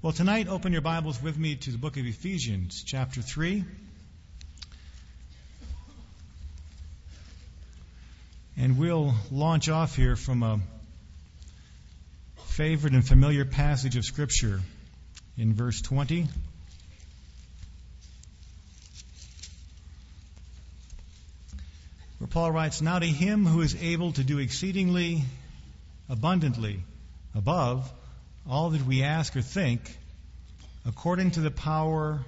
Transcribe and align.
Well, 0.00 0.12
tonight, 0.12 0.46
open 0.46 0.70
your 0.70 0.80
Bibles 0.80 1.20
with 1.20 1.36
me 1.36 1.56
to 1.56 1.72
the 1.72 1.76
book 1.76 1.96
of 1.96 2.06
Ephesians, 2.06 2.84
chapter 2.86 3.20
3. 3.20 3.64
And 8.56 8.78
we'll 8.78 9.12
launch 9.32 9.68
off 9.68 9.96
here 9.96 10.14
from 10.14 10.44
a 10.44 10.60
favorite 12.46 12.92
and 12.92 13.04
familiar 13.04 13.44
passage 13.44 13.96
of 13.96 14.04
Scripture 14.04 14.60
in 15.36 15.54
verse 15.54 15.82
20. 15.82 16.28
Where 22.18 22.28
Paul 22.28 22.52
writes, 22.52 22.80
Now 22.80 23.00
to 23.00 23.06
him 23.06 23.46
who 23.46 23.62
is 23.62 23.74
able 23.74 24.12
to 24.12 24.22
do 24.22 24.38
exceedingly 24.38 25.24
abundantly 26.08 26.84
above 27.34 27.92
all 28.48 28.70
that 28.70 28.86
we 28.86 29.02
ask 29.02 29.36
or 29.36 29.42
think 29.42 29.80
according 30.86 31.32
to 31.32 31.40
the 31.40 31.50
power 31.50 32.20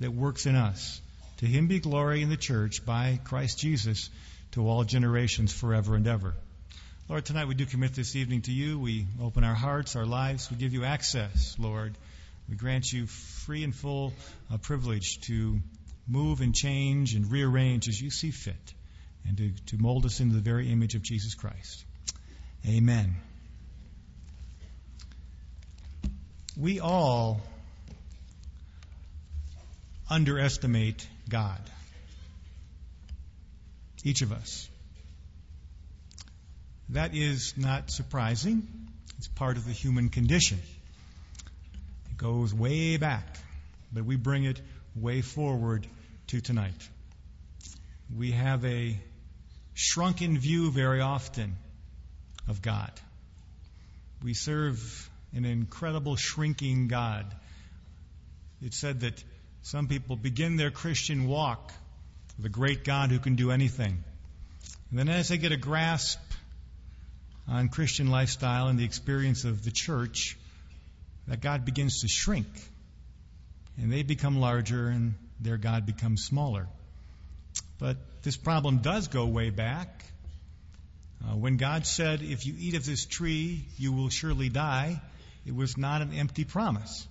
that 0.00 0.12
works 0.12 0.46
in 0.46 0.56
us. 0.56 1.00
To 1.38 1.46
him 1.46 1.68
be 1.68 1.80
glory 1.80 2.22
in 2.22 2.28
the 2.28 2.36
church 2.36 2.84
by 2.84 3.18
Christ 3.24 3.58
Jesus 3.58 4.10
to 4.52 4.68
all 4.68 4.84
generations 4.84 5.52
forever 5.52 5.96
and 5.96 6.06
ever. 6.06 6.34
Lord, 7.08 7.24
tonight 7.24 7.48
we 7.48 7.54
do 7.54 7.66
commit 7.66 7.94
this 7.94 8.14
evening 8.14 8.42
to 8.42 8.52
you. 8.52 8.78
We 8.78 9.06
open 9.22 9.42
our 9.42 9.54
hearts, 9.54 9.96
our 9.96 10.06
lives. 10.06 10.50
We 10.50 10.56
give 10.56 10.72
you 10.72 10.84
access, 10.84 11.56
Lord. 11.58 11.94
We 12.48 12.56
grant 12.56 12.92
you 12.92 13.06
free 13.06 13.64
and 13.64 13.74
full 13.74 14.12
uh, 14.52 14.58
privilege 14.58 15.20
to 15.22 15.60
move 16.06 16.40
and 16.40 16.54
change 16.54 17.14
and 17.14 17.30
rearrange 17.30 17.88
as 17.88 18.00
you 18.00 18.10
see 18.10 18.30
fit 18.30 18.74
and 19.26 19.36
to, 19.38 19.50
to 19.66 19.78
mold 19.78 20.04
us 20.04 20.20
into 20.20 20.34
the 20.34 20.42
very 20.42 20.70
image 20.70 20.94
of 20.94 21.02
Jesus 21.02 21.34
Christ. 21.34 21.84
Amen. 22.66 23.16
We 26.56 26.78
all 26.80 27.40
underestimate 30.08 31.06
God. 31.28 31.58
Each 34.04 34.22
of 34.22 34.32
us. 34.32 34.68
That 36.90 37.14
is 37.14 37.54
not 37.56 37.90
surprising. 37.90 38.68
It's 39.18 39.28
part 39.28 39.56
of 39.56 39.66
the 39.66 39.72
human 39.72 40.10
condition. 40.10 40.60
It 42.10 42.16
goes 42.18 42.54
way 42.54 42.98
back, 42.98 43.36
but 43.92 44.04
we 44.04 44.16
bring 44.16 44.44
it 44.44 44.60
way 44.94 45.22
forward 45.22 45.86
to 46.28 46.40
tonight. 46.40 46.88
We 48.14 48.32
have 48.32 48.64
a 48.64 48.96
shrunken 49.72 50.38
view 50.38 50.70
very 50.70 51.00
often 51.00 51.56
of 52.46 52.62
God. 52.62 52.92
We 54.22 54.34
serve 54.34 55.10
an 55.34 55.44
incredible 55.44 56.16
shrinking 56.16 56.88
God. 56.88 57.26
It 58.62 58.74
said 58.74 59.00
that 59.00 59.22
some 59.62 59.88
people 59.88 60.16
begin 60.16 60.56
their 60.56 60.70
Christian 60.70 61.26
walk 61.26 61.72
with 62.36 62.46
a 62.46 62.50
great 62.50 62.84
God 62.84 63.10
who 63.10 63.18
can 63.18 63.34
do 63.34 63.50
anything. 63.50 64.04
And 64.90 64.98
then 64.98 65.08
as 65.08 65.28
they 65.28 65.38
get 65.38 65.52
a 65.52 65.56
grasp 65.56 66.20
on 67.48 67.68
Christian 67.68 68.10
lifestyle 68.10 68.68
and 68.68 68.78
the 68.78 68.84
experience 68.84 69.44
of 69.44 69.64
the 69.64 69.70
church, 69.70 70.36
that 71.28 71.40
God 71.40 71.64
begins 71.64 72.02
to 72.02 72.08
shrink. 72.08 72.46
And 73.76 73.92
they 73.92 74.02
become 74.02 74.38
larger 74.38 74.88
and 74.88 75.14
their 75.40 75.56
God 75.56 75.84
becomes 75.84 76.24
smaller. 76.24 76.68
But 77.78 77.96
this 78.22 78.36
problem 78.36 78.78
does 78.78 79.08
go 79.08 79.26
way 79.26 79.50
back. 79.50 80.04
Uh, 81.22 81.36
when 81.36 81.56
God 81.56 81.86
said, 81.86 82.22
If 82.22 82.46
you 82.46 82.54
eat 82.58 82.74
of 82.74 82.84
this 82.84 83.04
tree, 83.04 83.64
you 83.78 83.92
will 83.92 84.10
surely 84.10 84.48
die, 84.48 85.00
it 85.46 85.54
was 85.54 85.76
not 85.76 86.02
an 86.02 86.12
empty 86.12 86.44
promise. 86.44 87.06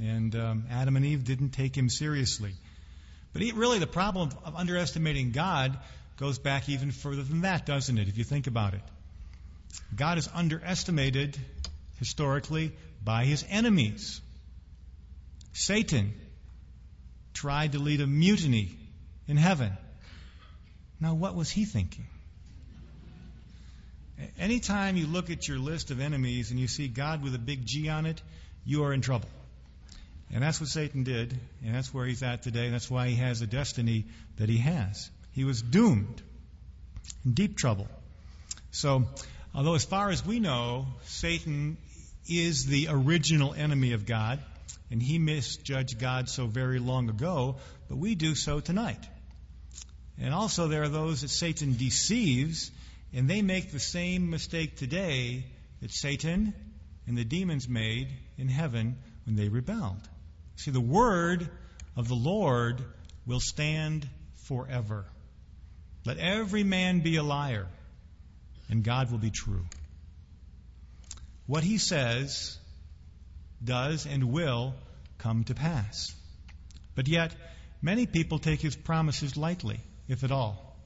And 0.00 0.34
um, 0.34 0.64
Adam 0.70 0.96
and 0.96 1.04
Eve 1.04 1.24
didn't 1.24 1.50
take 1.50 1.76
him 1.76 1.88
seriously. 1.88 2.52
But 3.32 3.42
he, 3.42 3.52
really, 3.52 3.78
the 3.78 3.86
problem 3.86 4.28
of, 4.28 4.38
of 4.44 4.56
underestimating 4.56 5.32
God 5.32 5.78
goes 6.16 6.38
back 6.38 6.68
even 6.68 6.90
further 6.90 7.22
than 7.22 7.42
that, 7.42 7.66
doesn't 7.66 7.98
it, 7.98 8.08
if 8.08 8.18
you 8.18 8.24
think 8.24 8.46
about 8.46 8.74
it? 8.74 8.80
God 9.94 10.18
is 10.18 10.28
underestimated 10.32 11.36
historically 11.98 12.72
by 13.04 13.24
his 13.24 13.44
enemies. 13.48 14.20
Satan 15.52 16.14
tried 17.34 17.72
to 17.72 17.78
lead 17.78 18.00
a 18.00 18.06
mutiny 18.06 18.76
in 19.28 19.36
heaven. 19.36 19.76
Now, 21.00 21.14
what 21.14 21.34
was 21.34 21.50
he 21.50 21.64
thinking? 21.64 22.06
Anytime 24.38 24.96
you 24.96 25.06
look 25.06 25.30
at 25.30 25.46
your 25.46 25.58
list 25.58 25.90
of 25.90 26.00
enemies 26.00 26.50
and 26.50 26.58
you 26.58 26.68
see 26.68 26.88
God 26.88 27.22
with 27.22 27.34
a 27.34 27.38
big 27.38 27.66
G 27.66 27.88
on 27.88 28.06
it, 28.06 28.20
you 28.64 28.84
are 28.84 28.92
in 28.92 29.00
trouble. 29.00 29.28
And 30.32 30.42
that's 30.42 30.60
what 30.60 30.68
Satan 30.68 31.04
did, 31.04 31.38
and 31.64 31.74
that's 31.74 31.94
where 31.94 32.04
he's 32.06 32.22
at 32.22 32.42
today. 32.42 32.70
That's 32.70 32.90
why 32.90 33.08
he 33.08 33.16
has 33.16 33.40
the 33.40 33.46
destiny 33.46 34.06
that 34.38 34.48
he 34.48 34.58
has. 34.58 35.10
He 35.32 35.44
was 35.44 35.62
doomed, 35.62 36.22
in 37.24 37.32
deep 37.32 37.56
trouble. 37.56 37.86
So, 38.72 39.04
although 39.54 39.74
as 39.74 39.84
far 39.84 40.10
as 40.10 40.26
we 40.26 40.40
know, 40.40 40.86
Satan 41.04 41.76
is 42.28 42.66
the 42.66 42.88
original 42.90 43.54
enemy 43.54 43.92
of 43.92 44.04
God, 44.04 44.40
and 44.90 45.00
he 45.00 45.18
misjudged 45.18 45.98
God 45.98 46.28
so 46.28 46.46
very 46.46 46.78
long 46.80 47.08
ago, 47.08 47.56
but 47.88 47.98
we 47.98 48.14
do 48.14 48.34
so 48.34 48.60
tonight. 48.60 49.06
And 50.20 50.34
also, 50.34 50.66
there 50.66 50.82
are 50.82 50.88
those 50.88 51.20
that 51.20 51.28
Satan 51.28 51.76
deceives 51.76 52.70
and 53.16 53.30
they 53.30 53.40
make 53.40 53.72
the 53.72 53.80
same 53.80 54.28
mistake 54.28 54.76
today 54.76 55.42
that 55.80 55.90
Satan 55.90 56.52
and 57.06 57.16
the 57.16 57.24
demons 57.24 57.66
made 57.66 58.08
in 58.36 58.46
heaven 58.46 58.98
when 59.24 59.36
they 59.36 59.48
rebelled. 59.48 60.06
See, 60.56 60.70
the 60.70 60.82
word 60.82 61.48
of 61.96 62.08
the 62.08 62.14
Lord 62.14 62.84
will 63.24 63.40
stand 63.40 64.06
forever. 64.44 65.06
Let 66.04 66.18
every 66.18 66.62
man 66.62 67.00
be 67.00 67.16
a 67.16 67.22
liar, 67.22 67.66
and 68.68 68.84
God 68.84 69.10
will 69.10 69.18
be 69.18 69.30
true. 69.30 69.64
What 71.46 71.64
he 71.64 71.78
says 71.78 72.58
does 73.64 74.04
and 74.04 74.30
will 74.30 74.74
come 75.16 75.44
to 75.44 75.54
pass. 75.54 76.14
But 76.94 77.08
yet, 77.08 77.34
many 77.80 78.04
people 78.04 78.38
take 78.38 78.60
his 78.60 78.76
promises 78.76 79.38
lightly, 79.38 79.80
if 80.06 80.22
at 80.22 80.30
all. 80.30 80.76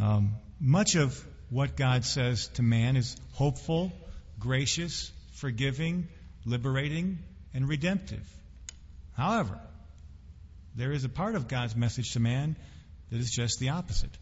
Um, 0.00 0.36
much 0.62 0.94
of 0.94 1.26
what 1.50 1.76
God 1.76 2.04
says 2.04 2.46
to 2.54 2.62
man 2.62 2.96
is 2.96 3.16
hopeful, 3.32 3.92
gracious, 4.38 5.10
forgiving, 5.32 6.06
liberating, 6.44 7.18
and 7.52 7.68
redemptive. 7.68 8.24
However, 9.16 9.58
there 10.76 10.92
is 10.92 11.04
a 11.04 11.08
part 11.08 11.34
of 11.34 11.48
God's 11.48 11.74
message 11.74 12.12
to 12.12 12.20
man 12.20 12.54
that 13.10 13.18
is 13.18 13.30
just 13.30 13.58
the 13.58 13.70
opposite. 13.70 14.16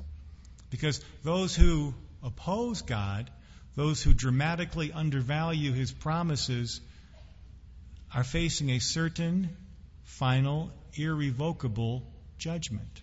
Because 0.70 1.04
those 1.22 1.54
who 1.54 1.94
oppose 2.22 2.80
God, 2.82 3.30
those 3.76 4.02
who 4.02 4.14
dramatically 4.14 4.92
undervalue 4.92 5.72
his 5.72 5.92
promises, 5.92 6.80
are 8.14 8.24
facing 8.24 8.70
a 8.70 8.78
certain, 8.78 9.54
final, 10.04 10.72
irrevocable 10.94 12.02
judgment. 12.38 13.02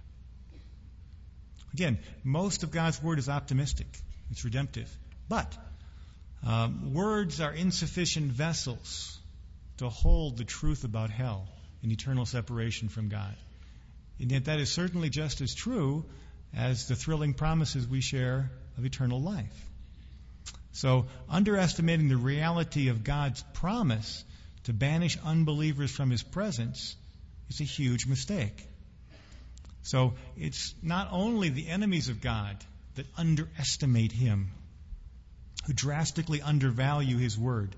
Again, 1.74 2.00
most 2.24 2.64
of 2.64 2.72
God's 2.72 3.02
Word 3.02 3.20
is 3.20 3.30
optimistic, 3.30 3.88
it's 4.32 4.44
redemptive. 4.44 4.96
But 5.30 5.58
um, 6.46 6.94
words 6.94 7.42
are 7.42 7.52
insufficient 7.52 8.32
vessels 8.32 9.20
to 9.78 9.90
hold 9.90 10.38
the 10.38 10.46
truth 10.46 10.84
about 10.84 11.10
hell 11.10 11.48
and 11.84 11.92
eternal 11.92 12.26
separation 12.26 12.90
from 12.90 13.10
God. 13.10 13.36
And 14.20 14.32
yet, 14.32 14.46
that 14.46 14.60
is 14.60 14.72
certainly 14.72 15.10
just 15.10 15.42
as 15.42 15.54
true 15.54 16.06
as 16.56 16.88
the 16.88 16.96
thrilling 16.96 17.34
promises 17.34 17.88
we 17.88 18.02
share 18.02 18.52
of 18.78 18.86
eternal 18.86 19.22
life. 19.22 19.70
So, 20.72 21.08
underestimating 21.30 22.08
the 22.08 22.18
reality 22.18 22.90
of 22.90 23.04
God's 23.04 23.44
promise 23.54 24.24
to 24.64 24.74
banish 24.74 25.18
unbelievers 25.24 25.92
from 25.92 26.10
His 26.10 26.24
presence 26.24 26.96
is 27.50 27.62
a 27.62 27.64
huge 27.64 28.06
mistake. 28.06 28.67
So 29.88 30.16
it's 30.36 30.76
not 30.82 31.08
only 31.12 31.48
the 31.48 31.70
enemies 31.70 32.10
of 32.10 32.20
God 32.20 32.58
that 32.96 33.06
underestimate 33.18 34.12
him, 34.12 34.52
who 35.66 35.72
drastically 35.72 36.42
undervalue 36.42 37.18
his 37.18 37.38
word. 37.38 37.74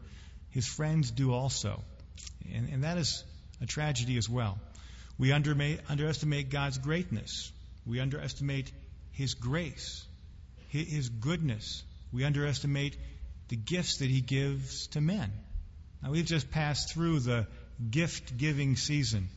His 0.49 0.65
friends 0.65 1.11
do 1.11 1.31
also. 1.31 1.83
And, 2.51 2.67
and 2.69 2.83
that 2.83 2.97
is 2.97 3.23
a 3.61 3.67
tragedy 3.67 4.17
as 4.17 4.27
well. 4.27 4.57
We 5.19 5.31
underestimate 5.31 6.49
God's 6.49 6.79
greatness. 6.79 7.51
We 7.85 7.99
underestimate 7.99 8.71
his 9.11 9.35
grace, 9.35 10.03
his 10.69 11.09
goodness. 11.09 11.83
We 12.11 12.23
underestimate 12.23 12.97
the 13.49 13.55
gifts 13.55 13.97
that 13.97 14.09
he 14.09 14.21
gives 14.21 14.87
to 14.87 15.01
men. 15.01 15.31
Now, 16.01 16.09
we've 16.09 16.25
just 16.25 16.49
passed 16.49 16.91
through 16.91 17.19
the 17.19 17.45
gift 17.91 18.35
giving 18.35 18.77
season. 18.77 19.29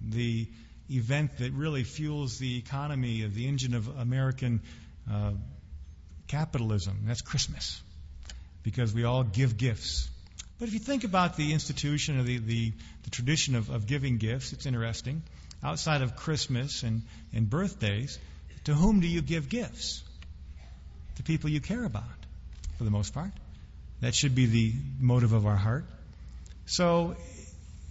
The 0.00 0.46
event 0.90 1.38
that 1.38 1.52
really 1.52 1.84
fuels 1.84 2.38
the 2.38 2.58
economy 2.58 3.22
of 3.22 3.34
the 3.34 3.48
engine 3.48 3.74
of 3.74 3.88
American 3.98 4.60
uh, 5.10 5.32
capitalism. 6.28 7.04
That's 7.06 7.22
Christmas, 7.22 7.80
because 8.62 8.92
we 8.94 9.04
all 9.04 9.24
give 9.24 9.56
gifts. 9.56 10.08
But 10.58 10.68
if 10.68 10.74
you 10.74 10.80
think 10.80 11.04
about 11.04 11.36
the 11.36 11.52
institution 11.52 12.18
or 12.18 12.22
the, 12.22 12.38
the, 12.38 12.72
the 13.02 13.10
tradition 13.10 13.56
of, 13.56 13.70
of 13.70 13.86
giving 13.86 14.18
gifts, 14.18 14.52
it's 14.52 14.66
interesting. 14.66 15.22
Outside 15.62 16.02
of 16.02 16.16
Christmas 16.16 16.82
and, 16.82 17.02
and 17.32 17.48
birthdays, 17.48 18.18
to 18.64 18.74
whom 18.74 19.00
do 19.00 19.06
you 19.06 19.22
give 19.22 19.48
gifts? 19.48 20.02
To 21.16 21.22
people 21.22 21.50
you 21.50 21.60
care 21.60 21.84
about, 21.84 22.04
for 22.78 22.84
the 22.84 22.90
most 22.90 23.14
part. 23.14 23.30
That 24.00 24.14
should 24.14 24.34
be 24.34 24.46
the 24.46 24.72
motive 25.00 25.32
of 25.32 25.46
our 25.46 25.56
heart. 25.56 25.84
So 26.66 27.16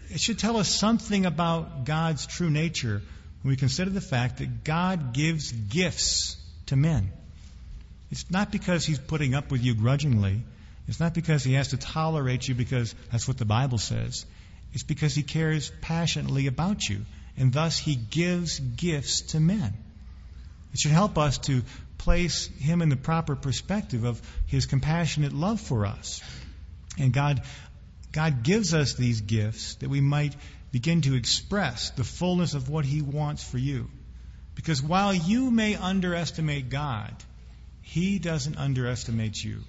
it 0.10 0.20
should 0.20 0.40
tell 0.40 0.58
us 0.58 0.68
something 0.68 1.26
about 1.26 1.86
God's 1.86 2.26
true 2.26 2.50
nature 2.50 3.02
when 3.42 3.50
we 3.50 3.56
consider 3.56 3.90
the 3.90 4.02
fact 4.02 4.38
that 4.38 4.64
God 4.64 5.14
gives 5.14 5.52
gifts 5.52 6.38
to 6.68 6.76
men. 6.76 7.12
It's 8.12 8.30
not 8.30 8.52
because 8.52 8.86
He's 8.86 9.00
putting 9.00 9.34
up 9.34 9.52
with 9.52 9.64
you 9.64 9.76
grudgingly. 9.76 10.44
It's 10.88 11.00
not 11.00 11.14
because 11.14 11.44
He 11.44 11.54
has 11.54 11.70
to 11.70 11.78
tolerate 11.78 12.48
you 12.48 12.56
because 12.56 12.94
that's 13.12 13.28
what 13.28 13.38
the 13.38 13.46
Bible 13.46 13.78
says. 13.78 14.26
It's 14.74 14.84
because 14.84 15.16
He 15.16 15.24
cares 15.24 15.72
passionately 15.82 16.48
about 16.48 16.88
you. 16.88 17.06
And 17.38 17.52
thus 17.52 17.78
He 17.78 17.96
gives 17.96 18.60
gifts 18.60 19.22
to 19.34 19.40
men. 19.40 19.74
It 20.74 20.80
should 20.80 20.92
help 20.92 21.18
us 21.18 21.38
to 21.40 21.64
place 21.98 22.48
Him 22.60 22.82
in 22.82 22.90
the 22.90 22.96
proper 22.96 23.36
perspective 23.36 24.04
of 24.04 24.22
His 24.48 24.66
compassionate 24.66 25.34
love 25.34 25.60
for 25.60 25.86
us. 25.86 26.22
And 27.00 27.12
God, 27.12 27.42
God 28.14 28.44
gives 28.44 28.74
us 28.74 28.94
these 28.94 29.22
gifts 29.22 29.76
that 29.76 29.90
we 29.90 30.00
might 30.00 30.36
begin 30.72 31.02
to 31.02 31.16
express 31.16 31.90
the 31.92 32.04
fullness 32.04 32.54
of 32.54 32.70
what 32.70 32.86
He 32.86 33.02
wants 33.02 33.44
for 33.44 33.58
you. 33.58 33.90
Because 34.56 34.82
while 34.82 35.14
you 35.14 35.52
may 35.52 35.76
underestimate 35.76 36.70
God, 36.70 37.12
He 37.82 38.20
doesn't 38.20 38.58
underestimate 38.58 39.44
you. 39.44 39.62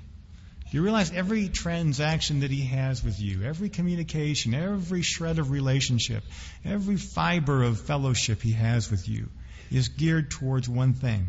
You 0.71 0.83
realize 0.83 1.11
every 1.13 1.49
transaction 1.49 2.41
that 2.41 2.51
He 2.51 2.67
has 2.67 3.03
with 3.03 3.21
you, 3.21 3.43
every 3.45 3.71
communication, 3.71 4.55
every 4.55 5.03
shred 5.03 5.39
of 5.39 5.51
relationship, 5.51 6.23
every 6.65 6.97
fiber 6.97 7.63
of 7.63 7.81
fellowship 7.81 8.43
He 8.43 8.53
has 8.53 8.91
with 8.91 9.09
you 9.09 9.29
is 9.71 9.89
geared 9.89 10.31
towards 10.31 10.69
one 10.69 10.93
thing 10.93 11.29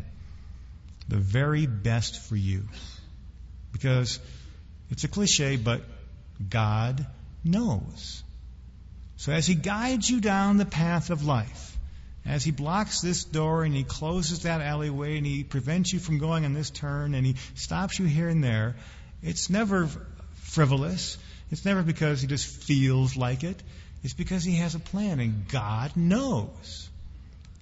the 1.08 1.18
very 1.18 1.66
best 1.66 2.20
for 2.20 2.36
you. 2.36 2.64
Because 3.72 4.20
it's 4.90 5.04
a 5.04 5.08
cliche, 5.08 5.56
but 5.56 5.82
God 6.50 7.06
knows. 7.44 8.24
So 9.18 9.32
as 9.32 9.48
He 9.48 9.56
guides 9.56 10.10
you 10.10 10.22
down 10.22 10.58
the 10.58 10.66
path 10.66 11.10
of 11.10 11.26
life, 11.26 11.78
as 12.26 12.44
He 12.44 12.52
blocks 12.52 13.02
this 13.02 13.24
door 13.24 13.64
and 13.64 13.74
He 13.74 13.84
closes 13.84 14.44
that 14.44 14.62
alleyway 14.62 15.18
and 15.18 15.26
He 15.26 15.44
prevents 15.44 15.94
you 15.94 16.00
from 16.00 16.18
going 16.18 16.46
on 16.46 16.54
this 16.54 16.70
turn 16.70 17.14
and 17.14 17.26
He 17.26 17.36
stops 17.56 18.00
you 18.00 18.06
here 18.06 18.30
and 18.30 18.44
there, 18.44 18.76
it's 19.22 19.50
never 19.50 19.90
frivolous. 20.36 21.18
It's 21.52 21.66
never 21.66 21.84
because 21.84 22.22
He 22.22 22.28
just 22.28 22.46
feels 22.46 23.16
like 23.16 23.44
it. 23.44 23.62
It's 24.04 24.14
because 24.14 24.44
He 24.44 24.56
has 24.56 24.76
a 24.76 24.80
plan 24.80 25.20
and 25.20 25.48
God 25.48 25.96
knows. 25.96 26.90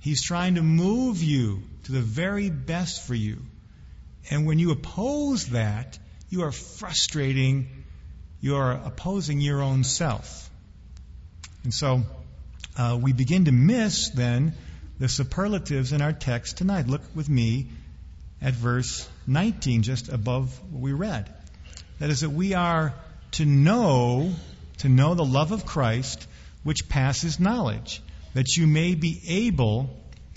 He's 0.01 0.21
trying 0.21 0.55
to 0.55 0.61
move 0.61 1.23
you 1.23 1.63
to 1.83 1.91
the 1.91 2.01
very 2.01 2.49
best 2.49 3.07
for 3.07 3.15
you. 3.15 3.37
And 4.29 4.45
when 4.45 4.59
you 4.59 4.71
oppose 4.71 5.47
that, 5.47 5.97
you 6.29 6.43
are 6.43 6.51
frustrating, 6.51 7.82
you 8.43 8.57
are 8.57 8.73
opposing 8.73 9.39
your 9.39 9.61
own 9.61 9.85
self. 9.85 10.49
And 11.63 11.73
so 11.73 12.03
uh, 12.77 12.99
we 13.01 13.13
begin 13.13 13.45
to 13.45 13.53
miss 13.53 14.09
then 14.09 14.51
the 14.99 15.07
superlatives 15.07 15.93
in 15.93 16.01
our 16.01 16.11
text 16.11 16.57
tonight. 16.57 16.87
Look 16.87 17.03
with 17.15 17.29
me 17.29 17.67
at 18.41 18.53
verse 18.53 19.07
19, 19.27 19.83
just 19.83 20.09
above 20.09 20.59
what 20.73 20.81
we 20.81 20.91
read. 20.91 21.33
That 21.99 22.09
is, 22.09 22.19
that 22.19 22.31
we 22.31 22.53
are 22.53 22.93
to 23.31 23.45
know, 23.45 24.33
to 24.79 24.89
know 24.89 25.13
the 25.13 25.23
love 25.23 25.53
of 25.53 25.65
Christ, 25.65 26.27
which 26.63 26.89
passes 26.89 27.39
knowledge, 27.39 28.01
that 28.33 28.57
you 28.57 28.67
may 28.67 28.93
be 28.93 29.21
able, 29.25 29.89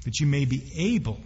that 0.04 0.20
you 0.20 0.28
may 0.28 0.44
be 0.44 0.94
able 0.94 1.18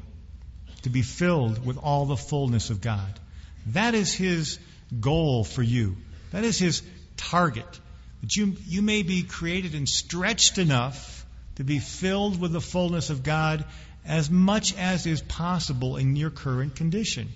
to 0.85 0.89
be 0.89 1.03
filled 1.03 1.63
with 1.63 1.77
all 1.77 2.07
the 2.07 2.17
fullness 2.17 2.71
of 2.71 2.81
God. 2.81 3.21
That 3.67 3.95
is 3.95 4.15
His 4.15 4.59
goal 4.99 5.45
for 5.45 5.63
you. 5.63 5.99
That 6.31 6.45
is 6.45 6.59
His 6.59 6.83
target. 7.17 7.81
That 8.23 8.37
you, 8.37 8.57
you 8.67 8.83
may 8.83 9.03
be 9.03 9.23
created 9.23 9.75
and 9.75 9.89
stretched 9.89 10.59
enough 10.59 11.27
to 11.57 11.65
be 11.65 11.79
filled 11.79 12.41
with 12.41 12.53
the 12.53 12.61
fullness 12.61 13.11
of 13.11 13.23
God 13.23 13.65
as 14.05 14.31
much 14.31 14.77
as 14.77 15.07
is 15.07 15.21
possible 15.23 15.97
in 15.97 16.17
your 16.17 16.31
current 16.31 16.77
condition. 16.77 17.29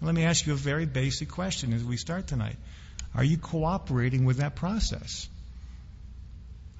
Let 0.00 0.14
me 0.14 0.24
ask 0.24 0.46
you 0.46 0.52
a 0.52 0.56
very 0.56 0.86
basic 0.86 1.28
question 1.28 1.72
as 1.72 1.84
we 1.84 1.96
start 1.96 2.26
tonight. 2.26 2.56
Are 3.14 3.22
you 3.22 3.38
cooperating 3.38 4.24
with 4.24 4.38
that 4.38 4.56
process? 4.56 5.28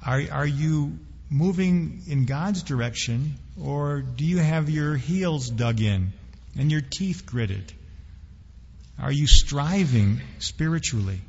Are, 0.04 0.20
are 0.30 0.46
you 0.46 0.98
moving 1.30 2.02
in 2.08 2.24
God's 2.24 2.62
direction, 2.62 3.38
or 3.60 4.00
do 4.00 4.24
you 4.24 4.38
have 4.38 4.68
your 4.68 4.96
heels 4.96 5.48
dug 5.48 5.80
in 5.80 6.12
and 6.58 6.70
your 6.70 6.80
teeth 6.80 7.24
gritted? 7.24 7.72
Are 8.98 9.12
you 9.12 9.26
striving 9.26 10.20
spiritually? 10.40 11.20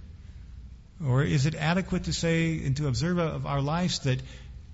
Or 1.06 1.24
is 1.24 1.46
it 1.46 1.56
adequate 1.56 2.06
to 2.06 2.14
say 2.14 2.64
and 2.66 2.78
to 2.78 2.88
observe 2.88 3.20
of 3.20 3.46
our 3.46 3.62
lives 3.62 4.00
that 4.00 4.22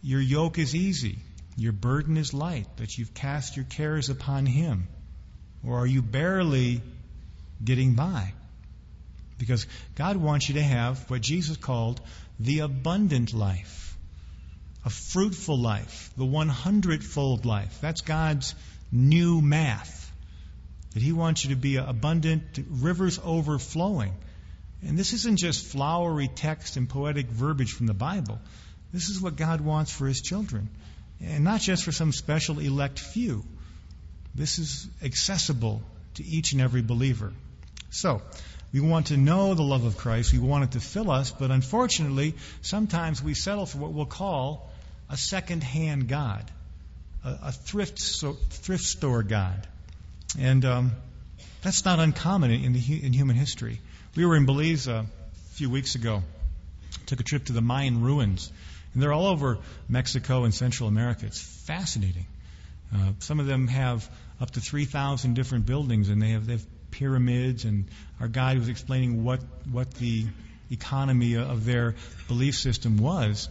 your 0.01 0.21
yoke 0.21 0.57
is 0.57 0.75
easy, 0.75 1.19
your 1.55 1.71
burden 1.71 2.17
is 2.17 2.33
light, 2.33 2.67
that 2.77 2.97
you've 2.97 3.13
cast 3.13 3.55
your 3.55 3.65
cares 3.65 4.09
upon 4.09 4.45
Him? 4.45 4.87
Or 5.65 5.79
are 5.79 5.87
you 5.87 6.01
barely 6.01 6.81
getting 7.63 7.95
by? 7.95 8.33
Because 9.37 9.65
God 9.95 10.17
wants 10.17 10.49
you 10.49 10.55
to 10.55 10.61
have 10.61 11.09
what 11.09 11.21
Jesus 11.21 11.57
called 11.57 12.01
the 12.39 12.59
abundant 12.59 13.33
life, 13.33 13.97
a 14.85 14.89
fruitful 14.89 15.57
life, 15.57 16.11
the 16.17 16.25
100 16.25 17.03
fold 17.03 17.45
life. 17.45 17.79
That's 17.81 18.01
God's 18.01 18.55
new 18.91 19.41
math. 19.41 20.11
That 20.93 21.03
He 21.03 21.11
wants 21.11 21.43
you 21.43 21.51
to 21.51 21.55
be 21.55 21.77
abundant, 21.77 22.59
rivers 22.69 23.19
overflowing. 23.23 24.13
And 24.87 24.97
this 24.97 25.13
isn't 25.13 25.37
just 25.37 25.65
flowery 25.65 26.29
text 26.33 26.77
and 26.77 26.87
poetic 26.87 27.27
verbiage 27.27 27.73
from 27.73 27.87
the 27.87 27.93
Bible. 27.93 28.39
This 28.93 29.09
is 29.09 29.21
what 29.21 29.35
God 29.35 29.61
wants 29.61 29.91
for 29.91 30.07
His 30.07 30.21
children. 30.21 30.69
And 31.21 31.43
not 31.43 31.59
just 31.59 31.83
for 31.83 31.91
some 31.91 32.11
special 32.11 32.59
elect 32.59 32.99
few. 32.99 33.43
This 34.33 34.57
is 34.57 34.87
accessible 35.03 35.81
to 36.15 36.23
each 36.23 36.53
and 36.53 36.61
every 36.61 36.81
believer. 36.81 37.33
So, 37.89 38.21
we 38.71 38.79
want 38.79 39.07
to 39.07 39.17
know 39.17 39.55
the 39.55 39.63
love 39.63 39.83
of 39.83 39.97
Christ. 39.97 40.31
We 40.31 40.39
want 40.39 40.63
it 40.63 40.71
to 40.71 40.79
fill 40.79 41.09
us, 41.09 41.31
but 41.31 41.49
unfortunately, 41.49 42.35
sometimes 42.61 43.21
we 43.21 43.33
settle 43.33 43.65
for 43.65 43.79
what 43.79 43.91
we'll 43.91 44.05
call 44.05 44.69
a 45.09 45.17
second-hand 45.17 46.07
God, 46.07 46.43
a, 47.25 47.37
a 47.45 47.51
thrift, 47.51 47.97
so, 47.97 48.33
thrift 48.33 48.83
store 48.83 49.23
God. 49.23 49.67
And 50.37 50.63
um, 50.65 50.91
that's 51.63 51.83
not 51.83 51.99
uncommon 51.99 52.51
in, 52.51 52.73
the, 52.73 53.05
in 53.05 53.11
human 53.11 53.35
history. 53.35 53.81
We 54.15 54.25
were 54.25 54.35
in 54.35 54.45
Belize 54.45 54.87
a 54.87 55.05
few 55.51 55.69
weeks 55.69 55.93
ago. 55.93 56.23
Took 57.05 57.19
a 57.19 57.23
trip 57.23 57.45
to 57.45 57.53
the 57.53 57.61
Mayan 57.61 58.01
ruins, 58.01 58.51
and 58.93 59.03
they're 59.03 59.13
all 59.13 59.27
over 59.27 59.59
Mexico 59.87 60.45
and 60.45 60.53
Central 60.53 60.89
America. 60.89 61.27
It's 61.27 61.39
fascinating. 61.39 62.25
Uh, 62.93 63.11
some 63.19 63.39
of 63.39 63.45
them 63.45 63.67
have 63.67 64.09
up 64.41 64.49
to 64.51 64.61
3,000 64.61 65.35
different 65.35 65.67
buildings, 65.67 66.09
and 66.09 66.19
they 66.19 66.29
have, 66.29 66.47
they 66.47 66.53
have 66.53 66.65
pyramids. 66.89 67.65
And 67.65 67.85
our 68.19 68.27
guide 68.27 68.57
was 68.57 68.67
explaining 68.67 69.23
what 69.23 69.41
what 69.71 69.91
the 69.95 70.25
economy 70.71 71.35
of 71.35 71.65
their 71.65 71.95
belief 72.27 72.55
system 72.55 72.97
was. 72.97 73.47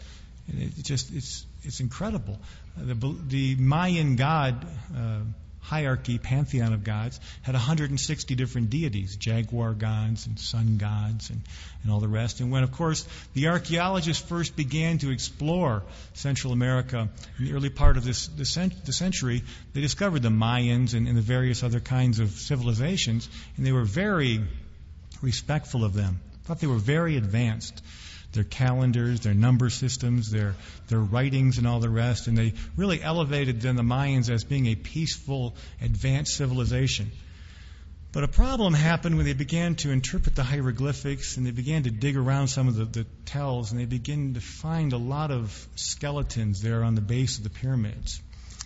It 0.48 0.82
just 0.82 1.14
it's 1.14 1.46
it's 1.62 1.78
incredible. 1.78 2.38
Uh, 2.76 2.94
the, 2.94 3.16
the 3.28 3.56
Mayan 3.56 4.16
god. 4.16 4.66
Uh, 4.94 5.20
hierarchy, 5.68 6.16
pantheon 6.16 6.72
of 6.72 6.82
gods, 6.82 7.20
had 7.42 7.54
160 7.54 8.34
different 8.34 8.70
deities, 8.70 9.16
jaguar 9.16 9.74
gods 9.74 10.26
and 10.26 10.38
sun 10.38 10.78
gods 10.78 11.28
and, 11.28 11.42
and 11.82 11.92
all 11.92 12.00
the 12.00 12.08
rest. 12.08 12.40
And 12.40 12.50
when, 12.50 12.62
of 12.62 12.72
course, 12.72 13.06
the 13.34 13.48
archaeologists 13.48 14.26
first 14.26 14.56
began 14.56 14.96
to 14.98 15.10
explore 15.10 15.82
Central 16.14 16.54
America 16.54 17.10
in 17.38 17.44
the 17.44 17.52
early 17.52 17.68
part 17.68 17.98
of 17.98 18.04
this, 18.04 18.28
this 18.28 18.58
century, 18.96 19.42
they 19.74 19.82
discovered 19.82 20.22
the 20.22 20.30
Mayans 20.30 20.94
and, 20.94 21.06
and 21.06 21.16
the 21.16 21.22
various 21.22 21.62
other 21.62 21.80
kinds 21.80 22.18
of 22.18 22.30
civilizations, 22.30 23.28
and 23.56 23.66
they 23.66 23.72
were 23.72 23.84
very 23.84 24.40
respectful 25.20 25.84
of 25.84 25.92
them, 25.92 26.20
thought 26.44 26.60
they 26.60 26.66
were 26.66 26.76
very 26.76 27.16
advanced 27.18 27.82
their 28.32 28.44
calendars, 28.44 29.20
their 29.20 29.34
number 29.34 29.70
systems, 29.70 30.30
their, 30.30 30.54
their 30.88 31.00
writings, 31.00 31.58
and 31.58 31.66
all 31.66 31.80
the 31.80 31.88
rest. 31.88 32.26
And 32.26 32.36
they 32.36 32.54
really 32.76 33.02
elevated 33.02 33.60
then 33.60 33.76
the 33.76 33.82
Mayans 33.82 34.30
as 34.30 34.44
being 34.44 34.66
a 34.66 34.74
peaceful, 34.74 35.56
advanced 35.80 36.36
civilization. 36.36 37.10
But 38.10 38.24
a 38.24 38.28
problem 38.28 38.72
happened 38.72 39.16
when 39.16 39.26
they 39.26 39.34
began 39.34 39.74
to 39.76 39.90
interpret 39.90 40.34
the 40.34 40.42
hieroglyphics 40.42 41.36
and 41.36 41.46
they 41.46 41.50
began 41.50 41.82
to 41.82 41.90
dig 41.90 42.16
around 42.16 42.48
some 42.48 42.66
of 42.66 42.74
the, 42.74 42.84
the 42.86 43.06
tells 43.26 43.70
and 43.70 43.78
they 43.78 43.84
began 43.84 44.34
to 44.34 44.40
find 44.40 44.92
a 44.94 44.98
lot 44.98 45.30
of 45.30 45.68
skeletons 45.76 46.62
there 46.62 46.84
on 46.84 46.94
the 46.94 47.02
base 47.02 47.36
of 47.36 47.44
the 47.44 47.50
pyramids. 47.50 48.22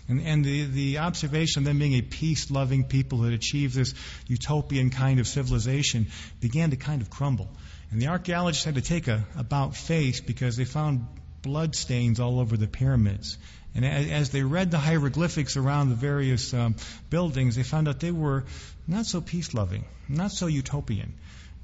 And, 0.07 0.21
and 0.21 0.45
the, 0.45 0.63
the 0.65 0.97
observation 0.99 1.61
of 1.61 1.65
them 1.65 1.79
being 1.79 1.93
a 1.93 2.01
peace 2.01 2.51
loving 2.51 2.85
people 2.85 3.23
had 3.23 3.33
achieved 3.33 3.75
this 3.75 3.93
utopian 4.27 4.89
kind 4.89 5.19
of 5.19 5.27
civilization 5.27 6.07
began 6.39 6.71
to 6.71 6.77
kind 6.77 7.01
of 7.01 7.09
crumble. 7.09 7.49
And 7.93 8.01
the 8.01 8.07
archaeologists 8.07 8.65
had 8.65 8.73
to 8.73 8.81
take 8.81 9.07
a 9.07 9.23
about 9.37 9.75
face 9.75 10.19
because 10.19 10.57
they 10.57 10.65
found 10.65 11.05
blood 11.43 11.75
stains 11.75 12.19
all 12.19 12.39
over 12.39 12.57
the 12.57 12.65
pyramids. 12.65 13.37
And 13.75 13.85
as 13.85 14.31
they 14.31 14.41
read 14.41 14.71
the 14.71 14.79
hieroglyphics 14.79 15.57
around 15.57 15.89
the 15.89 15.95
various 15.95 16.55
um, 16.55 16.75
buildings, 17.11 17.55
they 17.55 17.61
found 17.61 17.87
out 17.87 17.99
they 17.99 18.09
were 18.09 18.45
not 18.87 19.05
so 19.05 19.21
peace 19.21 19.53
loving, 19.53 19.85
not 20.09 20.31
so 20.31 20.47
utopian. 20.47 21.13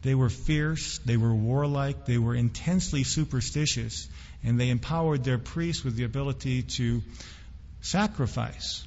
They 0.03 0.13
were 0.13 0.29
fierce, 0.29 0.99
they 0.99 1.17
were 1.17 1.33
warlike, 1.33 2.05
they 2.05 2.19
were 2.19 2.35
intensely 2.35 3.03
superstitious, 3.03 4.07
and 4.43 4.59
they 4.59 4.69
empowered 4.69 5.23
their 5.23 5.39
priests 5.39 5.83
with 5.83 5.95
the 5.95 6.03
ability 6.03 6.61
to 6.77 7.01
sacrifice 7.81 8.85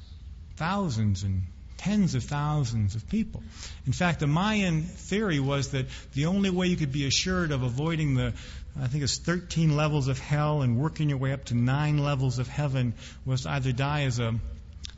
thousands 0.55 1.23
and 1.23 1.41
tens 1.83 2.15
of 2.15 2.23
thousands 2.23 2.95
of 2.95 3.09
people. 3.09 3.43
In 3.85 3.91
fact, 3.91 4.21
the 4.21 4.27
Mayan 4.27 4.83
theory 4.83 5.39
was 5.39 5.71
that 5.71 5.87
the 6.13 6.27
only 6.27 6.49
way 6.49 6.67
you 6.67 6.77
could 6.77 6.93
be 6.93 7.05
assured 7.05 7.51
of 7.51 7.61
avoiding 7.61 8.15
the, 8.15 8.33
I 8.81 8.87
think 8.87 9.03
it's 9.03 9.17
13 9.17 9.75
levels 9.75 10.07
of 10.07 10.17
hell 10.17 10.61
and 10.61 10.77
working 10.77 11.09
your 11.09 11.17
way 11.17 11.33
up 11.33 11.45
to 11.45 11.55
nine 11.55 11.97
levels 11.97 12.39
of 12.39 12.47
heaven 12.47 12.93
was 13.25 13.41
to 13.41 13.51
either 13.51 13.73
die 13.73 14.03
as 14.03 14.19
a, 14.19 14.33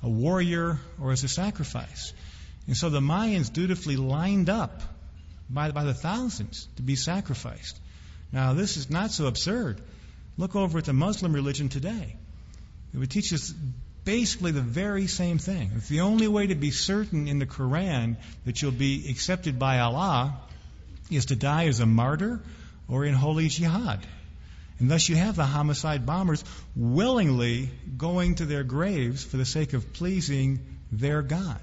a 0.03 0.09
warrior 0.09 0.79
or 1.01 1.11
as 1.11 1.23
a 1.23 1.27
sacrifice. 1.27 2.13
And 2.67 2.77
so 2.77 2.89
the 2.89 3.01
Mayans 3.01 3.51
dutifully 3.51 3.97
lined 3.97 4.49
up 4.49 4.81
by, 5.49 5.71
by 5.71 5.85
the 5.85 5.93
thousands 5.93 6.67
to 6.75 6.83
be 6.83 6.95
sacrificed. 6.95 7.79
Now, 8.31 8.53
this 8.53 8.77
is 8.77 8.91
not 8.91 9.09
so 9.09 9.25
absurd. 9.25 9.81
Look 10.37 10.55
over 10.55 10.77
at 10.77 10.85
the 10.85 10.93
Muslim 10.93 11.33
religion 11.33 11.69
today. 11.69 12.15
It 12.93 12.97
would 12.97 13.09
teach 13.09 13.33
us 13.33 13.53
basically 14.05 14.51
the 14.51 14.61
very 14.61 15.07
same 15.07 15.39
thing. 15.39 15.71
It's 15.75 15.89
the 15.89 16.01
only 16.01 16.27
way 16.27 16.47
to 16.47 16.55
be 16.55 16.71
certain 16.71 17.27
in 17.27 17.39
the 17.39 17.45
Quran 17.45 18.15
that 18.45 18.61
you'll 18.61 18.71
be 18.71 19.09
accepted 19.09 19.59
by 19.59 19.79
Allah 19.79 20.39
is 21.11 21.25
to 21.27 21.35
die 21.35 21.65
as 21.65 21.79
a 21.79 21.85
martyr 21.85 22.39
or 22.87 23.03
in 23.05 23.13
holy 23.13 23.49
jihad. 23.49 24.05
And 24.79 24.91
thus 24.91 25.09
you 25.09 25.15
have 25.15 25.35
the 25.35 25.45
homicide 25.45 26.05
bombers 26.05 26.43
willingly 26.75 27.69
going 27.97 28.35
to 28.35 28.45
their 28.45 28.63
graves 28.63 29.23
for 29.23 29.37
the 29.37 29.45
sake 29.45 29.73
of 29.73 29.93
pleasing 29.93 30.59
their 30.91 31.21
God. 31.21 31.59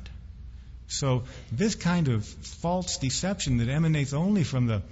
So 0.89 1.25
this 1.51 1.75
kind 1.75 2.09
of 2.09 2.25
false 2.25 2.99
deception 2.99 3.59
that 3.59 3.69
emanates 3.69 4.13
only 4.13 4.45
from 4.45 4.67
the, 4.67 4.83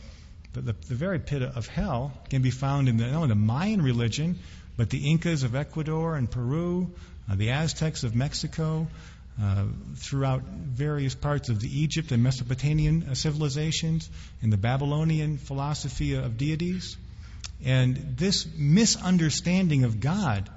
the, 0.52 0.61
the 0.61 0.95
very 0.95 1.19
pit 1.19 1.42
of 1.42 1.66
hell 1.66 2.12
can 2.28 2.42
be 2.42 2.50
found 2.50 2.88
in 2.88 2.97
the, 2.97 3.11
only 3.11 3.28
the 3.28 3.35
Mayan 3.35 3.83
religion, 3.83 4.38
but 4.77 4.91
the 4.91 5.11
Incas 5.11 5.43
of 5.43 5.55
Ecuador 5.55 6.17
and 6.17 6.31
Peru, 6.31 6.91
uh, 7.31 7.35
the 7.37 7.50
Aztecs 7.50 8.05
of 8.05 8.15
Mexico, 8.15 8.87
uh, 9.41 9.65
throughout 9.97 10.43
various 10.43 11.15
parts 11.15 11.49
of 11.49 11.61
the 11.61 11.81
Egypt 11.81 12.12
and 12.12 12.23
Mesopotamian 12.23 13.07
uh, 13.11 13.15
civilizations, 13.15 14.11
in 14.43 14.50
the 14.50 14.57
Babylonian 14.57 15.39
philosophy 15.39 16.15
of 16.15 16.37
deities. 16.37 16.97
And 17.65 18.17
this 18.17 18.47
misunderstanding 18.57 19.85
of 19.85 20.00
God 20.00 20.49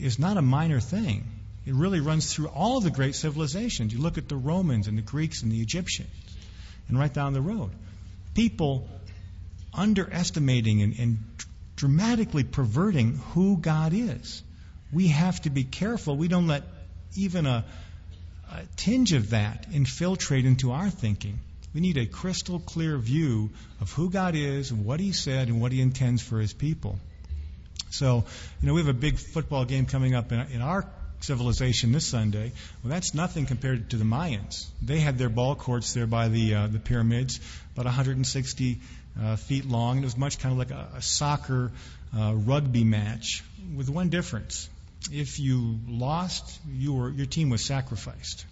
is 0.00 0.18
not 0.18 0.36
a 0.36 0.42
minor 0.42 0.80
thing. 0.80 1.24
It 1.66 1.74
really 1.74 2.00
runs 2.00 2.32
through 2.32 2.48
all 2.48 2.78
of 2.78 2.84
the 2.84 2.90
great 2.90 3.14
civilizations. 3.14 3.92
You 3.92 4.00
look 4.00 4.18
at 4.18 4.28
the 4.28 4.36
Romans 4.36 4.88
and 4.88 4.96
the 4.96 5.02
Greeks 5.02 5.42
and 5.42 5.52
the 5.52 5.60
Egyptians, 5.60 6.10
and 6.88 6.98
right 6.98 7.12
down 7.12 7.34
the 7.34 7.42
road. 7.42 7.70
People 8.34 8.88
underestimating 9.74 10.82
and, 10.82 10.98
and 10.98 11.18
dramatically 11.78 12.42
perverting 12.42 13.14
who 13.32 13.56
God 13.56 13.92
is. 13.94 14.42
We 14.92 15.08
have 15.08 15.40
to 15.42 15.50
be 15.50 15.62
careful. 15.62 16.16
We 16.16 16.26
don't 16.26 16.48
let 16.48 16.64
even 17.16 17.46
a, 17.46 17.64
a 18.52 18.62
tinge 18.74 19.12
of 19.12 19.30
that 19.30 19.66
infiltrate 19.72 20.44
into 20.44 20.72
our 20.72 20.90
thinking. 20.90 21.38
We 21.72 21.80
need 21.80 21.96
a 21.96 22.06
crystal 22.06 22.58
clear 22.58 22.98
view 22.98 23.50
of 23.80 23.92
who 23.92 24.10
God 24.10 24.34
is 24.34 24.72
what 24.72 24.98
He 24.98 25.12
said 25.12 25.46
and 25.48 25.60
what 25.60 25.70
He 25.70 25.80
intends 25.80 26.20
for 26.20 26.40
His 26.40 26.52
people. 26.52 26.98
So, 27.90 28.24
you 28.60 28.66
know, 28.66 28.74
we 28.74 28.80
have 28.80 28.88
a 28.88 29.00
big 29.06 29.16
football 29.16 29.64
game 29.64 29.86
coming 29.86 30.16
up 30.16 30.32
in, 30.32 30.40
in 30.40 30.60
our 30.60 30.84
civilization 31.20 31.92
this 31.92 32.06
Sunday. 32.06 32.52
Well, 32.82 32.90
that's 32.90 33.14
nothing 33.14 33.46
compared 33.46 33.90
to 33.90 33.96
the 33.96 34.04
Mayans. 34.04 34.66
They 34.82 34.98
had 34.98 35.16
their 35.16 35.28
ball 35.28 35.54
courts 35.54 35.92
there 35.92 36.08
by 36.08 36.26
the 36.28 36.54
uh, 36.54 36.66
the 36.66 36.80
pyramids, 36.80 37.38
about 37.74 37.84
160 37.84 38.80
uh, 39.22 39.36
feet 39.36 39.66
long. 39.66 39.96
and 39.96 40.04
It 40.04 40.06
was 40.06 40.16
much 40.16 40.38
kind 40.38 40.52
of 40.52 40.58
like 40.58 40.70
a, 40.70 40.88
a 40.96 41.02
soccer 41.02 41.70
uh, 42.16 42.34
rugby 42.34 42.84
match, 42.84 43.44
with 43.76 43.88
one 43.88 44.08
difference: 44.08 44.68
if 45.12 45.38
you 45.38 45.78
lost, 45.88 46.60
you 46.70 46.94
were 46.94 47.10
your 47.10 47.26
team 47.26 47.50
was 47.50 47.64
sacrificed. 47.64 48.44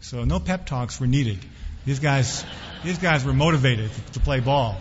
So 0.00 0.24
no 0.24 0.40
pep 0.40 0.66
talks 0.66 1.00
were 1.00 1.06
needed. 1.06 1.38
These 1.84 2.00
guys, 2.00 2.44
these 2.84 2.98
guys 2.98 3.24
were 3.24 3.32
motivated 3.32 3.90
to, 3.92 4.12
to 4.12 4.20
play 4.20 4.40
ball. 4.40 4.80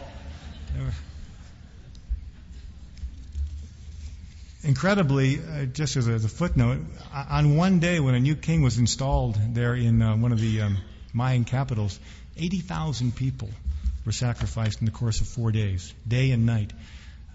incredibly, 4.64 5.40
uh, 5.40 5.66
just 5.66 5.98
as 5.98 6.08
a, 6.08 6.12
as 6.12 6.26
a, 6.26 6.30
footnote, 6.30 6.80
on 7.14 7.56
one 7.56 7.80
day 7.80 8.00
when 8.00 8.16
a 8.16 8.20
new 8.20 8.36
king 8.36 8.62
was 8.62 8.78
installed 8.78 9.36
there 9.54 9.74
in 9.76 10.02
uh, 10.02 10.16
one 10.16 10.32
of 10.32 10.40
the 10.40 10.62
um, 10.62 10.78
Mayan 11.14 11.46
capitals, 11.46 12.00
80,000 12.38 13.16
people 13.16 13.50
were 14.06 14.12
sacrificed 14.12 14.80
in 14.80 14.86
the 14.86 14.92
course 14.92 15.22
of 15.22 15.28
four 15.28 15.52
days, 15.52 15.94
day 16.08 16.32
and 16.32 16.46
night, 16.46 16.74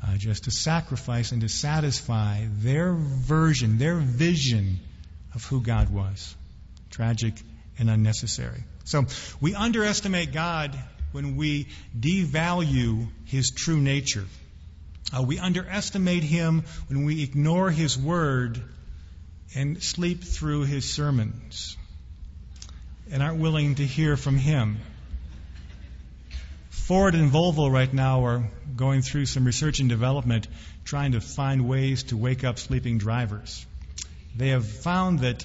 uh, 0.06 0.16
just 0.16 0.44
to 0.44 0.50
sacrifice 0.50 1.32
and 1.32 1.40
to 1.42 1.48
satisfy 1.48 2.44
their 2.58 2.94
version, 2.94 3.78
their 3.78 3.96
vision 3.96 4.80
of 5.34 5.44
who 5.44 5.60
God 5.60 5.90
was. 5.90 6.34
Tragic 6.90 7.34
and 7.78 7.90
unnecessary. 7.90 8.64
So 8.84 9.06
we 9.40 9.54
underestimate 9.54 10.32
God 10.32 10.78
when 11.12 11.36
we 11.36 11.68
devalue 11.98 13.08
his 13.24 13.50
true 13.50 13.80
nature. 13.80 14.24
Uh, 15.16 15.22
we 15.22 15.38
underestimate 15.38 16.22
him 16.22 16.64
when 16.88 17.04
we 17.04 17.22
ignore 17.22 17.70
his 17.70 17.96
word 17.96 18.60
and 19.54 19.82
sleep 19.82 20.24
through 20.24 20.64
his 20.64 20.92
sermons 20.92 21.76
and 23.10 23.22
aren't 23.22 23.38
willing 23.38 23.76
to 23.76 23.86
hear 23.86 24.16
from 24.16 24.36
him. 24.36 24.78
Ford 26.86 27.16
and 27.16 27.32
Volvo 27.32 27.68
right 27.68 27.92
now 27.92 28.24
are 28.26 28.48
going 28.76 29.02
through 29.02 29.26
some 29.26 29.44
research 29.44 29.80
and 29.80 29.88
development 29.88 30.46
trying 30.84 31.12
to 31.12 31.20
find 31.20 31.68
ways 31.68 32.04
to 32.04 32.16
wake 32.16 32.44
up 32.44 32.60
sleeping 32.60 32.98
drivers. 32.98 33.66
They 34.36 34.50
have 34.50 34.64
found 34.64 35.18
that 35.20 35.44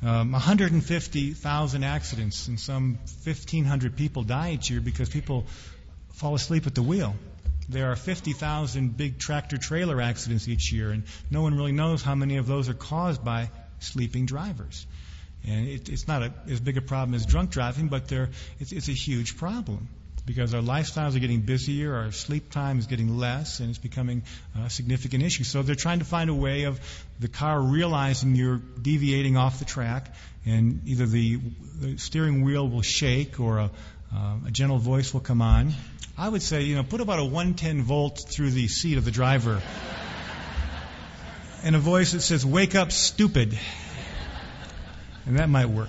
um, 0.00 0.30
150,000 0.30 1.82
accidents 1.82 2.46
and 2.46 2.60
some 2.60 3.00
1,500 3.24 3.96
people 3.96 4.22
die 4.22 4.52
each 4.52 4.70
year 4.70 4.80
because 4.80 5.08
people 5.08 5.46
fall 6.12 6.36
asleep 6.36 6.68
at 6.68 6.76
the 6.76 6.82
wheel 6.82 7.16
there 7.68 7.90
are 7.90 7.96
50,000 7.96 8.96
big 8.96 9.18
tractor 9.18 9.56
trailer 9.56 10.00
accidents 10.00 10.48
each 10.48 10.72
year, 10.72 10.90
and 10.90 11.04
no 11.30 11.42
one 11.42 11.56
really 11.56 11.70
knows 11.70 12.02
how 12.02 12.16
many 12.16 12.36
of 12.38 12.48
those 12.48 12.68
are 12.68 12.74
caused 12.74 13.24
by 13.24 13.48
sleeping 13.78 14.26
drivers. 14.26 14.86
And 15.46 15.68
it, 15.68 15.88
it's 15.88 16.08
not 16.08 16.24
a, 16.24 16.32
as 16.48 16.58
big 16.58 16.78
a 16.78 16.82
problem 16.82 17.14
as 17.14 17.24
drunk 17.26 17.50
driving, 17.50 17.86
but 17.86 18.10
it's, 18.58 18.72
it's 18.72 18.88
a 18.88 18.92
huge 18.92 19.36
problem 19.36 19.88
because 20.20 20.54
our 20.54 20.62
lifestyles 20.62 21.16
are 21.16 21.18
getting 21.18 21.40
busier, 21.40 21.94
our 21.94 22.12
sleep 22.12 22.50
time 22.50 22.78
is 22.78 22.86
getting 22.86 23.18
less, 23.18 23.60
and 23.60 23.70
it's 23.70 23.78
becoming 23.78 24.22
a 24.64 24.70
significant 24.70 25.22
issue. 25.22 25.44
So 25.44 25.62
they're 25.62 25.74
trying 25.74 26.00
to 26.00 26.04
find 26.04 26.30
a 26.30 26.34
way 26.34 26.64
of 26.64 26.80
the 27.18 27.28
car 27.28 27.60
realizing 27.60 28.36
you're 28.36 28.60
deviating 28.80 29.36
off 29.36 29.58
the 29.58 29.64
track, 29.64 30.14
and 30.46 30.82
either 30.86 31.06
the, 31.06 31.40
the 31.80 31.98
steering 31.98 32.44
wheel 32.44 32.68
will 32.68 32.82
shake 32.82 33.40
or 33.40 33.58
a, 33.58 33.70
uh, 34.14 34.36
a 34.46 34.50
gentle 34.50 34.78
voice 34.78 35.12
will 35.12 35.20
come 35.20 35.42
on, 35.42 35.72
I 36.18 36.28
would 36.28 36.42
say, 36.42 36.62
you 36.62 36.76
know, 36.76 36.82
put 36.82 37.00
about 37.00 37.18
a 37.18 37.24
110 37.24 37.82
volt 37.82 38.24
through 38.28 38.50
the 38.50 38.68
seat 38.68 38.98
of 38.98 39.04
the 39.04 39.10
driver. 39.10 39.62
and 41.62 41.76
a 41.76 41.78
voice 41.78 42.12
that 42.12 42.20
says, 42.20 42.44
Wake 42.44 42.74
up, 42.74 42.92
stupid. 42.92 43.58
And 45.26 45.38
that 45.38 45.48
might 45.48 45.66
work. 45.66 45.88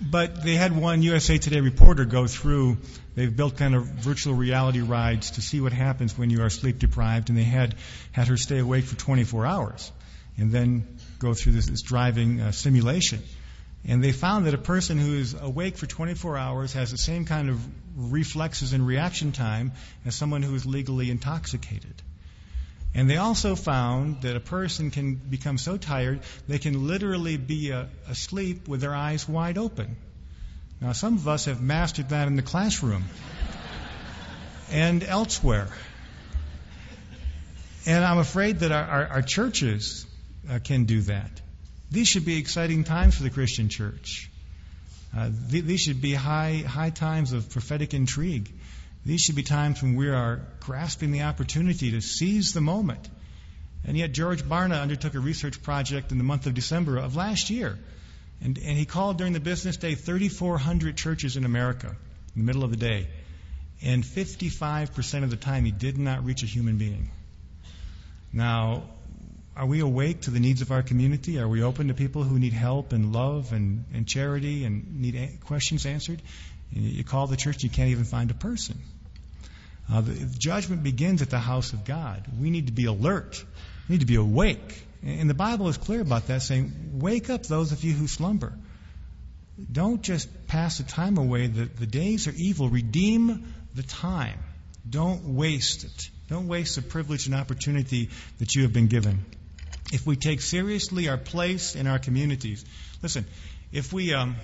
But 0.00 0.42
they 0.42 0.54
had 0.54 0.76
one 0.76 1.02
USA 1.02 1.38
Today 1.38 1.60
reporter 1.60 2.04
go 2.04 2.26
through, 2.26 2.78
they've 3.14 3.34
built 3.34 3.56
kind 3.56 3.74
of 3.74 3.84
virtual 3.84 4.34
reality 4.34 4.80
rides 4.80 5.32
to 5.32 5.42
see 5.42 5.60
what 5.60 5.72
happens 5.72 6.16
when 6.16 6.30
you 6.30 6.42
are 6.42 6.50
sleep 6.50 6.78
deprived, 6.78 7.30
and 7.30 7.38
they 7.38 7.42
had, 7.42 7.74
had 8.12 8.28
her 8.28 8.36
stay 8.36 8.58
awake 8.58 8.84
for 8.84 8.96
24 8.96 9.44
hours 9.44 9.90
and 10.36 10.52
then 10.52 10.98
go 11.18 11.34
through 11.34 11.52
this, 11.52 11.66
this 11.66 11.82
driving 11.82 12.40
uh, 12.40 12.52
simulation. 12.52 13.20
And 13.86 14.02
they 14.02 14.12
found 14.12 14.46
that 14.46 14.54
a 14.54 14.58
person 14.58 14.98
who 14.98 15.14
is 15.14 15.34
awake 15.34 15.76
for 15.76 15.86
24 15.86 16.38
hours 16.38 16.72
has 16.74 16.90
the 16.90 16.98
same 16.98 17.24
kind 17.24 17.50
of 17.50 17.60
reflexes 17.96 18.72
and 18.72 18.86
reaction 18.86 19.32
time 19.32 19.72
as 20.04 20.14
someone 20.14 20.42
who 20.42 20.54
is 20.54 20.64
legally 20.64 21.10
intoxicated. 21.10 22.02
And 22.94 23.08
they 23.08 23.16
also 23.16 23.54
found 23.54 24.22
that 24.22 24.34
a 24.34 24.40
person 24.40 24.90
can 24.90 25.14
become 25.14 25.58
so 25.58 25.76
tired 25.76 26.20
they 26.48 26.58
can 26.58 26.86
literally 26.86 27.36
be 27.36 27.72
uh, 27.72 27.84
asleep 28.08 28.66
with 28.66 28.80
their 28.80 28.94
eyes 28.94 29.28
wide 29.28 29.58
open. 29.58 29.96
Now, 30.80 30.92
some 30.92 31.14
of 31.14 31.26
us 31.28 31.46
have 31.46 31.60
mastered 31.60 32.10
that 32.10 32.28
in 32.28 32.36
the 32.36 32.42
classroom 32.42 33.04
and 34.70 35.02
elsewhere. 35.02 35.68
And 37.86 38.04
I'm 38.04 38.18
afraid 38.18 38.60
that 38.60 38.72
our, 38.72 38.84
our, 38.84 39.06
our 39.06 39.22
churches 39.22 40.06
uh, 40.50 40.58
can 40.62 40.84
do 40.84 41.02
that. 41.02 41.30
These 41.90 42.08
should 42.08 42.24
be 42.24 42.38
exciting 42.38 42.84
times 42.84 43.16
for 43.16 43.22
the 43.22 43.30
Christian 43.30 43.68
church. 43.68 44.30
Uh, 45.16 45.30
th- 45.50 45.64
these 45.64 45.80
should 45.80 46.00
be 46.00 46.12
high, 46.12 46.62
high 46.66 46.90
times 46.90 47.32
of 47.32 47.50
prophetic 47.50 47.94
intrigue. 47.94 48.52
These 49.08 49.22
should 49.22 49.36
be 49.36 49.42
times 49.42 49.82
when 49.82 49.96
we 49.96 50.10
are 50.10 50.42
grasping 50.60 51.12
the 51.12 51.22
opportunity 51.22 51.92
to 51.92 52.02
seize 52.02 52.52
the 52.52 52.60
moment. 52.60 53.08
And 53.86 53.96
yet, 53.96 54.12
George 54.12 54.42
Barna 54.42 54.82
undertook 54.82 55.14
a 55.14 55.18
research 55.18 55.62
project 55.62 56.12
in 56.12 56.18
the 56.18 56.24
month 56.24 56.46
of 56.46 56.52
December 56.52 56.98
of 56.98 57.16
last 57.16 57.48
year. 57.48 57.78
And, 58.42 58.58
and 58.58 58.76
he 58.76 58.84
called 58.84 59.16
during 59.16 59.32
the 59.32 59.40
business 59.40 59.78
day 59.78 59.94
3,400 59.94 60.94
churches 60.98 61.38
in 61.38 61.46
America 61.46 61.86
in 62.36 62.42
the 62.42 62.44
middle 62.44 62.64
of 62.64 62.70
the 62.70 62.76
day. 62.76 63.08
And 63.80 64.04
55% 64.04 65.22
of 65.22 65.30
the 65.30 65.36
time, 65.36 65.64
he 65.64 65.70
did 65.70 65.96
not 65.96 66.26
reach 66.26 66.42
a 66.42 66.46
human 66.46 66.76
being. 66.76 67.10
Now, 68.30 68.82
are 69.56 69.64
we 69.64 69.80
awake 69.80 70.20
to 70.22 70.30
the 70.30 70.38
needs 70.38 70.60
of 70.60 70.70
our 70.70 70.82
community? 70.82 71.38
Are 71.38 71.48
we 71.48 71.62
open 71.62 71.88
to 71.88 71.94
people 71.94 72.24
who 72.24 72.38
need 72.38 72.52
help 72.52 72.92
and 72.92 73.14
love 73.14 73.54
and, 73.54 73.86
and 73.94 74.06
charity 74.06 74.64
and 74.64 75.00
need 75.00 75.14
a- 75.14 75.46
questions 75.46 75.86
answered? 75.86 76.20
You 76.70 77.04
call 77.04 77.26
the 77.26 77.38
church, 77.38 77.64
you 77.64 77.70
can't 77.70 77.88
even 77.88 78.04
find 78.04 78.30
a 78.30 78.34
person. 78.34 78.78
Uh, 79.90 80.02
the, 80.02 80.12
judgment 80.38 80.82
begins 80.82 81.22
at 81.22 81.30
the 81.30 81.38
house 81.38 81.72
of 81.72 81.84
God. 81.84 82.24
We 82.38 82.50
need 82.50 82.66
to 82.66 82.72
be 82.72 82.84
alert. 82.84 83.42
We 83.88 83.94
need 83.94 84.00
to 84.00 84.06
be 84.06 84.16
awake. 84.16 84.84
And 85.04 85.30
the 85.30 85.34
Bible 85.34 85.68
is 85.68 85.76
clear 85.76 86.00
about 86.00 86.26
that, 86.26 86.42
saying, 86.42 86.72
Wake 86.94 87.30
up, 87.30 87.44
those 87.44 87.72
of 87.72 87.84
you 87.84 87.92
who 87.92 88.06
slumber. 88.06 88.52
Don't 89.70 90.02
just 90.02 90.46
pass 90.46 90.78
the 90.78 90.84
time 90.84 91.16
away. 91.18 91.46
The, 91.46 91.64
the 91.64 91.86
days 91.86 92.28
are 92.28 92.34
evil. 92.36 92.68
Redeem 92.68 93.52
the 93.74 93.82
time. 93.82 94.38
Don't 94.88 95.34
waste 95.34 95.84
it. 95.84 96.10
Don't 96.28 96.48
waste 96.48 96.76
the 96.76 96.82
privilege 96.82 97.26
and 97.26 97.34
opportunity 97.34 98.10
that 98.38 98.54
you 98.54 98.62
have 98.62 98.72
been 98.72 98.88
given. 98.88 99.24
If 99.92 100.06
we 100.06 100.16
take 100.16 100.42
seriously 100.42 101.08
our 101.08 101.16
place 101.16 101.74
in 101.74 101.86
our 101.86 101.98
communities, 101.98 102.64
listen, 103.02 103.24
if 103.72 103.92
we 103.92 104.12
um, 104.12 104.36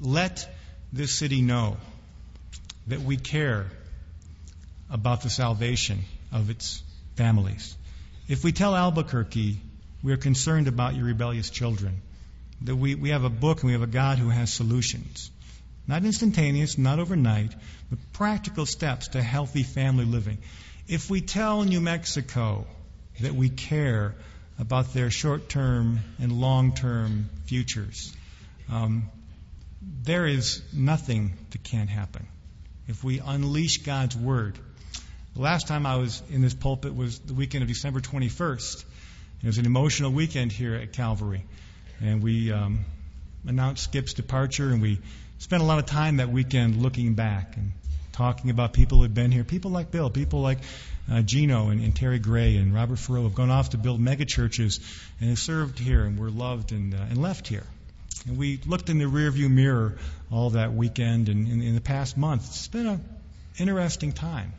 let 0.00 0.48
this 0.92 1.12
city 1.12 1.42
know 1.42 1.76
that 2.86 3.00
we 3.00 3.16
care 3.16 3.66
about 4.92 5.22
the 5.22 5.30
salvation 5.30 6.00
of 6.30 6.50
its 6.50 6.82
families. 7.16 7.76
If 8.28 8.44
we 8.44 8.52
tell 8.52 8.76
Albuquerque 8.76 9.58
we 10.02 10.12
are 10.12 10.18
concerned 10.18 10.68
about 10.68 10.94
your 10.94 11.06
rebellious 11.06 11.48
children, 11.48 12.02
that 12.62 12.76
we, 12.76 12.94
we 12.94 13.10
have 13.10 13.24
a 13.24 13.30
book 13.30 13.62
and 13.62 13.68
we 13.68 13.72
have 13.72 13.82
a 13.82 13.86
God 13.86 14.18
who 14.18 14.28
has 14.28 14.52
solutions. 14.52 15.30
Not 15.86 16.04
instantaneous, 16.04 16.78
not 16.78 16.98
overnight, 16.98 17.54
but 17.90 17.98
practical 18.12 18.66
steps 18.66 19.08
to 19.08 19.22
healthy 19.22 19.62
family 19.62 20.04
living. 20.04 20.38
If 20.86 21.10
we 21.10 21.20
tell 21.20 21.62
New 21.62 21.80
Mexico 21.80 22.66
that 23.20 23.34
we 23.34 23.48
care 23.48 24.14
about 24.58 24.92
their 24.92 25.10
short 25.10 25.48
term 25.48 26.00
and 26.20 26.32
long 26.32 26.74
term 26.74 27.30
futures, 27.46 28.12
um, 28.70 29.10
there 30.04 30.26
is 30.26 30.62
nothing 30.72 31.32
that 31.50 31.64
can't 31.64 31.90
happen. 31.90 32.26
If 32.88 33.02
we 33.02 33.20
unleash 33.20 33.78
God's 33.78 34.16
Word, 34.16 34.58
the 35.34 35.40
last 35.40 35.66
time 35.66 35.86
I 35.86 35.96
was 35.96 36.22
in 36.30 36.42
this 36.42 36.54
pulpit 36.54 36.94
was 36.94 37.18
the 37.20 37.32
weekend 37.34 37.62
of 37.62 37.68
December 37.68 38.00
21st. 38.00 38.84
It 39.42 39.46
was 39.46 39.58
an 39.58 39.66
emotional 39.66 40.12
weekend 40.12 40.52
here 40.52 40.74
at 40.74 40.92
Calvary. 40.92 41.44
And 42.00 42.22
we 42.22 42.52
um, 42.52 42.84
announced 43.46 43.84
Skip's 43.84 44.12
departure, 44.12 44.68
and 44.68 44.82
we 44.82 45.00
spent 45.38 45.62
a 45.62 45.66
lot 45.66 45.78
of 45.78 45.86
time 45.86 46.18
that 46.18 46.28
weekend 46.28 46.82
looking 46.82 47.14
back 47.14 47.56
and 47.56 47.72
talking 48.12 48.50
about 48.50 48.74
people 48.74 48.98
who 48.98 49.02
had 49.02 49.14
been 49.14 49.32
here. 49.32 49.42
People 49.42 49.70
like 49.70 49.90
Bill, 49.90 50.10
people 50.10 50.42
like 50.42 50.58
uh, 51.10 51.22
Gino 51.22 51.70
and, 51.70 51.82
and, 51.82 51.96
Terry 51.96 52.18
Gray 52.18 52.56
and 52.56 52.74
Robert 52.74 52.98
Farrell 52.98 53.24
have 53.24 53.34
gone 53.34 53.50
off 53.50 53.70
to 53.70 53.78
build 53.78 54.00
megachurches 54.00 54.80
and 55.18 55.30
have 55.30 55.38
served 55.38 55.78
here 55.78 56.04
and 56.04 56.18
were 56.18 56.30
loved 56.30 56.72
and, 56.72 56.94
uh, 56.94 56.98
and 57.08 57.20
left 57.20 57.48
here. 57.48 57.64
And 58.26 58.36
we 58.36 58.60
looked 58.66 58.90
in 58.90 58.98
the 58.98 59.06
rearview 59.06 59.50
mirror 59.50 59.96
all 60.30 60.50
that 60.50 60.74
weekend 60.74 61.30
and 61.30 61.48
in, 61.48 61.62
in 61.62 61.74
the 61.74 61.80
past 61.80 62.18
month. 62.18 62.46
It's 62.48 62.68
been 62.68 62.86
an 62.86 63.04
interesting 63.58 64.12
time. 64.12 64.52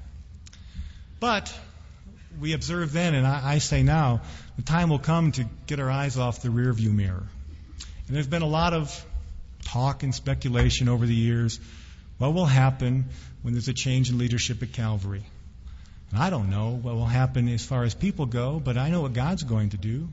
But 1.23 1.57
we 2.37 2.51
observed 2.51 2.91
then, 2.91 3.15
and 3.15 3.25
I, 3.25 3.53
I 3.53 3.57
say 3.59 3.81
now, 3.81 4.23
the 4.57 4.61
time 4.61 4.89
will 4.89 4.99
come 4.99 5.31
to 5.31 5.45
get 5.67 5.79
our 5.79 5.89
eyes 5.89 6.17
off 6.17 6.41
the 6.41 6.49
rearview 6.49 6.93
mirror. 6.93 7.23
And 8.07 8.15
there's 8.15 8.27
been 8.27 8.41
a 8.41 8.45
lot 8.45 8.73
of 8.73 9.05
talk 9.63 10.03
and 10.03 10.13
speculation 10.13 10.89
over 10.89 11.05
the 11.05 11.15
years. 11.15 11.61
What 12.17 12.33
will 12.33 12.45
happen 12.45 13.05
when 13.41 13.53
there's 13.53 13.69
a 13.69 13.73
change 13.73 14.09
in 14.09 14.17
leadership 14.17 14.61
at 14.63 14.73
Calvary? 14.73 15.23
And 16.11 16.21
I 16.21 16.29
don't 16.29 16.49
know 16.49 16.71
what 16.71 16.93
will 16.95 17.05
happen 17.05 17.47
as 17.47 17.63
far 17.65 17.85
as 17.85 17.95
people 17.95 18.25
go, 18.25 18.59
but 18.59 18.77
I 18.77 18.89
know 18.89 18.99
what 18.99 19.13
God's 19.13 19.43
going 19.43 19.69
to 19.69 19.77
do. 19.77 20.09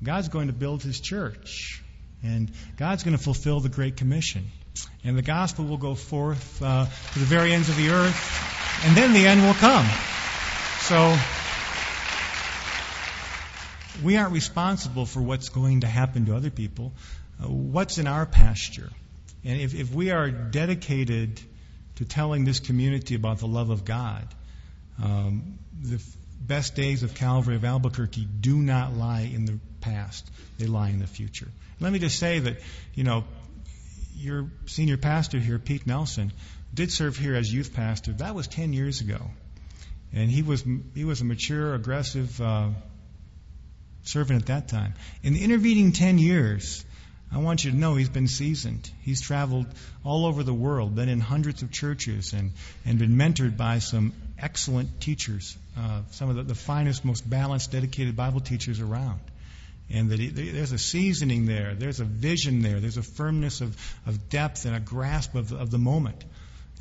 God's 0.00 0.28
going 0.28 0.46
to 0.46 0.52
build 0.52 0.84
his 0.84 1.00
church, 1.00 1.82
and 2.22 2.52
God's 2.76 3.02
going 3.02 3.16
to 3.16 3.22
fulfill 3.22 3.58
the 3.58 3.68
Great 3.68 3.96
Commission. 3.96 4.46
And 5.02 5.18
the 5.18 5.22
gospel 5.22 5.64
will 5.64 5.76
go 5.76 5.96
forth 5.96 6.62
uh, 6.62 6.86
to 7.14 7.18
the 7.18 7.24
very 7.24 7.52
ends 7.52 7.68
of 7.68 7.74
the 7.74 7.88
earth, 7.88 8.84
and 8.84 8.96
then 8.96 9.12
the 9.12 9.26
end 9.26 9.42
will 9.42 9.54
come. 9.54 9.88
So, 10.90 11.16
we 14.02 14.16
aren't 14.16 14.32
responsible 14.32 15.06
for 15.06 15.22
what's 15.22 15.48
going 15.48 15.82
to 15.82 15.86
happen 15.86 16.26
to 16.26 16.34
other 16.34 16.50
people. 16.50 16.92
Uh, 17.40 17.46
what's 17.46 17.98
in 17.98 18.08
our 18.08 18.26
pasture? 18.26 18.90
And 19.44 19.60
if, 19.60 19.72
if 19.72 19.94
we 19.94 20.10
are 20.10 20.32
dedicated 20.32 21.40
to 21.94 22.04
telling 22.04 22.44
this 22.44 22.58
community 22.58 23.14
about 23.14 23.38
the 23.38 23.46
love 23.46 23.70
of 23.70 23.84
God, 23.84 24.26
um, 25.00 25.60
the 25.80 25.94
f- 25.94 26.16
best 26.40 26.74
days 26.74 27.04
of 27.04 27.14
Calvary 27.14 27.54
of 27.54 27.64
Albuquerque 27.64 28.26
do 28.40 28.56
not 28.56 28.92
lie 28.92 29.30
in 29.32 29.44
the 29.44 29.60
past, 29.80 30.28
they 30.58 30.66
lie 30.66 30.88
in 30.88 30.98
the 30.98 31.06
future. 31.06 31.46
Let 31.78 31.92
me 31.92 32.00
just 32.00 32.18
say 32.18 32.40
that, 32.40 32.56
you 32.96 33.04
know, 33.04 33.22
your 34.16 34.50
senior 34.66 34.96
pastor 34.96 35.38
here, 35.38 35.60
Pete 35.60 35.86
Nelson, 35.86 36.32
did 36.74 36.90
serve 36.90 37.16
here 37.16 37.36
as 37.36 37.54
youth 37.54 37.74
pastor. 37.74 38.10
That 38.14 38.34
was 38.34 38.48
10 38.48 38.72
years 38.72 39.00
ago 39.00 39.30
and 40.12 40.30
he 40.30 40.42
was 40.42 40.64
he 40.94 41.04
was 41.04 41.20
a 41.20 41.24
mature, 41.24 41.74
aggressive 41.74 42.40
uh, 42.40 42.68
servant 44.02 44.42
at 44.42 44.46
that 44.46 44.68
time. 44.68 44.94
In 45.22 45.34
the 45.34 45.42
intervening 45.42 45.92
ten 45.92 46.18
years, 46.18 46.84
I 47.32 47.38
want 47.38 47.64
you 47.64 47.70
to 47.70 47.76
know 47.76 47.94
he's 47.94 48.08
been 48.08 48.28
seasoned. 48.28 48.90
He's 49.02 49.20
traveled 49.20 49.66
all 50.04 50.26
over 50.26 50.42
the 50.42 50.54
world, 50.54 50.94
been 50.94 51.08
in 51.08 51.20
hundreds 51.20 51.62
of 51.62 51.70
churches, 51.70 52.32
and 52.32 52.52
and 52.84 52.98
been 52.98 53.16
mentored 53.16 53.56
by 53.56 53.78
some 53.78 54.12
excellent 54.38 55.00
teachers, 55.00 55.56
uh, 55.78 56.02
some 56.10 56.30
of 56.30 56.36
the, 56.36 56.42
the 56.42 56.54
finest, 56.54 57.04
most 57.04 57.28
balanced, 57.28 57.72
dedicated 57.72 58.16
Bible 58.16 58.40
teachers 58.40 58.80
around 58.80 59.20
and 59.92 60.10
that 60.10 60.20
he, 60.20 60.28
there's 60.28 60.72
a 60.72 60.78
seasoning 60.78 61.46
there, 61.46 61.74
there's 61.74 62.00
a 62.00 62.04
vision 62.04 62.62
there, 62.62 62.80
there's 62.80 62.96
a 62.96 63.02
firmness 63.02 63.60
of, 63.60 63.76
of 64.06 64.28
depth 64.28 64.64
and 64.64 64.76
a 64.76 64.80
grasp 64.80 65.34
of, 65.34 65.52
of 65.52 65.70
the 65.70 65.78
moment. 65.78 66.24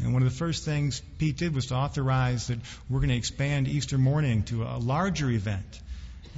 And 0.02 0.14
one 0.14 0.22
of 0.22 0.30
the 0.30 0.36
first 0.36 0.64
things 0.64 1.02
Pete 1.18 1.38
did 1.38 1.54
was 1.54 1.68
to 1.68 1.76
authorize 1.76 2.48
that 2.48 2.60
we're 2.90 3.00
going 3.00 3.10
to 3.10 3.18
expand 3.18 3.68
Easter 3.68 3.98
morning 3.98 4.44
to 4.44 4.64
a 4.64 4.78
larger 4.78 5.30
event 5.30 5.82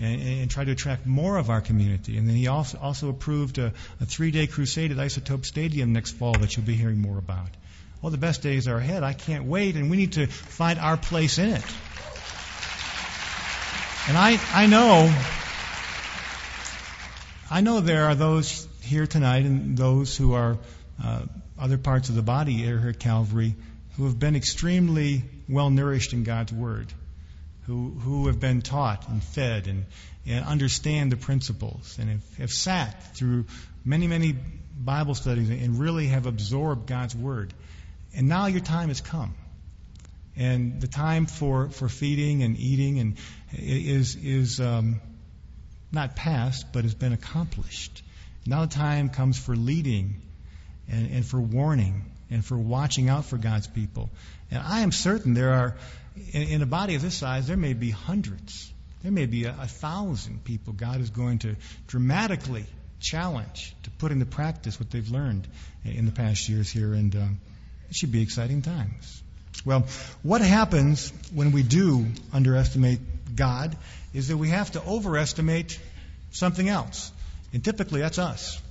and, 0.02 0.21
and 0.21 0.52
try 0.52 0.63
to 0.63 0.71
attract 0.71 1.06
more 1.06 1.38
of 1.38 1.50
our 1.50 1.62
community. 1.62 2.17
And 2.17 2.28
then 2.28 2.36
he 2.36 2.47
also, 2.47 2.80
also 2.80 3.10
approved 3.10 3.60
a, 3.60 3.74
a 4.00 4.06
three 4.06 4.32
day 4.32 4.47
crusade 4.47 4.91
at 4.91 4.97
Isotope 4.97 5.45
Stadium 5.45 5.93
next 5.93 6.12
fall 6.12 6.34
that 6.34 6.56
you'll 6.56 6.65
be 6.65 6.76
hearing 6.76 7.00
more 7.00 7.17
about. 7.17 7.50
Well, 8.02 8.12
the 8.12 8.17
best 8.17 8.41
days 8.41 8.67
are 8.67 8.78
ahead. 8.78 9.04
I 9.04 9.13
can't 9.13 9.45
wait, 9.45 9.76
and 9.76 9.91
we 9.91 9.97
need 9.97 10.13
to 10.13 10.26
find 10.26 10.80
our 10.80 10.97
place 10.97 11.38
in 11.38 11.50
it. 11.50 11.63
And 14.08 14.17
I, 14.17 14.39
I 14.52 14.65
know, 14.65 15.13
I 17.52 17.62
know 17.62 17.80
there 17.80 18.06
are 18.06 18.15
those 18.15 18.67
here 18.82 19.06
tonight 19.06 19.45
and 19.45 19.78
those 19.78 20.17
who 20.17 20.34
are 20.34 20.58
uh, 21.04 21.22
other 21.60 21.78
parts 21.78 22.10
of 22.10 22.16
the 22.16 22.22
body 22.22 22.54
here 22.54 22.82
at 22.90 23.00
Calvary 23.00 23.56
who 23.98 24.06
have 24.06 24.18
been 24.18 24.36
extremely 24.36 25.24
well 25.50 25.70
nourished 25.70 26.14
in 26.14 26.24
God's 26.24 26.54
Word, 26.54 26.88
who, 27.64 27.90
who 27.90 28.28
have 28.28 28.40
been 28.40 28.62
taught 28.62 29.08
and 29.10 29.24
fed 29.24 29.68
and, 29.68 29.86
and 30.26 30.46
understand 30.46 31.12
the 31.12 31.18
principles 31.18 31.98
and 32.00 32.10
have, 32.10 32.38
have 32.38 32.52
sat 32.52 33.16
through 33.16 33.46
many, 33.84 34.08
many 34.08 34.36
Bible 34.78 35.16
studies 35.16 35.50
and 35.50 35.80
really 35.80 36.08
have 36.08 36.26
absorbed 36.26 36.88
God's 36.88 37.16
Word. 37.16 37.54
And 38.16 38.28
now 38.28 38.48
your 38.48 38.62
time 38.62 38.88
has 38.88 39.02
come. 39.02 39.36
And 40.38 40.80
the 40.80 40.88
time 40.88 41.26
for, 41.26 41.70
for 41.70 41.90
feeding 41.90 42.42
and 42.44 42.58
eating 42.58 43.00
and 43.00 43.18
is, 43.54 44.16
is 44.16 44.62
um, 44.62 45.02
not 45.92 46.16
past, 46.16 46.72
but 46.72 46.84
has 46.84 46.96
been 46.96 47.12
accomplished. 47.12 48.02
Now 48.46 48.62
the 48.62 48.74
time 48.74 49.10
comes 49.10 49.38
for 49.38 49.56
leading 49.56 50.22
and, 50.89 51.12
and 51.12 51.26
for 51.26 51.39
warning 51.39 52.06
and 52.30 52.44
for 52.46 52.58
watching 52.58 53.10
out 53.10 53.26
for 53.26 53.38
God's 53.38 53.67
people. 53.67 54.10
And 54.50 54.62
I 54.62 54.82
am 54.82 54.91
certain 54.91 55.34
there 55.34 55.54
are, 55.54 55.76
in, 56.32 56.44
in 56.44 56.62
a 56.62 56.65
body 56.65 56.96
of 56.96 57.02
this 57.02 57.15
size, 57.15 57.48
there 57.48 57.58
may 57.58 57.74
be 57.74 57.89
hundreds, 57.89 58.72
there 59.04 59.12
may 59.12 59.26
be 59.26 59.46
a, 59.46 59.56
a 59.62 59.67
thousand 59.67 60.44
people 60.44 60.74
God 60.74 61.02
is 61.02 61.10
going 61.10 61.39
to 61.39 61.56
dramatically 61.88 62.65
challenge 63.00 63.76
to 63.84 63.89
put 63.89 64.12
into 64.12 64.26
practice 64.26 64.80
what 64.80 64.91
they've 64.91 65.10
learned 65.10 65.48
in 65.84 66.06
the 66.06 66.12
past 66.12 66.48
years 66.48 66.70
here, 66.70 66.94
and 66.94 67.15
um, 67.15 67.39
it 67.89 67.96
should 67.96 68.12
be 68.12 68.22
exciting 68.22 68.62
times. 68.62 69.24
Well, 69.65 69.86
what 70.24 70.41
happens 70.41 71.12
when 71.34 71.52
we 71.52 71.63
do 71.63 72.08
underestimate 72.34 73.36
God 73.36 73.76
is 74.13 74.30
that 74.30 74.38
we 74.38 74.50
have 74.50 74.72
to 74.72 74.82
overestimate 74.84 75.80
something 76.32 76.67
else. 76.67 77.12
And 77.54 77.63
typically 77.63 78.02
that's 78.02 78.17
us. 78.17 78.62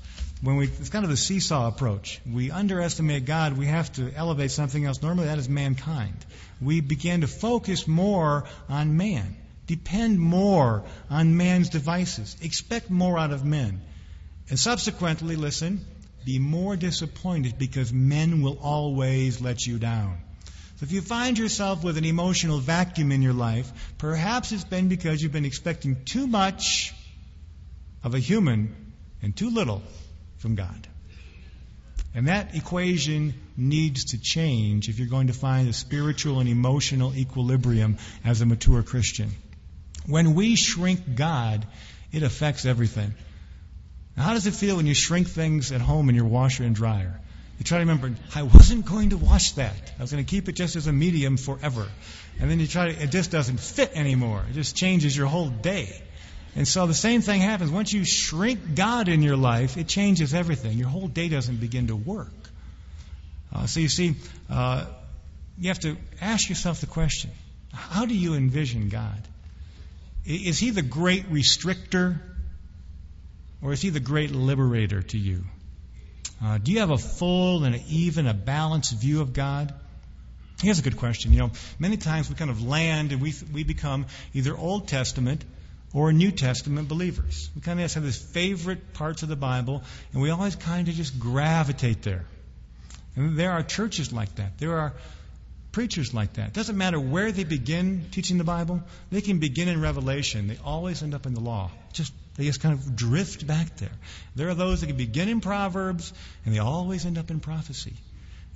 When 0.42 0.56
we, 0.56 0.66
it's 0.66 0.88
kind 0.88 1.04
of 1.04 1.10
a 1.10 1.16
seesaw 1.16 1.68
approach. 1.68 2.20
We 2.30 2.50
underestimate 2.50 3.26
God, 3.26 3.58
we 3.58 3.66
have 3.66 3.92
to 3.94 4.10
elevate 4.14 4.50
something 4.50 4.84
else. 4.84 5.02
Normally 5.02 5.26
that 5.26 5.38
is 5.38 5.48
mankind. 5.48 6.16
We 6.60 6.80
begin 6.80 7.20
to 7.20 7.26
focus 7.26 7.86
more 7.86 8.44
on 8.68 8.96
man, 8.96 9.36
depend 9.66 10.18
more 10.18 10.84
on 11.10 11.36
man's 11.36 11.68
devices, 11.68 12.36
expect 12.40 12.90
more 12.90 13.18
out 13.18 13.32
of 13.32 13.44
men. 13.44 13.82
And 14.48 14.58
subsequently, 14.58 15.36
listen, 15.36 15.84
be 16.24 16.38
more 16.38 16.74
disappointed 16.74 17.58
because 17.58 17.92
men 17.92 18.42
will 18.42 18.58
always 18.60 19.40
let 19.40 19.66
you 19.66 19.78
down. 19.78 20.18
So 20.76 20.84
if 20.84 20.92
you 20.92 21.02
find 21.02 21.38
yourself 21.38 21.84
with 21.84 21.98
an 21.98 22.06
emotional 22.06 22.58
vacuum 22.58 23.12
in 23.12 23.20
your 23.20 23.34
life, 23.34 23.70
perhaps 23.98 24.52
it's 24.52 24.64
been 24.64 24.88
because 24.88 25.22
you've 25.22 25.32
been 25.32 25.44
expecting 25.44 26.04
too 26.06 26.26
much 26.26 26.94
of 28.02 28.14
a 28.14 28.18
human 28.18 28.94
and 29.22 29.36
too 29.36 29.50
little 29.50 29.82
from 30.40 30.56
God. 30.56 30.88
And 32.12 32.26
that 32.26 32.56
equation 32.56 33.34
needs 33.56 34.06
to 34.06 34.20
change 34.20 34.88
if 34.88 34.98
you're 34.98 35.08
going 35.08 35.28
to 35.28 35.32
find 35.32 35.68
a 35.68 35.72
spiritual 35.72 36.40
and 36.40 36.48
emotional 36.48 37.14
equilibrium 37.14 37.98
as 38.24 38.40
a 38.40 38.46
mature 38.46 38.82
Christian. 38.82 39.30
When 40.06 40.34
we 40.34 40.56
shrink 40.56 41.14
God, 41.14 41.64
it 42.10 42.24
affects 42.24 42.66
everything. 42.66 43.14
Now, 44.16 44.24
how 44.24 44.34
does 44.34 44.48
it 44.48 44.54
feel 44.54 44.76
when 44.76 44.86
you 44.86 44.94
shrink 44.94 45.28
things 45.28 45.70
at 45.70 45.80
home 45.80 46.08
in 46.08 46.16
your 46.16 46.24
washer 46.24 46.64
and 46.64 46.74
dryer? 46.74 47.20
You 47.58 47.64
try 47.64 47.78
to 47.78 47.82
remember, 47.82 48.12
I 48.34 48.42
wasn't 48.42 48.86
going 48.86 49.10
to 49.10 49.18
wash 49.18 49.52
that. 49.52 49.92
I 49.98 50.02
was 50.02 50.10
going 50.10 50.24
to 50.24 50.28
keep 50.28 50.48
it 50.48 50.52
just 50.52 50.74
as 50.76 50.86
a 50.86 50.92
medium 50.92 51.36
forever. 51.36 51.86
And 52.40 52.50
then 52.50 52.58
you 52.58 52.66
try 52.66 52.90
to, 52.90 53.02
it 53.02 53.10
just 53.10 53.30
doesn't 53.30 53.60
fit 53.60 53.92
anymore. 53.94 54.42
It 54.50 54.54
just 54.54 54.74
changes 54.74 55.16
your 55.16 55.26
whole 55.26 55.50
day. 55.50 56.02
And 56.56 56.66
so 56.66 56.86
the 56.86 56.94
same 56.94 57.20
thing 57.20 57.40
happens. 57.40 57.70
Once 57.70 57.92
you 57.92 58.04
shrink 58.04 58.74
God 58.74 59.08
in 59.08 59.22
your 59.22 59.36
life, 59.36 59.76
it 59.76 59.86
changes 59.86 60.34
everything. 60.34 60.76
Your 60.78 60.88
whole 60.88 61.06
day 61.06 61.28
doesn't 61.28 61.60
begin 61.60 61.86
to 61.88 61.96
work. 61.96 62.32
Uh, 63.54 63.66
so 63.66 63.80
you 63.80 63.88
see, 63.88 64.16
uh, 64.48 64.86
you 65.58 65.68
have 65.68 65.80
to 65.80 65.96
ask 66.20 66.48
yourself 66.48 66.80
the 66.80 66.86
question 66.86 67.30
how 67.72 68.04
do 68.04 68.16
you 68.16 68.34
envision 68.34 68.88
God? 68.88 69.22
Is 70.24 70.58
he 70.58 70.70
the 70.70 70.82
great 70.82 71.30
restrictor 71.30 72.20
or 73.62 73.72
is 73.72 73.80
he 73.80 73.90
the 73.90 74.00
great 74.00 74.32
liberator 74.32 75.02
to 75.02 75.18
you? 75.18 75.44
Uh, 76.42 76.58
do 76.58 76.72
you 76.72 76.80
have 76.80 76.90
a 76.90 76.98
full 76.98 77.64
and 77.64 77.76
even 77.88 78.26
a 78.26 78.34
balanced 78.34 78.98
view 78.98 79.20
of 79.20 79.32
God? 79.32 79.72
Here's 80.62 80.78
a 80.78 80.82
good 80.82 80.96
question. 80.96 81.32
You 81.32 81.38
know, 81.38 81.50
many 81.78 81.96
times 81.96 82.28
we 82.28 82.34
kind 82.34 82.50
of 82.50 82.62
land 82.62 83.12
and 83.12 83.22
we 83.22 83.34
we 83.52 83.64
become 83.64 84.06
either 84.34 84.56
Old 84.56 84.88
Testament 84.88 85.44
or 85.92 86.12
New 86.12 86.30
Testament 86.30 86.88
believers. 86.88 87.50
We 87.54 87.62
kind 87.62 87.80
of 87.80 87.92
have 87.92 88.02
this 88.02 88.20
favorite 88.20 88.94
parts 88.94 89.22
of 89.22 89.28
the 89.28 89.36
Bible, 89.36 89.82
and 90.12 90.22
we 90.22 90.30
always 90.30 90.56
kind 90.56 90.88
of 90.88 90.94
just 90.94 91.18
gravitate 91.18 92.02
there. 92.02 92.24
And 93.16 93.36
there 93.36 93.52
are 93.52 93.62
churches 93.62 94.12
like 94.12 94.34
that. 94.36 94.58
There 94.58 94.78
are 94.78 94.92
preachers 95.72 96.14
like 96.14 96.34
that. 96.34 96.48
It 96.48 96.52
doesn't 96.54 96.76
matter 96.76 96.98
where 96.98 97.32
they 97.32 97.44
begin 97.44 98.06
teaching 98.10 98.38
the 98.38 98.44
Bible. 98.44 98.82
They 99.10 99.20
can 99.20 99.38
begin 99.38 99.68
in 99.68 99.80
Revelation. 99.80 100.48
They 100.48 100.58
always 100.64 101.02
end 101.02 101.14
up 101.14 101.26
in 101.26 101.34
the 101.34 101.40
law. 101.40 101.70
Just 101.92 102.12
they 102.36 102.44
just 102.44 102.60
kind 102.60 102.74
of 102.74 102.96
drift 102.96 103.46
back 103.46 103.76
there. 103.76 103.92
There 104.36 104.48
are 104.48 104.54
those 104.54 104.80
that 104.80 104.86
can 104.86 104.96
begin 104.96 105.28
in 105.28 105.40
Proverbs, 105.40 106.12
and 106.44 106.54
they 106.54 106.58
always 106.58 107.04
end 107.04 107.18
up 107.18 107.30
in 107.30 107.40
prophecy. 107.40 107.94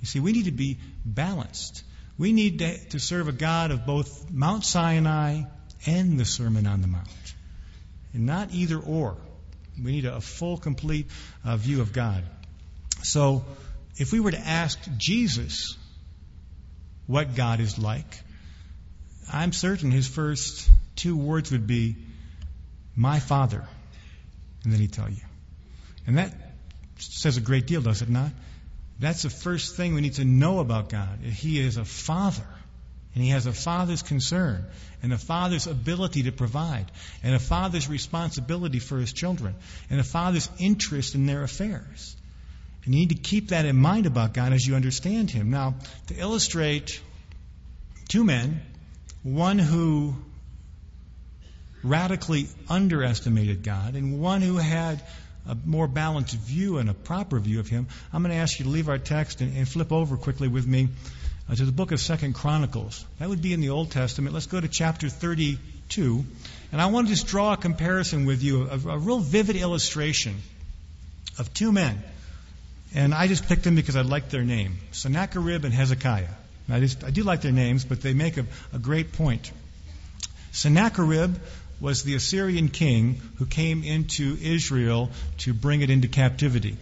You 0.01 0.07
see, 0.07 0.19
we 0.19 0.31
need 0.31 0.45
to 0.45 0.51
be 0.51 0.77
balanced. 1.05 1.83
We 2.17 2.31
need 2.31 2.59
to, 2.59 2.77
to 2.89 2.99
serve 2.99 3.27
a 3.27 3.33
God 3.33 3.71
of 3.71 3.85
both 3.85 4.31
Mount 4.31 4.63
Sinai 4.63 5.43
and 5.85 6.19
the 6.19 6.25
Sermon 6.25 6.67
on 6.67 6.81
the 6.81 6.87
Mount, 6.87 7.07
and 8.13 8.25
not 8.25 8.53
either 8.53 8.77
or. 8.77 9.17
We 9.83 9.91
need 9.91 10.05
a, 10.05 10.21
full, 10.21 10.57
complete 10.57 11.07
uh, 11.43 11.57
view 11.57 11.81
of 11.81 11.91
God. 11.91 12.23
So, 13.03 13.43
if 13.97 14.13
we 14.13 14.19
were 14.19 14.31
to 14.31 14.39
ask 14.39 14.79
Jesus 14.97 15.77
what 17.07 17.35
God 17.35 17.59
is 17.59 17.77
like, 17.77 18.21
I'm 19.31 19.51
certain 19.51 19.91
his 19.91 20.07
first 20.07 20.69
two 20.95 21.17
words 21.17 21.51
would 21.51 21.67
be, 21.67 21.97
My 22.95 23.19
Father. 23.19 23.67
And 24.63 24.73
then 24.73 24.79
he'd 24.79 24.93
tell 24.93 25.09
you. 25.09 25.21
And 26.07 26.17
that 26.17 26.33
says 26.97 27.37
a 27.37 27.41
great 27.41 27.67
deal, 27.67 27.81
does 27.81 28.01
it 28.01 28.09
not? 28.09 28.31
That's 28.99 29.23
the 29.23 29.29
first 29.29 29.75
thing 29.75 29.93
we 29.93 30.01
need 30.01 30.15
to 30.15 30.25
know 30.25 30.59
about 30.59 30.89
God. 30.89 31.19
He 31.19 31.59
is 31.59 31.77
a 31.77 31.85
Father. 31.85 32.47
And 33.15 33.23
he 33.23 33.29
has 33.29 33.45
a 33.45 33.53
father's 33.53 34.03
concern 34.03 34.65
and 35.01 35.13
a 35.13 35.17
father's 35.17 35.67
ability 35.67 36.23
to 36.23 36.33
provide 36.33 36.91
and 37.23 37.33
a 37.33 37.39
father's 37.39 37.87
responsibility 37.87 38.79
for 38.79 38.97
his 38.97 39.13
children 39.13 39.55
and 39.89 40.01
a 40.01 40.03
father's 40.03 40.49
interest 40.59 41.15
in 41.15 41.25
their 41.25 41.41
affairs. 41.41 42.15
And 42.83 42.93
you 42.93 42.99
need 42.99 43.09
to 43.09 43.15
keep 43.15 43.49
that 43.49 43.65
in 43.65 43.77
mind 43.77 44.05
about 44.05 44.33
God 44.33 44.51
as 44.51 44.67
you 44.67 44.75
understand 44.75 45.31
him. 45.31 45.49
Now, 45.49 45.75
to 46.07 46.15
illustrate 46.15 47.01
two 48.09 48.25
men, 48.25 48.61
one 49.23 49.59
who 49.59 50.15
radically 51.83 52.47
underestimated 52.69 53.63
God 53.63 53.95
and 53.95 54.19
one 54.19 54.41
who 54.41 54.57
had 54.57 55.01
a 55.47 55.55
more 55.65 55.87
balanced 55.87 56.35
view 56.35 56.79
and 56.79 56.89
a 56.89 56.93
proper 56.93 57.39
view 57.39 57.59
of 57.59 57.69
him, 57.69 57.87
I'm 58.11 58.23
going 58.23 58.35
to 58.35 58.41
ask 58.41 58.59
you 58.59 58.65
to 58.65 58.71
leave 58.71 58.89
our 58.89 58.97
text 58.97 59.41
and, 59.41 59.55
and 59.55 59.67
flip 59.67 59.91
over 59.91 60.17
quickly 60.17 60.47
with 60.47 60.67
me 60.67 60.89
uh, 61.49 61.55
to 61.55 61.65
the 61.65 61.71
book 61.71 61.91
of 61.91 61.99
Second 61.99 62.33
Chronicles. 62.33 63.05
That 63.19 63.29
would 63.29 63.41
be 63.41 63.53
in 63.53 63.61
the 63.61 63.69
Old 63.69 63.91
Testament. 63.91 64.33
Let's 64.33 64.47
go 64.47 64.59
to 64.59 64.67
chapter 64.67 65.09
32. 65.09 66.25
And 66.71 66.81
I 66.81 66.87
want 66.87 67.07
to 67.07 67.13
just 67.13 67.27
draw 67.27 67.53
a 67.53 67.57
comparison 67.57 68.25
with 68.25 68.41
you, 68.43 68.63
a, 68.63 68.73
a 68.73 68.97
real 68.97 69.19
vivid 69.19 69.55
illustration 69.55 70.35
of 71.37 71.53
two 71.53 71.71
men. 71.71 72.03
And 72.93 73.13
I 73.13 73.27
just 73.27 73.47
picked 73.47 73.63
them 73.63 73.75
because 73.75 73.95
I 73.95 74.01
liked 74.01 74.31
their 74.31 74.43
name 74.43 74.77
Sennacherib 74.91 75.65
and 75.65 75.73
Hezekiah. 75.73 76.29
I, 76.69 76.79
just, 76.79 77.03
I 77.03 77.11
do 77.11 77.23
like 77.23 77.41
their 77.41 77.51
names, 77.51 77.85
but 77.85 78.01
they 78.01 78.13
make 78.13 78.37
a, 78.37 78.45
a 78.73 78.79
great 78.79 79.11
point. 79.13 79.51
Sennacherib 80.51 81.35
was 81.79 82.03
the 82.03 82.15
Assyrian 82.15 82.69
king 82.69 83.21
who 83.35 83.45
came 83.45 83.83
into 83.83 84.37
Israel 84.41 85.11
to 85.39 85.53
bring 85.53 85.81
it 85.81 85.89
into 85.89 86.07
captivity. 86.07 86.77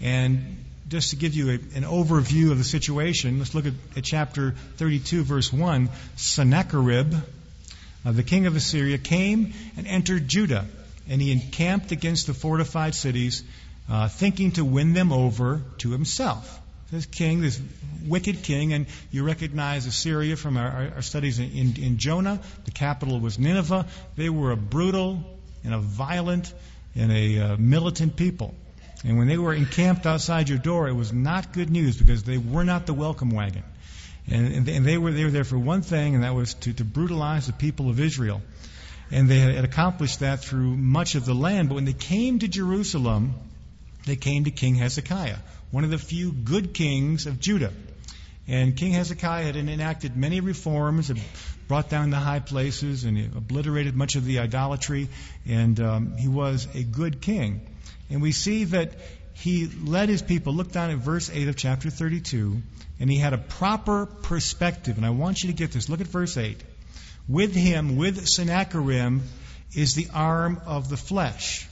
And 0.00 0.64
just 0.90 1.10
to 1.10 1.16
give 1.16 1.34
you 1.34 1.50
a, 1.50 1.52
an 1.52 1.84
overview 1.84 2.50
of 2.50 2.58
the 2.58 2.64
situation, 2.64 3.38
let's 3.38 3.54
look 3.54 3.64
at, 3.64 3.74
at 3.96 4.02
chapter 4.02 4.50
32, 4.76 5.22
verse 5.22 5.52
1. 5.52 5.88
Sennacherib, 6.16 7.14
uh, 8.04 8.12
the 8.12 8.24
king 8.24 8.46
of 8.46 8.56
Assyria, 8.56 8.98
came 8.98 9.52
and 9.76 9.86
entered 9.86 10.26
Judah, 10.26 10.66
and 11.08 11.22
he 11.22 11.30
encamped 11.30 11.92
against 11.92 12.26
the 12.26 12.34
fortified 12.34 12.96
cities, 12.96 13.44
uh, 13.88 14.08
thinking 14.08 14.50
to 14.52 14.64
win 14.64 14.92
them 14.92 15.12
over 15.12 15.62
to 15.78 15.92
himself. 15.92 16.60
This 16.90 17.06
king, 17.06 17.40
this 17.40 17.60
wicked 18.04 18.42
king, 18.42 18.72
and 18.72 18.86
you 19.12 19.22
recognize 19.22 19.86
Assyria 19.86 20.34
from 20.34 20.56
our, 20.56 20.90
our 20.96 21.02
studies 21.02 21.38
in, 21.38 21.52
in, 21.52 21.80
in 21.80 21.98
Jonah. 21.98 22.40
The 22.64 22.72
capital 22.72 23.20
was 23.20 23.38
Nineveh. 23.38 23.86
They 24.16 24.28
were 24.28 24.50
a 24.50 24.56
brutal 24.56 25.22
and 25.62 25.72
a 25.72 25.78
violent 25.78 26.52
and 26.96 27.12
a 27.12 27.38
uh, 27.38 27.56
militant 27.58 28.16
people. 28.16 28.56
And 29.04 29.16
when 29.16 29.28
they 29.28 29.38
were 29.38 29.54
encamped 29.54 30.06
outside 30.06 30.48
your 30.48 30.58
door, 30.58 30.88
it 30.88 30.92
was 30.92 31.12
not 31.12 31.52
good 31.52 31.70
news 31.70 31.96
because 31.96 32.22
they 32.22 32.38
were 32.38 32.64
not 32.64 32.86
the 32.86 32.94
welcome 32.94 33.30
wagon. 33.30 33.64
And, 34.28 34.68
and 34.68 34.86
they, 34.86 34.98
were, 34.98 35.10
they 35.10 35.24
were 35.24 35.30
there 35.30 35.44
for 35.44 35.58
one 35.58 35.82
thing, 35.82 36.14
and 36.14 36.24
that 36.24 36.34
was 36.34 36.54
to, 36.54 36.72
to 36.74 36.84
brutalize 36.84 37.46
the 37.46 37.52
people 37.52 37.88
of 37.88 37.98
Israel. 37.98 38.42
And 39.10 39.28
they 39.28 39.38
had 39.38 39.64
accomplished 39.64 40.20
that 40.20 40.40
through 40.40 40.76
much 40.76 41.14
of 41.14 41.24
the 41.24 41.34
land. 41.34 41.68
But 41.68 41.76
when 41.76 41.84
they 41.84 41.94
came 41.94 42.38
to 42.40 42.48
Jerusalem, 42.48 43.34
they 44.06 44.16
came 44.16 44.44
to 44.44 44.50
King 44.50 44.76
Hezekiah, 44.76 45.38
one 45.70 45.84
of 45.84 45.90
the 45.90 45.98
few 45.98 46.32
good 46.32 46.74
kings 46.74 47.26
of 47.26 47.40
Judah. 47.40 47.72
And 48.46 48.76
King 48.76 48.92
Hezekiah 48.92 49.44
had 49.44 49.56
enacted 49.56 50.16
many 50.16 50.40
reforms, 50.40 51.08
had 51.08 51.20
brought 51.68 51.88
down 51.88 52.10
the 52.10 52.18
high 52.18 52.40
places, 52.40 53.04
and 53.04 53.18
obliterated 53.36 53.96
much 53.96 54.16
of 54.16 54.24
the 54.24 54.40
idolatry. 54.40 55.08
And 55.46 55.80
um, 55.80 56.16
he 56.16 56.28
was 56.28 56.68
a 56.74 56.82
good 56.82 57.20
king. 57.20 57.60
And 58.10 58.20
we 58.20 58.32
see 58.32 58.64
that 58.64 58.92
he 59.34 59.66
led 59.66 60.08
his 60.08 60.22
people. 60.22 60.52
Look 60.52 60.72
down 60.72 60.90
at 60.90 60.98
verse 60.98 61.30
8 61.32 61.48
of 61.48 61.56
chapter 61.56 61.90
32. 61.90 62.60
And 62.98 63.10
he 63.10 63.16
had 63.16 63.32
a 63.32 63.38
proper 63.38 64.06
perspective. 64.06 64.96
And 64.96 65.06
I 65.06 65.10
want 65.10 65.42
you 65.42 65.48
to 65.48 65.56
get 65.56 65.72
this. 65.72 65.88
Look 65.88 66.00
at 66.00 66.06
verse 66.06 66.36
8. 66.36 66.62
With 67.28 67.54
him, 67.54 67.96
with 67.96 68.26
Sennacherib, 68.26 69.20
is 69.74 69.94
the 69.94 70.08
arm 70.12 70.60
of 70.66 70.88
the 70.88 70.96
flesh. 70.96 71.68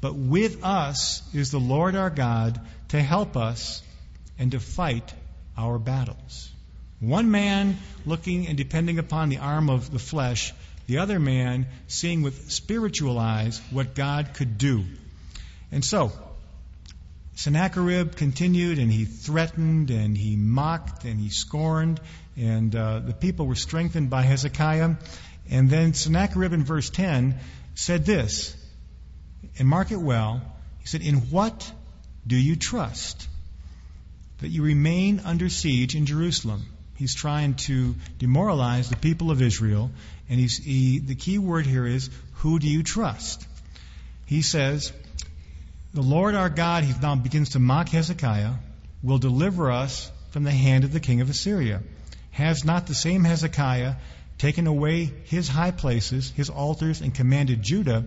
But 0.00 0.14
with 0.14 0.64
us 0.64 1.22
is 1.34 1.50
the 1.50 1.60
Lord 1.60 1.96
our 1.96 2.10
God 2.10 2.60
to 2.88 3.02
help 3.02 3.36
us 3.36 3.82
and 4.38 4.52
to 4.52 4.60
fight 4.60 5.12
our 5.56 5.78
battles. 5.78 6.50
One 7.00 7.30
man 7.30 7.78
looking 8.06 8.46
and 8.46 8.56
depending 8.56 8.98
upon 8.98 9.28
the 9.28 9.38
arm 9.38 9.68
of 9.68 9.90
the 9.90 9.98
flesh, 9.98 10.52
the 10.86 10.98
other 10.98 11.18
man 11.18 11.66
seeing 11.86 12.22
with 12.22 12.50
spiritual 12.50 13.18
eyes 13.18 13.60
what 13.70 13.94
God 13.94 14.34
could 14.34 14.58
do. 14.58 14.84
And 15.74 15.84
so, 15.84 16.12
Sennacherib 17.34 18.14
continued 18.14 18.78
and 18.78 18.92
he 18.92 19.06
threatened 19.06 19.90
and 19.90 20.16
he 20.16 20.36
mocked 20.36 21.04
and 21.04 21.18
he 21.18 21.30
scorned, 21.30 22.00
and 22.36 22.74
uh, 22.76 23.00
the 23.00 23.12
people 23.12 23.48
were 23.48 23.56
strengthened 23.56 24.08
by 24.08 24.22
Hezekiah. 24.22 24.94
And 25.50 25.68
then 25.68 25.92
Sennacherib 25.92 26.52
in 26.52 26.62
verse 26.62 26.90
10 26.90 27.40
said 27.74 28.06
this, 28.06 28.56
and 29.58 29.66
mark 29.66 29.90
it 29.90 29.96
well. 29.96 30.42
He 30.78 30.86
said, 30.86 31.02
In 31.02 31.16
what 31.32 31.72
do 32.24 32.36
you 32.36 32.54
trust 32.54 33.26
that 34.38 34.48
you 34.50 34.62
remain 34.62 35.22
under 35.24 35.48
siege 35.48 35.96
in 35.96 36.06
Jerusalem? 36.06 36.66
He's 36.94 37.16
trying 37.16 37.54
to 37.66 37.96
demoralize 38.20 38.90
the 38.90 38.96
people 38.96 39.32
of 39.32 39.42
Israel, 39.42 39.90
and 40.28 40.38
he's, 40.38 40.56
he, 40.56 41.00
the 41.00 41.16
key 41.16 41.38
word 41.38 41.66
here 41.66 41.84
is, 41.84 42.10
who 42.34 42.60
do 42.60 42.68
you 42.68 42.84
trust? 42.84 43.44
He 44.26 44.42
says, 44.42 44.92
the 45.94 46.02
Lord 46.02 46.34
our 46.34 46.50
God, 46.50 46.82
he 46.82 46.92
now 47.00 47.14
begins 47.14 47.50
to 47.50 47.60
mock 47.60 47.88
Hezekiah, 47.88 48.54
will 49.00 49.18
deliver 49.18 49.70
us 49.70 50.10
from 50.30 50.42
the 50.42 50.50
hand 50.50 50.82
of 50.82 50.92
the 50.92 50.98
king 50.98 51.20
of 51.20 51.30
Assyria. 51.30 51.82
Has 52.32 52.64
not 52.64 52.88
the 52.88 52.96
same 52.96 53.22
Hezekiah 53.22 53.94
taken 54.36 54.66
away 54.66 55.12
his 55.26 55.48
high 55.48 55.70
places, 55.70 56.32
his 56.34 56.50
altars, 56.50 57.00
and 57.00 57.14
commanded 57.14 57.62
Judah 57.62 58.06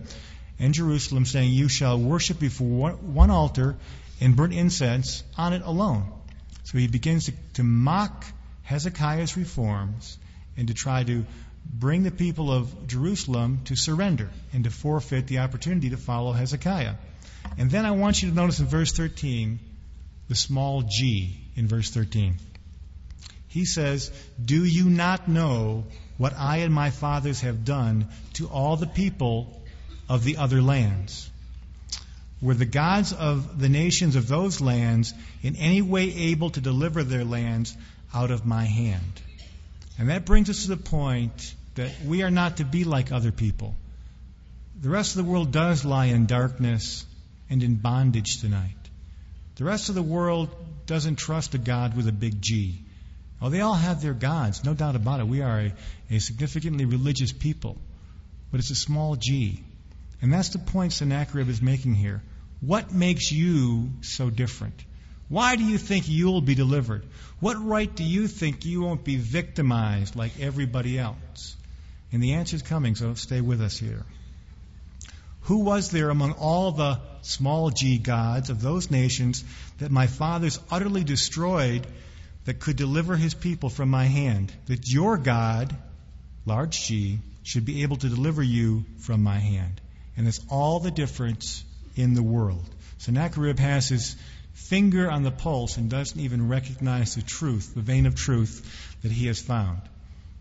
and 0.58 0.74
Jerusalem, 0.74 1.24
saying, 1.24 1.50
You 1.50 1.70
shall 1.70 1.98
worship 1.98 2.38
before 2.38 2.90
one 2.90 3.30
altar 3.30 3.76
and 4.20 4.36
burn 4.36 4.52
incense 4.52 5.22
on 5.38 5.54
it 5.54 5.62
alone? 5.64 6.12
So 6.64 6.76
he 6.76 6.88
begins 6.88 7.24
to, 7.24 7.32
to 7.54 7.62
mock 7.62 8.26
Hezekiah's 8.64 9.34
reforms 9.38 10.18
and 10.58 10.68
to 10.68 10.74
try 10.74 11.04
to 11.04 11.24
bring 11.64 12.02
the 12.02 12.10
people 12.10 12.52
of 12.52 12.86
Jerusalem 12.86 13.60
to 13.64 13.76
surrender 13.76 14.28
and 14.52 14.64
to 14.64 14.70
forfeit 14.70 15.26
the 15.26 15.38
opportunity 15.38 15.88
to 15.90 15.96
follow 15.96 16.32
Hezekiah. 16.32 16.94
And 17.56 17.70
then 17.70 17.86
I 17.86 17.92
want 17.92 18.22
you 18.22 18.28
to 18.28 18.34
notice 18.34 18.60
in 18.60 18.66
verse 18.66 18.92
13 18.92 19.58
the 20.28 20.34
small 20.34 20.82
g 20.82 21.40
in 21.56 21.66
verse 21.66 21.90
13. 21.90 22.36
He 23.48 23.64
says, 23.64 24.10
Do 24.42 24.64
you 24.64 24.90
not 24.90 25.28
know 25.28 25.84
what 26.18 26.34
I 26.36 26.58
and 26.58 26.74
my 26.74 26.90
fathers 26.90 27.40
have 27.40 27.64
done 27.64 28.08
to 28.34 28.46
all 28.48 28.76
the 28.76 28.86
people 28.86 29.62
of 30.08 30.24
the 30.24 30.36
other 30.36 30.60
lands? 30.60 31.30
Were 32.40 32.54
the 32.54 32.66
gods 32.66 33.12
of 33.12 33.58
the 33.58 33.68
nations 33.68 34.14
of 34.14 34.28
those 34.28 34.60
lands 34.60 35.12
in 35.42 35.56
any 35.56 35.82
way 35.82 36.14
able 36.14 36.50
to 36.50 36.60
deliver 36.60 37.02
their 37.02 37.24
lands 37.24 37.76
out 38.14 38.30
of 38.30 38.46
my 38.46 38.64
hand? 38.64 39.20
And 39.98 40.10
that 40.10 40.24
brings 40.24 40.48
us 40.48 40.62
to 40.62 40.68
the 40.68 40.76
point 40.76 41.54
that 41.74 41.90
we 42.06 42.22
are 42.22 42.30
not 42.30 42.58
to 42.58 42.64
be 42.64 42.84
like 42.84 43.10
other 43.10 43.32
people. 43.32 43.74
The 44.80 44.90
rest 44.90 45.16
of 45.16 45.24
the 45.24 45.30
world 45.30 45.50
does 45.50 45.84
lie 45.84 46.06
in 46.06 46.26
darkness 46.26 47.04
and 47.50 47.62
in 47.62 47.76
bondage 47.76 48.40
tonight. 48.40 48.74
The 49.56 49.64
rest 49.64 49.88
of 49.88 49.94
the 49.94 50.02
world 50.02 50.50
doesn't 50.86 51.16
trust 51.16 51.54
a 51.54 51.58
God 51.58 51.96
with 51.96 52.08
a 52.08 52.12
big 52.12 52.40
G. 52.40 52.80
Oh, 53.40 53.50
they 53.50 53.60
all 53.60 53.74
have 53.74 54.02
their 54.02 54.14
gods, 54.14 54.64
no 54.64 54.74
doubt 54.74 54.96
about 54.96 55.20
it. 55.20 55.26
We 55.26 55.42
are 55.42 55.60
a, 55.60 55.72
a 56.10 56.18
significantly 56.18 56.84
religious 56.84 57.32
people, 57.32 57.76
but 58.50 58.60
it's 58.60 58.70
a 58.70 58.76
small 58.76 59.16
G. 59.16 59.62
And 60.20 60.32
that's 60.32 60.50
the 60.50 60.58
point 60.58 60.92
Sennacherib 60.92 61.48
is 61.48 61.62
making 61.62 61.94
here. 61.94 62.22
What 62.60 62.92
makes 62.92 63.30
you 63.30 63.90
so 64.00 64.30
different? 64.30 64.84
Why 65.28 65.56
do 65.56 65.64
you 65.64 65.78
think 65.78 66.08
you'll 66.08 66.40
be 66.40 66.54
delivered? 66.54 67.04
What 67.38 67.62
right 67.64 67.94
do 67.94 68.02
you 68.02 68.26
think 68.26 68.64
you 68.64 68.80
won't 68.80 69.04
be 69.04 69.16
victimized 69.16 70.16
like 70.16 70.40
everybody 70.40 70.98
else? 70.98 71.56
And 72.10 72.22
the 72.22 72.34
answer 72.34 72.56
is 72.56 72.62
coming, 72.62 72.94
so 72.94 73.14
stay 73.14 73.40
with 73.40 73.60
us 73.60 73.78
here. 73.78 74.04
Who 75.42 75.58
was 75.60 75.90
there 75.90 76.10
among 76.10 76.32
all 76.32 76.72
the 76.72 77.00
small 77.22 77.70
g 77.70 77.98
gods 77.98 78.50
of 78.50 78.60
those 78.60 78.90
nations 78.90 79.44
that 79.78 79.90
my 79.90 80.06
fathers 80.06 80.58
utterly 80.70 81.04
destroyed 81.04 81.86
that 82.44 82.60
could 82.60 82.76
deliver 82.76 83.16
his 83.16 83.34
people 83.34 83.68
from 83.70 83.88
my 83.88 84.04
hand? 84.04 84.52
That 84.66 84.88
your 84.88 85.16
God, 85.16 85.74
large 86.46 86.80
G, 86.86 87.20
should 87.42 87.64
be 87.64 87.82
able 87.82 87.96
to 87.96 88.08
deliver 88.08 88.42
you 88.42 88.84
from 88.98 89.22
my 89.22 89.38
hand. 89.38 89.80
And 90.16 90.26
that's 90.26 90.40
all 90.50 90.80
the 90.80 90.90
difference 90.90 91.64
in 91.96 92.14
the 92.14 92.22
world. 92.22 92.64
Sennacherib 92.98 93.58
has 93.58 93.88
his 93.88 94.16
finger 94.52 95.10
on 95.10 95.22
the 95.22 95.30
pulse 95.30 95.76
and 95.76 95.88
doesn't 95.88 96.20
even 96.20 96.48
recognize 96.48 97.14
the 97.14 97.22
truth, 97.22 97.74
the 97.74 97.80
vein 97.80 98.06
of 98.06 98.14
truth 98.14 98.96
that 99.02 99.12
he 99.12 99.26
has 99.28 99.40
found. 99.40 99.80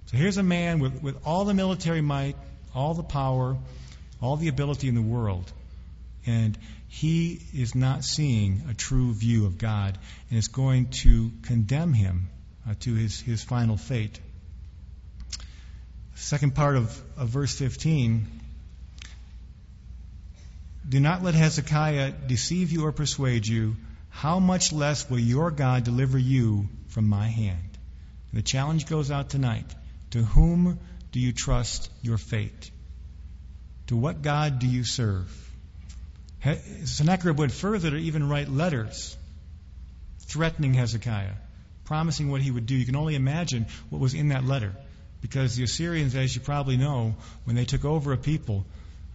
So 0.08 0.18
here's 0.18 0.38
a 0.38 0.44
man 0.44 0.80
with, 0.80 1.02
with 1.02 1.26
all 1.26 1.46
the 1.46 1.54
military 1.54 2.02
might, 2.02 2.36
all 2.74 2.94
the 2.94 3.04
power, 3.04 3.58
all 4.22 4.38
the 4.38 4.48
ability 4.48 4.88
in 4.88 4.96
the 4.96 5.02
world, 5.02 5.52
and 6.26 6.58
he 6.88 7.42
is 7.54 7.76
not 7.76 8.04
seeing 8.04 8.64
a 8.70 8.74
true 8.74 9.14
view 9.14 9.46
of 9.46 9.58
God, 9.58 9.98
and 10.30 10.40
is 10.40 10.48
going 10.48 10.88
to 11.04 11.32
condemn 11.44 11.94
him 11.94 12.30
uh, 12.68 12.74
to 12.82 12.94
his, 12.94 13.20
his 13.20 13.44
final 13.44 13.78
fate. 13.78 14.20
Second 16.16 16.56
part 16.56 16.76
of, 16.76 17.02
of 17.16 17.30
verse 17.30 17.58
15 17.58 18.28
Do 20.90 21.00
not 21.00 21.24
let 21.24 21.36
Hezekiah 21.36 22.12
deceive 22.28 22.72
you 22.72 22.86
or 22.86 22.92
persuade 22.92 23.46
you. 23.46 23.76
How 24.10 24.40
much 24.40 24.74
less 24.74 25.10
will 25.10 25.20
your 25.20 25.52
God 25.52 25.84
deliver 25.84 26.18
you 26.18 26.70
from 26.88 27.08
my 27.08 27.28
hand? 27.28 27.78
The 28.34 28.42
challenge 28.42 28.88
goes 28.88 29.12
out 29.12 29.30
tonight. 29.30 29.76
To 30.12 30.24
whom 30.24 30.80
do 31.12 31.20
you 31.20 31.34
trust 31.34 31.90
your 32.02 32.18
fate? 32.18 32.72
To 33.88 33.98
what 33.98 34.22
God 34.22 34.60
do 34.60 34.68
you 34.68 34.84
serve? 34.84 35.32
Sennacherib 36.86 37.38
went 37.38 37.52
further 37.52 37.92
to 37.92 37.98
even 37.98 38.30
write 38.30 38.50
letters 38.50 39.18
threatening 40.28 40.74
Hezekiah, 40.74 41.34
promising 41.86 42.30
what 42.30 42.42
he 42.42 42.52
would 42.52 42.66
do. 42.66 42.76
You 42.76 42.86
can 42.86 42.96
only 42.96 43.16
imagine 43.16 43.66
what 43.90 44.00
was 44.00 44.14
in 44.14 44.30
that 44.30 44.44
letter. 44.44 44.76
Because 45.22 45.56
the 45.56 45.64
Assyrians, 45.64 46.16
as 46.16 46.36
you 46.36 46.42
probably 46.42 46.78
know, 46.78 47.16
when 47.46 47.56
they 47.56 47.66
took 47.66 47.86
over 47.86 48.14
a 48.14 48.18
people, 48.18 48.66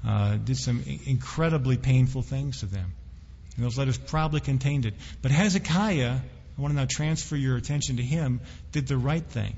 uh, 0.06 0.36
did 0.36 0.56
some 0.56 0.82
incredibly 1.06 1.76
painful 1.76 2.22
things 2.22 2.60
to 2.60 2.66
them. 2.66 2.92
And 3.56 3.64
those 3.64 3.78
letters 3.78 3.98
probably 3.98 4.40
contained 4.40 4.86
it. 4.86 4.94
But 5.20 5.30
Hezekiah, 5.30 6.16
I 6.58 6.60
want 6.60 6.72
to 6.72 6.76
now 6.76 6.86
transfer 6.90 7.36
your 7.36 7.56
attention 7.56 7.98
to 7.98 8.02
him, 8.02 8.40
did 8.72 8.88
the 8.88 8.96
right 8.96 9.24
thing. 9.24 9.56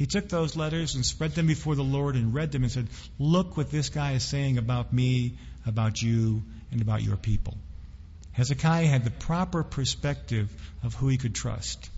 He 0.00 0.06
took 0.06 0.30
those 0.30 0.56
letters 0.56 0.94
and 0.94 1.04
spread 1.04 1.32
them 1.32 1.46
before 1.46 1.74
the 1.74 1.84
Lord 1.84 2.16
and 2.16 2.32
read 2.32 2.52
them 2.52 2.62
and 2.62 2.72
said, 2.72 2.88
Look 3.18 3.58
what 3.58 3.70
this 3.70 3.90
guy 3.90 4.12
is 4.12 4.24
saying 4.24 4.56
about 4.56 4.94
me, 4.94 5.34
about 5.66 6.00
you, 6.00 6.42
and 6.72 6.80
about 6.80 7.02
your 7.02 7.18
people. 7.18 7.58
Hezekiah 8.32 8.86
had 8.86 9.04
the 9.04 9.10
proper 9.10 9.62
perspective 9.62 10.48
of 10.82 10.94
who 10.94 11.08
he 11.08 11.18
could 11.18 11.34
trust. 11.34 11.90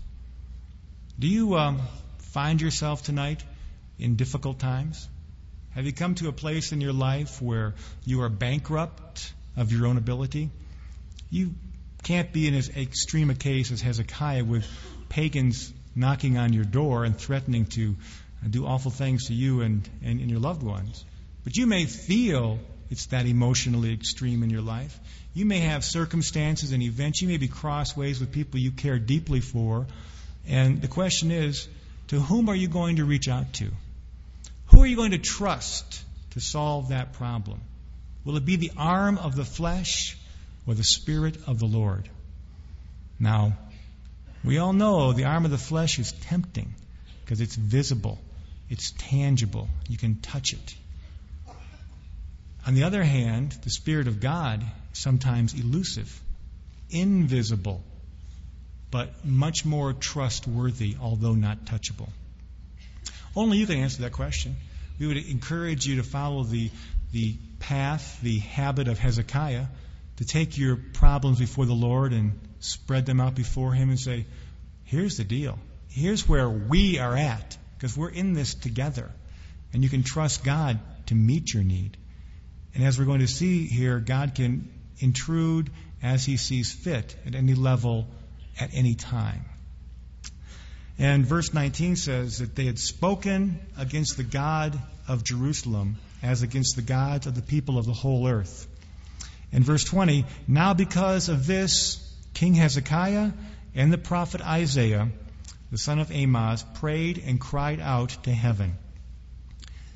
Do 1.17 1.29
you 1.29 1.55
um, 1.55 1.79
find 2.17 2.59
yourself 2.59 3.03
tonight 3.03 3.41
in 3.97 4.17
difficult 4.17 4.59
times? 4.59 5.07
Have 5.69 5.85
you 5.85 5.93
come 5.93 6.15
to 6.15 6.27
a 6.27 6.33
place 6.33 6.73
in 6.73 6.81
your 6.81 6.91
life 6.91 7.41
where 7.41 7.73
you 8.03 8.21
are 8.23 8.27
bankrupt 8.27 9.33
of 9.55 9.71
your 9.71 9.87
own 9.87 9.95
ability? 9.95 10.49
You 11.29 11.51
can't 12.03 12.33
be 12.33 12.49
in 12.49 12.53
as 12.53 12.67
extreme 12.67 13.29
a 13.29 13.35
case 13.35 13.71
as 13.71 13.79
Hezekiah 13.79 14.43
with 14.43 14.67
pagans 15.07 15.71
knocking 15.95 16.37
on 16.37 16.53
your 16.53 16.65
door 16.65 17.05
and 17.05 17.17
threatening 17.17 17.65
to 17.65 17.95
do 18.49 18.65
awful 18.65 18.91
things 18.91 19.27
to 19.27 19.33
you 19.33 19.61
and, 19.61 19.87
and, 20.03 20.19
and 20.19 20.29
your 20.29 20.39
loved 20.39 20.63
ones. 20.63 21.05
But 21.43 21.55
you 21.55 21.65
may 21.65 21.85
feel 21.85 22.59
it's 22.89 23.07
that 23.07 23.25
emotionally 23.25 23.93
extreme 23.93 24.43
in 24.43 24.49
your 24.49 24.61
life. 24.61 24.99
You 25.33 25.45
may 25.45 25.59
have 25.59 25.83
circumstances 25.83 26.71
and 26.71 26.83
events. 26.83 27.21
You 27.21 27.27
may 27.27 27.37
be 27.37 27.47
crossways 27.47 28.19
with 28.19 28.31
people 28.31 28.59
you 28.59 28.71
care 28.71 28.99
deeply 28.99 29.39
for. 29.39 29.87
And 30.47 30.81
the 30.81 30.87
question 30.87 31.31
is, 31.31 31.67
to 32.09 32.19
whom 32.19 32.49
are 32.49 32.55
you 32.55 32.67
going 32.67 32.97
to 32.97 33.05
reach 33.05 33.27
out 33.27 33.53
to? 33.53 33.69
Who 34.67 34.81
are 34.81 34.85
you 34.85 34.95
going 34.95 35.11
to 35.11 35.17
trust 35.17 36.03
to 36.31 36.39
solve 36.39 36.89
that 36.89 37.13
problem? 37.13 37.61
Will 38.25 38.37
it 38.37 38.45
be 38.45 38.57
the 38.57 38.71
arm 38.77 39.17
of 39.17 39.35
the 39.35 39.45
flesh 39.45 40.17
or 40.67 40.73
the 40.73 40.83
Spirit 40.83 41.37
of 41.47 41.59
the 41.59 41.65
Lord? 41.65 42.09
Now, 43.19 43.53
we 44.43 44.57
all 44.57 44.73
know 44.73 45.13
the 45.13 45.25
arm 45.25 45.45
of 45.45 45.51
the 45.51 45.57
flesh 45.57 45.99
is 45.99 46.11
tempting 46.11 46.73
because 47.23 47.39
it's 47.41 47.55
visible, 47.55 48.19
it's 48.69 48.91
tangible, 48.97 49.69
you 49.87 49.97
can 49.97 50.15
touch 50.15 50.53
it. 50.53 50.75
On 52.65 52.73
the 52.73 52.83
other 52.83 53.03
hand, 53.03 53.51
the 53.63 53.69
Spirit 53.69 54.07
of 54.07 54.19
God 54.19 54.61
is 54.93 54.99
sometimes 54.99 55.53
elusive, 55.53 56.21
invisible, 56.89 57.83
but 58.91 59.25
much 59.25 59.65
more 59.65 59.93
trustworthy, 59.93 60.95
although 61.01 61.33
not 61.33 61.65
touchable. 61.65 62.09
Only 63.35 63.57
you 63.57 63.65
can 63.65 63.77
answer 63.77 64.03
that 64.03 64.11
question. 64.11 64.55
We 64.99 65.07
would 65.07 65.17
encourage 65.17 65.85
you 65.87 65.97
to 65.97 66.03
follow 66.03 66.43
the, 66.43 66.69
the 67.11 67.35
path, 67.59 68.19
the 68.21 68.39
habit 68.39 68.87
of 68.87 68.99
Hezekiah, 68.99 69.65
to 70.17 70.25
take 70.25 70.57
your 70.57 70.75
problems 70.75 71.39
before 71.39 71.65
the 71.65 71.73
Lord 71.73 72.13
and 72.13 72.39
spread 72.63 73.05
them 73.05 73.19
out 73.19 73.35
before 73.35 73.73
Him 73.73 73.89
and 73.89 73.99
say, 73.99 74.25
here's 74.85 75.17
the 75.17 75.23
deal. 75.23 75.59
Here's 75.89 76.27
where 76.27 76.49
we 76.49 76.99
are 76.99 77.15
at, 77.15 77.57
because 77.77 77.95
we're 77.95 78.09
in 78.09 78.33
this 78.33 78.53
together. 78.53 79.11
And 79.73 79.83
you 79.83 79.89
can 79.89 80.03
trust 80.03 80.43
God 80.43 80.79
to 81.07 81.15
meet 81.15 81.53
your 81.53 81.63
need. 81.63 81.97
And 82.75 82.83
as 82.83 82.97
we're 82.97 83.05
going 83.05 83.19
to 83.19 83.27
see 83.27 83.65
here, 83.65 83.99
God 83.99 84.35
can 84.35 84.71
intrude 84.99 85.69
as 86.01 86.25
He 86.25 86.37
sees 86.37 86.71
fit 86.71 87.15
at 87.25 87.35
any 87.35 87.53
level, 87.53 88.07
at 88.59 88.71
any 88.73 88.95
time. 88.95 89.45
And 90.99 91.25
verse 91.25 91.53
19 91.53 91.95
says 91.95 92.37
that 92.37 92.55
they 92.55 92.65
had 92.65 92.77
spoken 92.77 93.59
against 93.77 94.17
the 94.17 94.23
God 94.23 94.79
of 95.07 95.23
Jerusalem 95.23 95.97
as 96.21 96.43
against 96.43 96.75
the 96.75 96.81
gods 96.81 97.27
of 97.27 97.35
the 97.35 97.41
people 97.41 97.77
of 97.77 97.85
the 97.85 97.93
whole 97.93 98.27
earth. 98.27 98.67
And 99.51 99.63
verse 99.63 99.83
20, 99.83 100.25
now 100.47 100.73
because 100.73 101.29
of 101.29 101.45
this, 101.45 101.99
King 102.33 102.55
Hezekiah 102.55 103.31
and 103.75 103.93
the 103.93 103.97
prophet 103.97 104.41
Isaiah, 104.41 105.09
the 105.71 105.77
son 105.77 105.99
of 105.99 106.11
Amoz, 106.11 106.63
prayed 106.75 107.21
and 107.25 107.39
cried 107.39 107.79
out 107.79 108.09
to 108.23 108.31
heaven. 108.31 108.75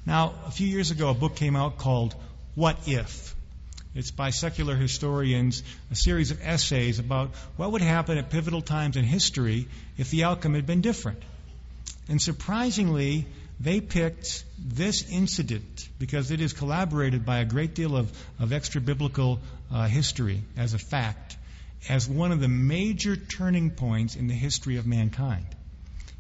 Now, 0.06 0.34
a 0.46 0.52
few 0.52 0.68
years 0.68 0.92
ago, 0.92 1.10
a 1.10 1.14
book 1.14 1.36
came 1.36 1.56
out 1.56 1.78
called 1.78 2.16
What 2.56 2.88
If? 2.88 3.36
It's 3.96 4.12
by 4.12 4.30
secular 4.30 4.76
historians, 4.76 5.64
a 5.92 5.96
series 5.96 6.30
of 6.30 6.40
essays 6.44 7.00
about 7.00 7.32
what 7.56 7.72
would 7.72 7.82
happen 7.82 8.18
at 8.18 8.30
pivotal 8.30 8.62
times 8.62 8.96
in 8.96 9.04
history 9.04 9.68
if 9.98 10.12
the 10.12 10.26
outcome 10.26 10.54
had 10.54 10.68
been 10.68 10.82
different. 10.82 11.24
And 12.08 12.22
surprisingly, 12.22 13.26
they 13.60 13.82
picked 13.82 14.44
this 14.60 15.10
incident 15.10 15.90
because 15.98 16.30
it 16.30 16.42
is 16.42 16.54
collaborated 16.54 17.26
by 17.26 17.40
a 17.40 17.46
great 17.46 17.74
deal 17.74 17.98
of, 17.98 18.12
of 18.40 18.54
extra 18.54 18.82
biblical 18.82 19.40
uh, 19.74 19.88
history 19.88 20.44
as 20.56 20.76
a 20.76 20.80
fact 20.80 21.37
as 21.90 22.08
one 22.08 22.32
of 22.32 22.40
the 22.40 22.48
major 22.48 23.16
turning 23.16 23.72
points 23.72 24.16
in 24.16 24.28
the 24.28 24.34
history 24.34 24.78
of 24.78 24.86
mankind. 24.86 25.46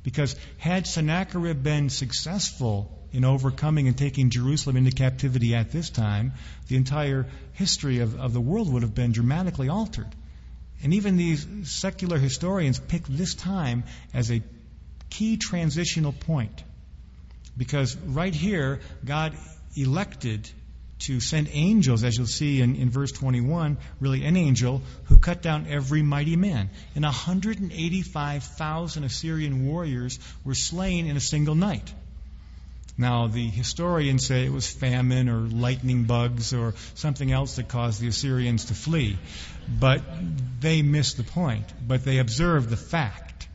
Because 0.04 0.36
had 0.58 0.88
Sennacherib 0.88 1.64
been 1.64 1.90
successful 1.90 2.98
in 3.12 3.26
overcoming 3.26 3.88
and 3.88 3.98
taking 3.98 4.30
Jerusalem 4.30 4.78
into 4.78 4.92
captivity 4.92 5.56
at 5.56 5.72
this 5.72 5.90
time, 5.90 6.34
the 6.68 6.76
entire 6.76 7.28
history 7.54 8.00
of, 8.00 8.20
of 8.20 8.34
the 8.34 8.42
world 8.42 8.72
would 8.72 8.84
have 8.84 8.96
been 8.96 9.12
dramatically 9.12 9.70
altered. 9.70 10.14
And 10.84 10.94
even 10.94 11.18
these 11.18 11.46
secular 11.64 12.18
historians 12.18 12.80
pick 12.80 13.04
this 13.08 13.34
time 13.34 13.84
as 14.14 14.32
a 14.32 14.42
key 15.10 15.38
transitional 15.38 16.14
point. 16.14 16.64
Because 17.58 17.96
right 17.98 18.34
here, 18.34 18.82
God 19.04 19.36
elected 19.76 20.50
to 21.00 21.20
send 21.20 21.50
angels, 21.52 22.04
as 22.04 22.18
you'll 22.18 22.28
see 22.28 22.62
in, 22.62 22.76
in 22.76 22.90
verse 22.90 23.12
21, 23.12 23.78
really 24.00 24.26
an 24.26 24.36
angel 24.36 24.82
who 25.06 25.20
cut 25.20 25.42
down 25.42 25.68
every 25.70 26.02
mighty 26.02 26.36
man. 26.36 26.70
And 26.96 27.04
185,000 27.04 29.04
Assyrian 29.04 29.68
warriors 29.68 30.20
were 30.44 30.56
slain 30.56 31.08
in 31.08 31.18
a 31.18 31.22
single 31.22 31.56
night. 31.56 31.94
Now, 32.98 33.28
the 33.28 33.48
historians 33.48 34.26
say 34.26 34.46
it 34.46 34.52
was 34.52 34.68
famine 34.68 35.30
or 35.30 35.42
lightning 35.42 36.06
bugs 36.06 36.52
or 36.52 36.74
something 36.96 37.32
else 37.32 37.58
that 37.58 37.68
caused 37.68 38.02
the 38.02 38.08
Assyrians 38.08 38.66
to 38.66 38.74
flee. 38.74 39.20
But 39.68 40.02
they 40.60 40.82
missed 40.82 41.18
the 41.18 41.24
point. 41.24 41.72
But 41.88 42.04
they 42.04 42.18
observed 42.18 42.70
the 42.70 42.78
fact 42.78 43.48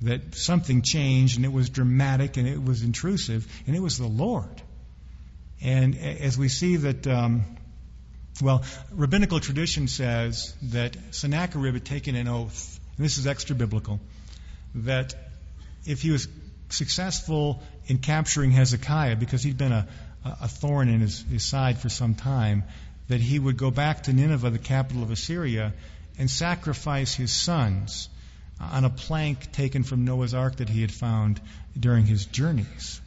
that 0.00 0.34
something 0.34 0.80
changed 0.80 1.36
and 1.36 1.44
it 1.44 1.52
was 1.52 1.68
dramatic 1.68 2.38
and 2.38 2.48
it 2.48 2.62
was 2.62 2.82
intrusive 2.82 3.46
and 3.66 3.76
it 3.76 3.80
was 3.80 3.98
the 3.98 4.06
Lord. 4.06 4.62
And 5.60 5.96
as 5.96 6.38
we 6.38 6.48
see 6.48 6.76
that, 6.76 7.06
um, 7.06 7.44
well, 8.40 8.64
rabbinical 8.92 9.40
tradition 9.40 9.88
says 9.88 10.54
that 10.70 10.96
Sennacherib 11.10 11.74
had 11.74 11.84
taken 11.84 12.14
an 12.14 12.28
oath, 12.28 12.78
and 12.96 13.04
this 13.04 13.18
is 13.18 13.26
extra 13.26 13.56
biblical, 13.56 14.00
that 14.74 15.14
if 15.84 16.02
he 16.02 16.10
was 16.10 16.28
successful 16.68 17.62
in 17.86 17.98
capturing 17.98 18.50
Hezekiah, 18.50 19.16
because 19.16 19.42
he'd 19.42 19.58
been 19.58 19.72
a, 19.72 19.88
a 20.24 20.48
thorn 20.48 20.88
in 20.88 21.00
his, 21.00 21.22
his 21.22 21.44
side 21.44 21.78
for 21.78 21.88
some 21.88 22.14
time, 22.14 22.64
that 23.08 23.20
he 23.20 23.38
would 23.38 23.56
go 23.56 23.70
back 23.70 24.04
to 24.04 24.12
Nineveh, 24.12 24.50
the 24.50 24.58
capital 24.58 25.02
of 25.02 25.10
Assyria, 25.10 25.72
and 26.18 26.30
sacrifice 26.30 27.14
his 27.14 27.32
sons 27.32 28.08
on 28.60 28.84
a 28.84 28.90
plank 28.90 29.52
taken 29.52 29.82
from 29.82 30.04
Noah's 30.04 30.34
ark 30.34 30.56
that 30.56 30.68
he 30.68 30.82
had 30.82 30.92
found 30.92 31.40
during 31.78 32.06
his 32.06 32.26
journeys. 32.26 33.00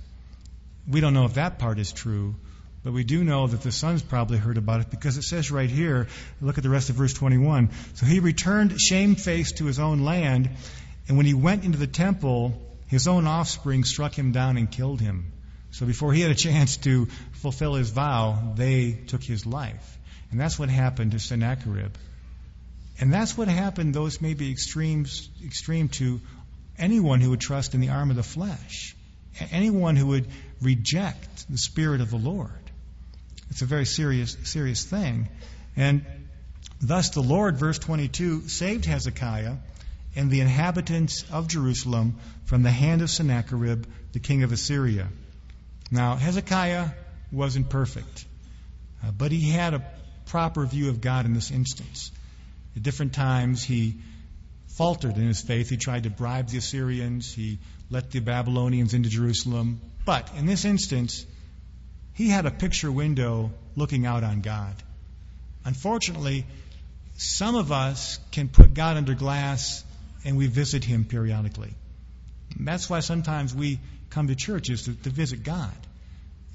We 0.90 1.02
don't 1.02 1.14
know 1.14 1.26
if 1.26 1.36
that 1.36 1.60
part 1.60 1.80
is 1.80 1.92
true, 1.92 2.36
but 2.84 2.94
we 2.94 3.04
do 3.04 3.24
know 3.24 3.46
that 3.46 3.62
the 3.62 3.72
sons 3.72 4.02
probably 4.02 4.38
heard 4.38 4.58
about 4.58 4.82
it 4.82 4.90
because 4.90 5.18
it 5.18 5.24
says 5.24 5.52
right 5.52 5.70
here, 5.70 6.08
look 6.42 6.58
at 6.58 6.64
the 6.64 6.70
rest 6.70 6.90
of 6.90 6.96
verse 6.96 7.14
21. 7.14 7.70
So 7.94 8.06
he 8.06 8.20
returned 8.20 8.80
shamefaced 8.80 9.58
to 9.58 9.66
his 9.66 9.80
own 9.80 10.04
land, 10.04 10.50
and 11.08 11.18
when 11.18 11.26
he 11.26 11.34
went 11.34 11.64
into 11.64 11.78
the 11.78 11.88
temple, 11.88 12.60
his 12.88 13.08
own 13.08 13.28
offspring 13.28 13.84
struck 13.84 14.18
him 14.18 14.32
down 14.32 14.58
and 14.58 14.70
killed 14.72 15.00
him. 15.00 15.32
So 15.72 15.86
before 15.86 16.14
he 16.14 16.22
had 16.22 16.32
a 16.32 16.36
chance 16.36 16.78
to 16.78 17.06
fulfill 17.34 17.76
his 17.76 17.90
vow, 17.90 18.54
they 18.56 18.92
took 18.92 19.24
his 19.24 19.46
life. 19.46 19.98
And 20.32 20.40
that's 20.40 20.58
what 20.58 20.70
happened 20.70 21.12
to 21.12 21.20
Sennacherib. 21.20 21.94
And 23.00 23.14
that's 23.14 23.38
what 23.38 23.48
happened, 23.48 23.94
those 23.94 24.22
may 24.22 24.34
be 24.34 24.52
extremes, 24.52 25.30
extreme 25.44 25.90
to 25.90 26.20
anyone 26.78 27.22
who 27.22 27.30
would 27.30 27.40
trust 27.40 27.74
in 27.74 27.82
the 27.82 27.90
arm 27.90 28.10
of 28.10 28.16
the 28.16 28.24
flesh 28.24 28.96
anyone 29.52 29.96
who 29.96 30.08
would 30.08 30.28
reject 30.62 31.50
the 31.50 31.58
Spirit 31.58 32.02
of 32.02 32.10
the 32.10 32.18
Lord. 32.18 32.52
It's 33.50 33.62
a 33.62 33.66
very 33.66 33.86
serious, 33.86 34.38
serious 34.44 34.84
thing. 34.84 35.30
And 35.76 36.06
thus 36.82 37.10
the 37.10 37.22
Lord, 37.22 37.58
verse 37.58 37.80
22, 37.80 38.48
saved 38.48 38.86
Hezekiah 38.86 39.56
and 40.16 40.30
the 40.30 40.42
inhabitants 40.42 41.26
of 41.32 41.48
Jerusalem 41.48 42.18
from 42.46 42.64
the 42.64 42.72
hand 42.72 43.02
of 43.02 43.10
Sennacherib, 43.10 43.86
the 44.14 44.20
king 44.20 44.44
of 44.44 44.52
Assyria. 44.52 45.08
Now, 45.90 46.16
Hezekiah 46.16 46.90
wasn't 47.32 47.70
perfect, 47.70 48.26
uh, 49.04 49.12
but 49.12 49.32
he 49.32 49.50
had 49.50 49.74
a 49.74 49.86
proper 50.26 50.66
view 50.66 50.90
of 50.90 51.02
God 51.02 51.26
in 51.26 51.34
this 51.34 51.52
instance. 51.52 52.12
At 52.76 52.84
different 52.84 53.14
times, 53.14 53.64
he 53.64 53.98
faltered 54.68 55.18
in 55.18 55.28
his 55.28 55.42
faith. 55.42 55.70
He 55.70 55.78
tried 55.78 56.04
to 56.04 56.10
bribe 56.10 56.48
the 56.48 56.58
Assyrians. 56.58 57.34
He 57.34 57.60
let 57.92 58.10
the 58.10 58.20
Babylonians 58.20 58.94
into 58.94 59.10
Jerusalem. 59.10 59.82
But 60.06 60.32
in 60.38 60.48
this 60.48 60.66
instance, 60.66 61.26
he 62.14 62.30
had 62.30 62.46
a 62.46 62.52
picture 62.52 62.92
window 62.92 63.52
looking 63.76 64.06
out 64.06 64.24
on 64.24 64.42
God. 64.42 64.74
Unfortunately, 65.66 66.46
some 67.18 67.56
of 67.56 67.72
us 67.72 68.18
can 68.32 68.50
put 68.50 68.74
God 68.74 68.98
under 68.98 69.14
glass 69.14 69.84
and 70.26 70.38
we 70.38 70.48
visit 70.48 70.84
him 70.84 71.06
periodically. 71.06 71.74
That's 72.60 72.90
why 72.90 73.02
sometimes 73.02 73.54
we 73.54 73.80
come 74.10 74.28
to 74.28 74.36
churches 74.36 74.84
to, 74.84 74.94
to 74.94 75.10
visit 75.10 75.44
God. 75.44 75.72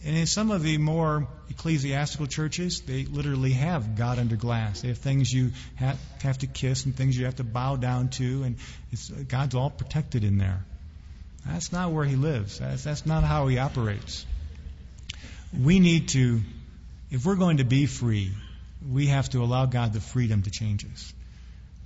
And 0.04 0.16
in 0.16 0.26
some 0.26 0.50
of 0.50 0.62
the 0.62 0.78
more 0.78 1.26
ecclesiastical 1.50 2.26
churches, 2.26 2.80
they 2.82 3.04
literally 3.04 3.52
have 3.52 3.96
God 3.96 4.18
under 4.18 4.36
glass. 4.36 4.82
They 4.82 4.88
have 4.88 4.98
things 4.98 5.32
you 5.32 5.52
have, 5.76 5.98
have 6.22 6.38
to 6.38 6.46
kiss 6.46 6.84
and 6.84 6.94
things 6.94 7.18
you 7.18 7.24
have 7.24 7.36
to 7.36 7.44
bow 7.44 7.76
down 7.76 8.10
to, 8.10 8.42
and 8.44 8.56
God's 9.28 9.54
all 9.54 9.70
protected 9.70 10.22
in 10.22 10.38
there. 10.38 10.64
That's 11.48 11.72
not 11.72 11.92
where 11.92 12.04
He 12.04 12.16
lives. 12.16 12.58
That's, 12.58 12.84
that's 12.84 13.06
not 13.06 13.24
how 13.24 13.46
He 13.46 13.58
operates. 13.58 14.26
We 15.58 15.78
need 15.78 16.08
to, 16.08 16.40
if 17.10 17.24
we're 17.24 17.36
going 17.36 17.58
to 17.58 17.64
be 17.64 17.86
free, 17.86 18.32
we 18.90 19.06
have 19.06 19.28
to 19.30 19.42
allow 19.42 19.66
God 19.66 19.92
the 19.92 20.00
freedom 20.00 20.42
to 20.42 20.50
change 20.50 20.84
us. 20.84 21.12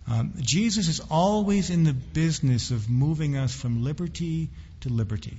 Um, 0.08 0.34
Jesus 0.40 0.88
is 0.88 1.00
always 1.10 1.70
in 1.70 1.84
the 1.84 1.92
business 1.92 2.70
of 2.70 2.90
moving 2.90 3.36
us 3.36 3.54
from 3.54 3.84
liberty 3.84 4.48
to 4.80 4.88
liberty. 4.88 5.38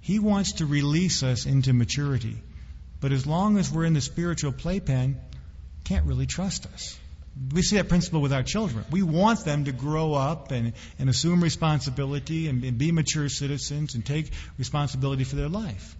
He 0.00 0.18
wants 0.18 0.52
to 0.54 0.66
release 0.66 1.22
us 1.22 1.46
into 1.46 1.72
maturity. 1.72 2.36
But 3.00 3.12
as 3.12 3.26
long 3.26 3.58
as 3.58 3.70
we're 3.70 3.84
in 3.84 3.94
the 3.94 4.00
spiritual 4.00 4.52
playpen, 4.52 5.20
can't 5.84 6.04
really 6.06 6.26
trust 6.26 6.66
us. 6.66 6.98
We 7.52 7.62
see 7.62 7.76
that 7.76 7.88
principle 7.88 8.20
with 8.20 8.32
our 8.32 8.42
children. 8.42 8.84
We 8.90 9.02
want 9.02 9.44
them 9.44 9.66
to 9.66 9.72
grow 9.72 10.14
up 10.14 10.50
and, 10.50 10.72
and 10.98 11.08
assume 11.08 11.42
responsibility 11.42 12.48
and, 12.48 12.64
and 12.64 12.78
be 12.78 12.90
mature 12.90 13.28
citizens 13.28 13.94
and 13.94 14.04
take 14.04 14.32
responsibility 14.58 15.24
for 15.24 15.36
their 15.36 15.48
life. 15.48 15.96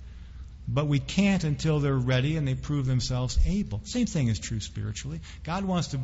But 0.67 0.87
we 0.87 0.99
can't 0.99 1.45
until 1.45 1.81
they're 1.81 1.97
ready 1.97 2.37
and 2.37 2.47
they 2.47 2.55
prove 2.55 2.87
themselves 2.87 3.39
able. 3.47 3.81
Same 3.85 4.07
thing 4.07 4.29
is 4.29 4.39
true 4.39 4.61
spiritually. 4.61 5.21
God 5.45 5.65
wants 5.65 5.89
to 5.89 6.01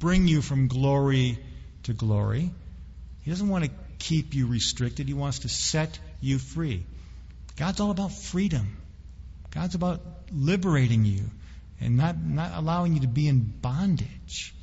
bring 0.00 0.26
you 0.26 0.42
from 0.42 0.66
glory 0.66 1.38
to 1.84 1.92
glory. 1.92 2.50
He 3.22 3.30
doesn't 3.30 3.48
want 3.48 3.64
to 3.64 3.70
keep 3.98 4.34
you 4.34 4.46
restricted, 4.46 5.06
He 5.06 5.14
wants 5.14 5.40
to 5.40 5.48
set 5.48 5.98
you 6.20 6.38
free. 6.38 6.84
God's 7.56 7.80
all 7.80 7.90
about 7.90 8.12
freedom. 8.12 8.76
God's 9.50 9.74
about 9.74 10.00
liberating 10.32 11.04
you 11.04 11.24
and 11.80 11.96
not, 11.96 12.16
not 12.20 12.52
allowing 12.54 12.94
you 12.94 13.00
to 13.00 13.08
be 13.08 13.28
in 13.28 13.40
bondage. 13.40 14.54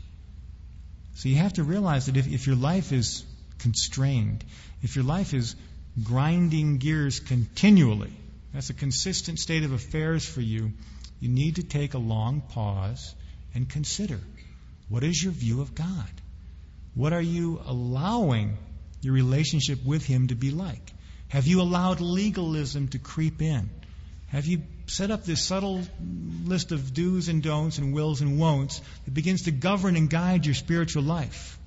So 1.15 1.29
you 1.29 1.37
have 1.37 1.53
to 1.53 1.63
realize 1.63 2.05
that 2.07 2.17
if, 2.17 2.27
if 2.27 2.45
your 2.45 2.57
life 2.57 2.91
is 2.91 3.25
constrained, 3.59 4.43
if 4.83 4.95
your 4.95 5.05
life 5.05 5.33
is 5.33 5.55
grinding 6.03 6.77
gears 6.77 7.19
continually, 7.19 8.11
that's 8.53 8.69
a 8.69 8.73
consistent 8.73 9.39
state 9.39 9.63
of 9.63 9.71
affairs 9.71 10.25
for 10.25 10.41
you, 10.41 10.73
you 11.19 11.29
need 11.29 11.55
to 11.55 11.63
take 11.63 11.93
a 11.93 11.97
long 11.97 12.41
pause 12.41 13.15
and 13.53 13.67
consider 13.67 14.19
what 14.89 15.03
is 15.03 15.21
your 15.23 15.31
view 15.31 15.61
of 15.61 15.73
God? 15.73 16.09
What 16.93 17.13
are 17.13 17.21
you 17.21 17.61
allowing 17.65 18.57
your 19.01 19.13
relationship 19.13 19.83
with 19.85 20.05
Him 20.05 20.27
to 20.27 20.35
be 20.35 20.51
like? 20.51 20.93
Have 21.29 21.47
you 21.47 21.61
allowed 21.61 22.01
legalism 22.01 22.89
to 22.89 22.99
creep 22.99 23.41
in? 23.41 23.69
Have 24.27 24.45
you 24.45 24.63
set 24.87 25.11
up 25.11 25.23
this 25.23 25.41
subtle 25.41 25.81
list 26.45 26.71
of 26.71 26.93
do's 26.93 27.27
and 27.27 27.41
don'ts 27.41 27.77
and 27.77 27.93
wills 27.93 28.21
and 28.21 28.39
won'ts 28.39 28.81
that 29.05 29.13
begins 29.13 29.43
to 29.43 29.51
govern 29.51 29.95
and 29.95 30.09
guide 30.09 30.45
your 30.45 30.55
spiritual 30.55 31.03
life? 31.03 31.57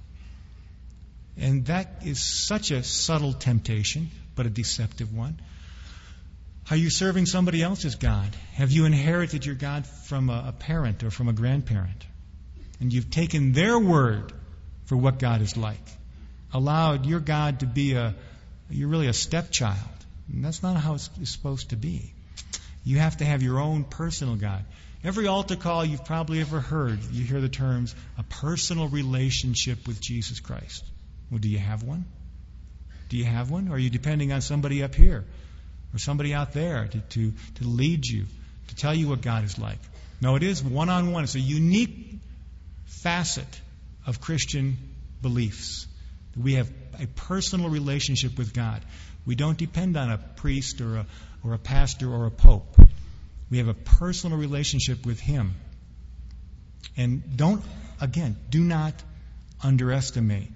And 1.37 1.67
that 1.67 2.03
is 2.05 2.21
such 2.21 2.71
a 2.71 2.83
subtle 2.83 3.33
temptation, 3.33 4.11
but 4.35 4.47
a 4.47 4.51
deceptive 4.51 5.15
one. 5.15 5.41
Are 6.71 6.77
you 6.77 6.91
serving 6.91 7.27
somebody 7.27 7.63
else's 7.63 7.95
God? 7.95 8.29
Have 8.55 8.71
you 8.71 8.85
inherited 8.85 9.47
your 9.47 9.55
God 9.55 9.87
from 9.87 10.29
a, 10.29 10.47
a 10.49 10.53
parent 10.53 11.03
or 11.03 11.11
from 11.11 11.29
a 11.29 11.33
grandparent? 11.33 12.05
And 12.81 12.93
you've 12.93 13.11
taken 13.11 13.53
their 13.53 13.79
word 13.79 14.33
for 14.85 14.97
what 14.97 15.19
God 15.19 15.41
is 15.41 15.57
like. 15.57 15.81
Allowed 16.53 17.07
your 17.07 17.21
God 17.21 17.61
to 17.61 17.67
be 17.67 17.95
a, 17.95 18.15
you're 18.71 18.89
really 18.89 19.07
a 19.07 19.13
stepchild. 19.13 19.79
And 20.31 20.45
that's 20.45 20.63
not 20.63 20.77
how 20.77 20.95
it's 20.95 21.11
supposed 21.25 21.71
to 21.71 21.77
be. 21.77 22.13
You 22.85 22.99
have 22.99 23.19
to 23.19 23.25
have 23.25 23.43
your 23.43 23.61
own 23.61 23.85
personal 23.85 24.37
God. 24.37 24.65
Every 25.05 25.27
altar 25.27 25.57
call 25.57 25.85
you've 25.85 26.05
probably 26.05 26.41
ever 26.41 26.61
heard, 26.61 26.99
you 27.13 27.25
hear 27.25 27.41
the 27.41 27.49
terms 27.49 27.95
a 28.19 28.23
personal 28.25 28.89
relationship 28.89 29.87
with 29.87 30.01
Jesus 30.01 30.41
Christ. 30.41 30.85
Well, 31.31 31.39
do 31.39 31.49
you 31.49 31.59
have 31.59 31.83
one? 31.83 32.05
Do 33.09 33.17
you 33.17 33.25
have 33.25 33.51
one? 33.51 33.69
Or 33.69 33.73
are 33.73 33.79
you 33.79 33.91
depending 33.91 34.33
on 34.33 34.41
somebody 34.41 34.83
up 34.83 34.95
here 34.95 35.25
or 35.95 35.99
somebody 35.99 36.35
out 36.35 36.53
there 36.53 36.87
to, 36.87 36.99
to, 36.99 37.33
to 37.57 37.65
lead 37.65 38.07
you, 38.07 38.27
to 38.69 38.75
tell 38.75 38.95
you 38.95 39.09
what 39.09 39.23
God 39.23 39.45
is 39.45 39.59
like? 39.59 39.79
No, 40.21 40.35
it 40.35 40.43
is 40.43 40.63
one 40.63 40.89
on 40.89 41.13
one. 41.13 41.25
It's 41.25 41.37
a 41.37 41.41
unique 41.41 42.17
facet 42.87 43.61
of 44.07 44.21
Christian 44.21 44.77
beliefs. 45.23 45.87
We 46.37 46.55
have 46.55 46.71
a 47.01 47.07
personal 47.07 47.71
relationship 47.71 48.37
with 48.37 48.53
God. 48.53 48.83
We 49.27 49.35
don't 49.35 49.59
depend 49.59 49.97
on 49.97 50.11
a 50.11 50.19
priest 50.19 50.81
or 50.81 50.97
a, 50.97 51.07
or 51.45 51.55
a 51.55 51.59
pastor 51.59 52.13
or 52.13 52.27
a 52.27 52.31
pope. 52.31 52.77
We 53.51 53.59
have 53.59 53.69
a 53.69 53.75
personal 53.75 54.39
relationship 54.39 55.07
with 55.07 55.21
Him. 55.21 55.55
And 56.97 57.37
don't, 57.37 57.65
again, 58.01 58.37
do 58.51 58.63
not 58.63 58.95
underestimate 59.63 60.53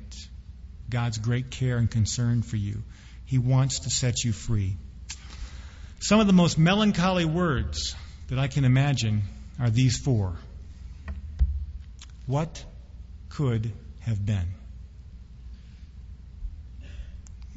God's 0.90 1.18
great 1.18 1.50
care 1.50 1.78
and 1.78 1.90
concern 1.90 2.42
for 2.42 2.56
you. 2.56 2.82
He 3.24 3.38
wants 3.38 3.80
to 3.80 3.90
set 3.90 4.24
you 4.24 4.32
free. 4.32 4.76
Some 6.00 6.20
of 6.20 6.26
the 6.26 6.32
most 6.32 6.58
melancholy 6.58 7.24
words 7.24 7.94
that 8.28 8.38
I 8.38 8.48
can 8.48 8.64
imagine 8.64 9.22
are 9.60 9.70
these 9.70 9.96
four 9.96 10.36
What 12.26 12.64
could 13.28 13.72
have 14.00 14.24
been? 14.24 14.48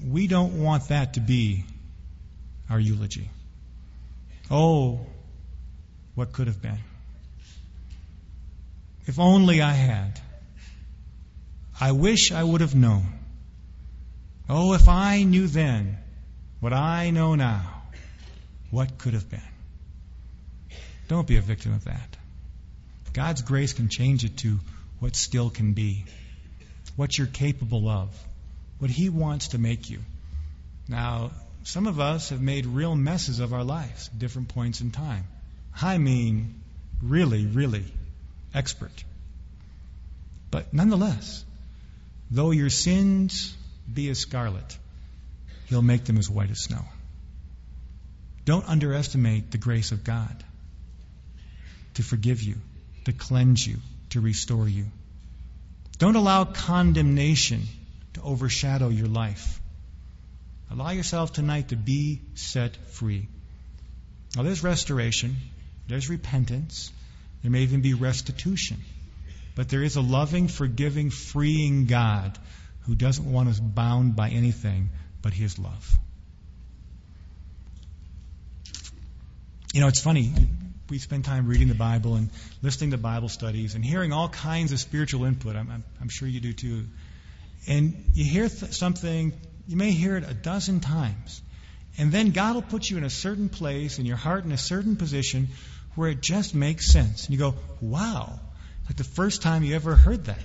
We 0.08 0.28
don't 0.28 0.62
want 0.62 0.90
that 0.90 1.16
to 1.16 1.20
be 1.20 1.66
our 2.70 2.80
eulogy. 2.80 3.30
Oh, 4.50 5.06
what 6.16 6.32
could 6.34 6.48
have 6.48 6.62
been. 6.62 6.80
If 9.06 9.20
only 9.20 9.62
I 9.62 9.72
had. 9.72 10.20
I 11.80 11.92
wish 11.92 12.32
I 12.32 12.44
would 12.44 12.62
have 12.62 12.74
known. 12.74 13.06
Oh, 14.48 14.74
if 14.74 14.88
I 14.88 15.24
knew 15.24 15.48
then 15.48 15.98
what 16.60 16.74
I 16.74 17.10
know 17.10 17.36
now, 17.36 17.84
what 18.72 18.98
could 18.98 19.14
have 19.14 19.30
been. 19.30 19.42
Don't 21.08 21.28
be 21.28 21.38
a 21.38 21.42
victim 21.42 21.74
of 21.74 21.86
that. 21.86 22.18
God's 23.14 23.42
grace 23.42 23.74
can 23.74 23.90
change 23.90 24.24
it 24.24 24.38
to 24.38 24.60
what 25.00 25.16
still 25.16 25.50
can 25.50 25.74
be, 25.74 26.06
what 26.96 27.18
you're 27.18 27.28
capable 27.28 27.88
of, 27.88 28.10
what 28.80 28.90
He 28.90 29.10
wants 29.10 29.50
to 29.50 29.58
make 29.58 29.90
you. 29.90 30.00
Now, 30.88 31.32
some 31.66 31.88
of 31.88 32.00
us 32.00 32.30
have 32.30 32.42
made 32.42 32.68
real 32.68 32.96
messes 32.96 33.40
of 33.40 33.52
our 33.52 33.64
lives 33.64 34.08
at 34.14 34.20
different 34.20 34.50
points 34.50 34.82
in 34.82 34.92
time. 34.92 35.26
I 35.82 35.98
mean, 35.98 36.62
really, 37.02 37.48
really 37.48 37.86
expert. 38.54 39.04
But 40.52 40.76
nonetheless, 40.76 41.44
though 42.30 42.52
your 42.52 42.70
sins 42.70 43.58
be 43.92 44.10
as 44.10 44.20
scarlet, 44.20 44.78
he'll 45.66 45.82
make 45.82 46.06
them 46.06 46.20
as 46.20 46.30
white 46.30 46.52
as 46.52 46.62
snow. 46.62 46.86
Don't 48.46 48.70
underestimate 48.70 49.50
the 49.50 49.58
grace 49.58 49.92
of 49.92 50.04
God 50.04 50.44
to 51.96 52.04
forgive 52.04 52.44
you, 52.44 52.58
to 53.06 53.12
cleanse 53.12 53.66
you, 53.66 53.78
to 54.12 54.22
restore 54.22 54.70
you. 54.70 54.86
Don't 55.98 56.16
allow 56.16 56.46
condemnation 56.46 57.64
to 58.14 58.22
overshadow 58.22 58.90
your 58.90 59.08
life. 59.08 59.60
Allow 60.72 60.92
yourself 60.92 61.34
tonight 61.34 61.70
to 61.70 61.76
be 61.76 62.22
set 62.34 62.76
free. 62.76 63.28
Now, 64.36 64.44
there's 64.44 64.64
restoration, 64.64 65.36
there's 65.88 66.10
repentance, 66.10 66.92
there 67.42 67.52
may 67.52 67.62
even 67.62 67.82
be 67.82 67.94
restitution. 67.94 68.78
But 69.56 69.70
there 69.70 69.84
is 69.84 69.96
a 69.96 70.02
loving, 70.02 70.48
forgiving, 70.48 71.10
freeing 71.10 71.86
God 71.86 72.38
who 72.82 72.96
doesn't 72.96 73.32
want 73.32 73.50
us 73.50 73.60
bound 73.60 74.16
by 74.16 74.30
anything 74.30 74.90
but 75.22 75.34
His 75.34 75.58
love. 75.58 75.98
You 79.74 79.82
know, 79.82 79.88
it's 79.88 80.02
funny. 80.02 80.34
We 80.90 81.00
spend 81.00 81.26
time 81.26 81.48
reading 81.48 81.68
the 81.68 81.76
Bible 81.76 82.16
and 82.16 82.30
listening 82.62 82.92
to 82.92 82.98
Bible 82.98 83.30
studies 83.30 83.76
and 83.76 83.84
hearing 83.84 84.12
all 84.14 84.30
kinds 84.30 84.72
of 84.72 84.80
spiritual 84.80 85.26
input. 85.26 85.56
I'm, 85.56 85.70
I'm, 85.72 85.84
I'm 86.00 86.10
sure 86.10 86.28
you 86.28 86.40
do 86.40 86.54
too. 86.54 86.86
And 87.68 88.12
you 88.14 88.24
hear 88.24 88.48
th- 88.48 88.74
something, 88.74 89.34
you 89.68 89.78
may 89.78 89.92
hear 89.92 90.18
it 90.18 90.24
a 90.30 90.34
dozen 90.34 90.80
times. 90.80 91.42
And 91.98 92.12
then 92.12 92.32
God 92.32 92.56
will 92.56 92.62
put 92.62 92.90
you 92.90 92.98
in 92.98 93.04
a 93.04 93.10
certain 93.10 93.50
place, 93.50 94.00
in 94.00 94.06
your 94.06 94.18
heart 94.18 94.44
in 94.44 94.52
a 94.52 94.58
certain 94.58 94.96
position, 94.96 95.50
where 95.96 96.10
it 96.10 96.22
just 96.22 96.54
makes 96.54 96.88
sense. 96.88 97.26
And 97.26 97.34
you 97.34 97.40
go, 97.40 97.56
wow, 97.80 98.40
like 98.86 98.98
the 98.98 99.04
first 99.04 99.42
time 99.42 99.64
you 99.64 99.76
ever 99.76 99.96
heard 99.96 100.26
that. 100.26 100.40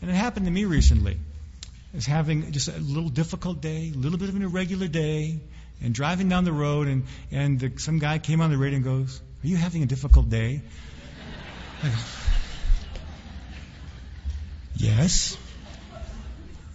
And 0.00 0.10
it 0.10 0.14
happened 0.14 0.46
to 0.46 0.52
me 0.52 0.64
recently. 0.64 1.14
I 1.14 1.96
was 1.96 2.06
having 2.06 2.50
just 2.52 2.68
a 2.68 2.78
little 2.78 3.10
difficult 3.10 3.60
day, 3.60 3.92
a 3.94 3.96
little 3.96 4.18
bit 4.18 4.28
of 4.28 4.34
an 4.34 4.42
irregular 4.42 4.88
day, 4.88 5.40
and 5.80 5.94
driving 5.94 6.28
down 6.28 6.44
the 6.44 6.52
road, 6.52 6.88
and, 6.88 7.04
and 7.30 7.60
the, 7.60 7.72
some 7.78 7.98
guy 7.98 8.18
came 8.18 8.40
on 8.40 8.50
the 8.50 8.56
radio 8.56 8.76
and 8.76 8.84
goes, 8.84 9.20
Are 9.42 9.46
you 9.46 9.56
having 9.56 9.82
a 9.82 9.86
difficult 9.86 10.28
day? 10.28 10.62
I 11.82 11.88
go, 11.88 11.94
Yes. 14.76 15.36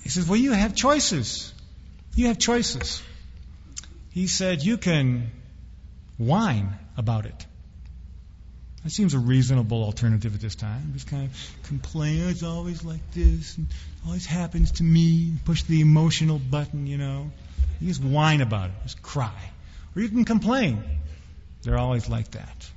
He 0.03 0.09
says, 0.09 0.27
Well, 0.27 0.37
you 0.37 0.53
have 0.53 0.75
choices. 0.75 1.53
You 2.17 2.29
have 2.29 2.39
choices. 2.39 3.03
He 4.09 4.25
said, 4.25 4.63
You 4.63 4.79
can 4.79 5.29
whine 6.17 6.75
about 6.97 7.27
it. 7.27 7.45
That 8.83 8.89
seems 8.89 9.13
a 9.13 9.19
reasonable 9.19 9.83
alternative 9.83 10.33
at 10.33 10.41
this 10.41 10.55
time. 10.55 10.93
Just 10.93 11.05
kind 11.05 11.29
of 11.29 11.63
complain, 11.67 12.27
it's 12.27 12.41
always 12.41 12.83
like 12.83 13.11
this, 13.11 13.55
and 13.57 13.67
always 14.07 14.25
happens 14.25 14.71
to 14.73 14.83
me. 14.83 15.31
Push 15.45 15.63
the 15.63 15.81
emotional 15.81 16.39
button, 16.39 16.87
you 16.87 16.97
know. 16.97 17.29
You 17.79 17.89
just 17.89 18.03
whine 18.03 18.41
about 18.41 18.71
it, 18.71 18.75
just 18.81 19.03
cry. 19.03 19.51
Or 19.95 20.01
you 20.01 20.09
can 20.09 20.25
complain. 20.25 20.83
They're 21.61 21.77
always 21.77 22.09
like 22.09 22.31
that. 22.31 22.67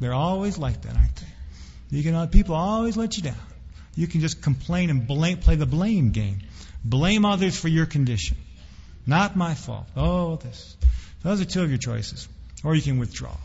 They're 0.00 0.12
always 0.12 0.58
like 0.58 0.82
that, 0.82 0.94
aren't 0.94 1.16
they? 1.16 1.96
You 1.96 2.02
can, 2.02 2.14
uh, 2.14 2.26
people 2.26 2.56
always 2.56 2.94
let 2.94 3.16
you 3.16 3.22
down. 3.22 3.46
You 3.94 4.06
can 4.06 4.20
just 4.20 4.42
complain 4.42 4.90
and 4.90 5.06
blame, 5.06 5.38
play 5.38 5.54
the 5.54 5.64
blame 5.64 6.10
game. 6.10 6.40
Blame 6.84 7.24
others 7.24 7.58
for 7.58 7.68
your 7.68 7.86
condition. 7.86 8.36
Not 9.06 9.36
my 9.36 9.54
fault. 9.54 9.86
Oh, 9.96 10.36
this. 10.36 10.76
Those 11.22 11.40
are 11.40 11.44
two 11.44 11.62
of 11.62 11.70
your 11.70 11.78
choices. 11.78 12.28
Or 12.64 12.74
you 12.74 12.82
can 12.82 12.98
withdraw. 12.98 13.36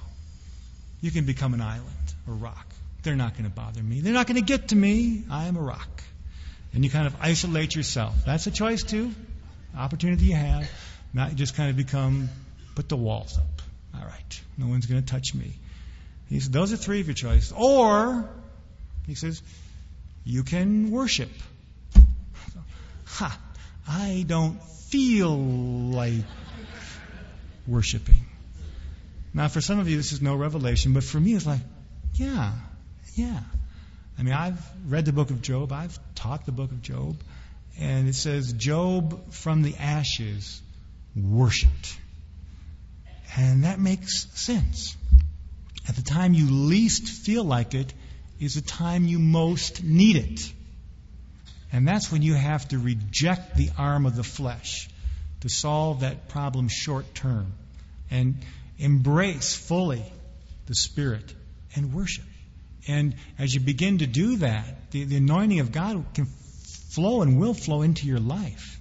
You 1.02 1.12
can 1.12 1.26
become 1.26 1.54
an 1.54 1.62
island, 1.62 2.14
a 2.28 2.32
rock. 2.32 2.66
They're 3.04 3.16
not 3.16 3.34
going 3.34 3.46
to 3.46 3.56
bother 3.56 3.82
me. 3.82 4.02
They're 4.02 4.14
not 4.14 4.28
going 4.28 4.38
to 4.38 4.46
get 4.46 4.70
to 4.70 4.76
me. 4.76 5.24
I 5.30 5.46
am 5.46 5.58
a 5.58 5.62
rock. 5.62 6.04
And 6.74 6.84
you 6.84 6.90
kind 6.90 7.08
of 7.08 7.16
isolate 7.22 7.76
yourself. 7.76 8.26
That's 8.26 8.48
a 8.48 8.52
choice 8.52 8.84
too. 8.84 9.12
Opportunity 9.78 10.26
you 10.26 10.36
have. 10.36 10.70
Not 11.14 11.36
just 11.36 11.56
kind 11.56 11.70
of 11.70 11.78
become, 11.78 12.30
put 12.76 12.90
the 12.90 12.98
walls 12.98 13.38
up. 13.38 13.62
All 14.00 14.06
right. 14.06 14.42
No 14.58 14.68
one's 14.68 14.86
going 14.86 15.02
to 15.02 15.08
touch 15.08 15.34
me. 15.34 15.54
He 16.30 16.40
says, 16.40 16.50
those 16.50 16.74
are 16.74 16.78
three 16.78 17.00
of 17.02 17.08
your 17.08 17.14
choices. 17.14 17.54
Or, 17.56 18.28
he 19.06 19.16
says, 19.16 19.42
you 20.24 20.44
can 20.44 20.92
worship. 20.92 21.30
Ha! 23.06 23.40
I 23.88 24.26
don't 24.28 24.60
feel 24.90 25.38
like 25.38 26.24
worshiping. 27.68 28.26
Now, 29.34 29.48
for 29.48 29.62
some 29.62 29.80
of 29.80 29.90
you, 29.90 29.98
this 29.98 30.14
is 30.14 30.22
no 30.22 30.36
revelation, 30.36 30.94
but 30.94 31.04
for 31.04 31.20
me, 31.20 31.34
it's 31.34 31.46
like, 31.46 31.62
yeah, 32.14 32.54
yeah. 33.16 33.40
I 34.18 34.24
mean, 34.24 34.34
I've 34.34 34.60
read 34.88 35.06
the 35.06 35.12
book 35.12 35.30
of 35.30 35.42
Job, 35.42 35.72
I've 35.72 36.00
taught 36.16 36.46
the 36.46 36.54
book 36.54 36.72
of 36.72 36.82
Job, 36.82 37.18
and 37.78 38.08
it 38.08 38.16
says, 38.16 38.54
Job 38.54 39.34
from 39.34 39.62
the 39.62 39.76
ashes 39.76 40.62
worshiped. 41.16 41.98
And 43.36 43.66
that 43.66 43.80
makes 43.80 44.28
sense. 44.40 44.96
At 45.88 45.96
the 45.96 46.02
time 46.02 46.34
you 46.34 46.50
least 46.50 47.08
feel 47.08 47.44
like 47.44 47.74
it 47.74 47.94
is 48.40 48.56
the 48.56 48.62
time 48.62 49.06
you 49.06 49.20
most 49.20 49.84
need 49.84 50.16
it. 50.16 50.54
And 51.76 51.86
that's 51.86 52.10
when 52.10 52.22
you 52.22 52.36
have 52.36 52.66
to 52.70 52.80
reject 52.80 53.58
the 53.58 53.70
arm 53.78 54.06
of 54.06 54.16
the 54.16 54.24
flesh 54.24 54.88
to 55.42 55.50
solve 55.50 56.00
that 56.00 56.30
problem 56.30 56.70
short 56.70 57.14
term. 57.14 57.52
And 58.10 58.38
embrace 58.78 59.54
fully 59.56 60.02
the 60.68 60.74
Spirit 60.74 61.34
and 61.76 61.94
worship. 61.94 62.24
And 62.88 63.16
as 63.38 63.54
you 63.54 63.60
begin 63.60 63.98
to 63.98 64.08
do 64.08 64.38
that, 64.38 64.90
the, 64.92 65.04
the 65.04 65.18
anointing 65.18 65.60
of 65.60 65.74
God 65.74 66.06
can 66.14 66.28
flow 66.92 67.24
and 67.24 67.38
will 67.42 67.54
flow 67.54 67.82
into 67.82 68.08
your 68.08 68.20
life. 68.20 68.80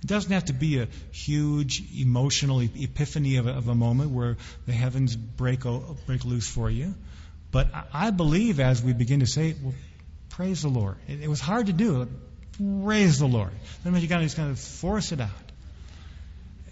It 0.00 0.06
doesn't 0.06 0.30
have 0.30 0.44
to 0.44 0.52
be 0.52 0.78
a 0.78 0.86
huge 1.10 1.82
emotional 2.00 2.60
epiphany 2.60 3.38
of 3.38 3.48
a, 3.48 3.50
of 3.50 3.66
a 3.66 3.74
moment 3.74 4.12
where 4.12 4.36
the 4.66 4.72
heavens 4.72 5.16
break, 5.16 5.62
break 6.06 6.24
loose 6.24 6.48
for 6.48 6.70
you. 6.70 6.94
But 7.50 7.70
I 7.92 8.10
believe 8.10 8.60
as 8.60 8.80
we 8.80 8.92
begin 8.92 9.18
to 9.18 9.26
say, 9.26 9.56
well, 9.60 9.74
praise 10.40 10.62
the 10.62 10.68
Lord. 10.68 10.96
It, 11.06 11.20
it 11.20 11.28
was 11.28 11.38
hard 11.38 11.66
to 11.66 11.74
do. 11.74 12.08
Praise 12.82 13.18
the 13.18 13.26
Lord. 13.26 13.50
Sometimes 13.82 14.02
you 14.02 14.08
got 14.08 14.18
to 14.18 14.24
just 14.24 14.36
kind 14.36 14.50
of 14.50 14.58
force 14.58 15.12
it 15.12 15.20
out. 15.20 15.28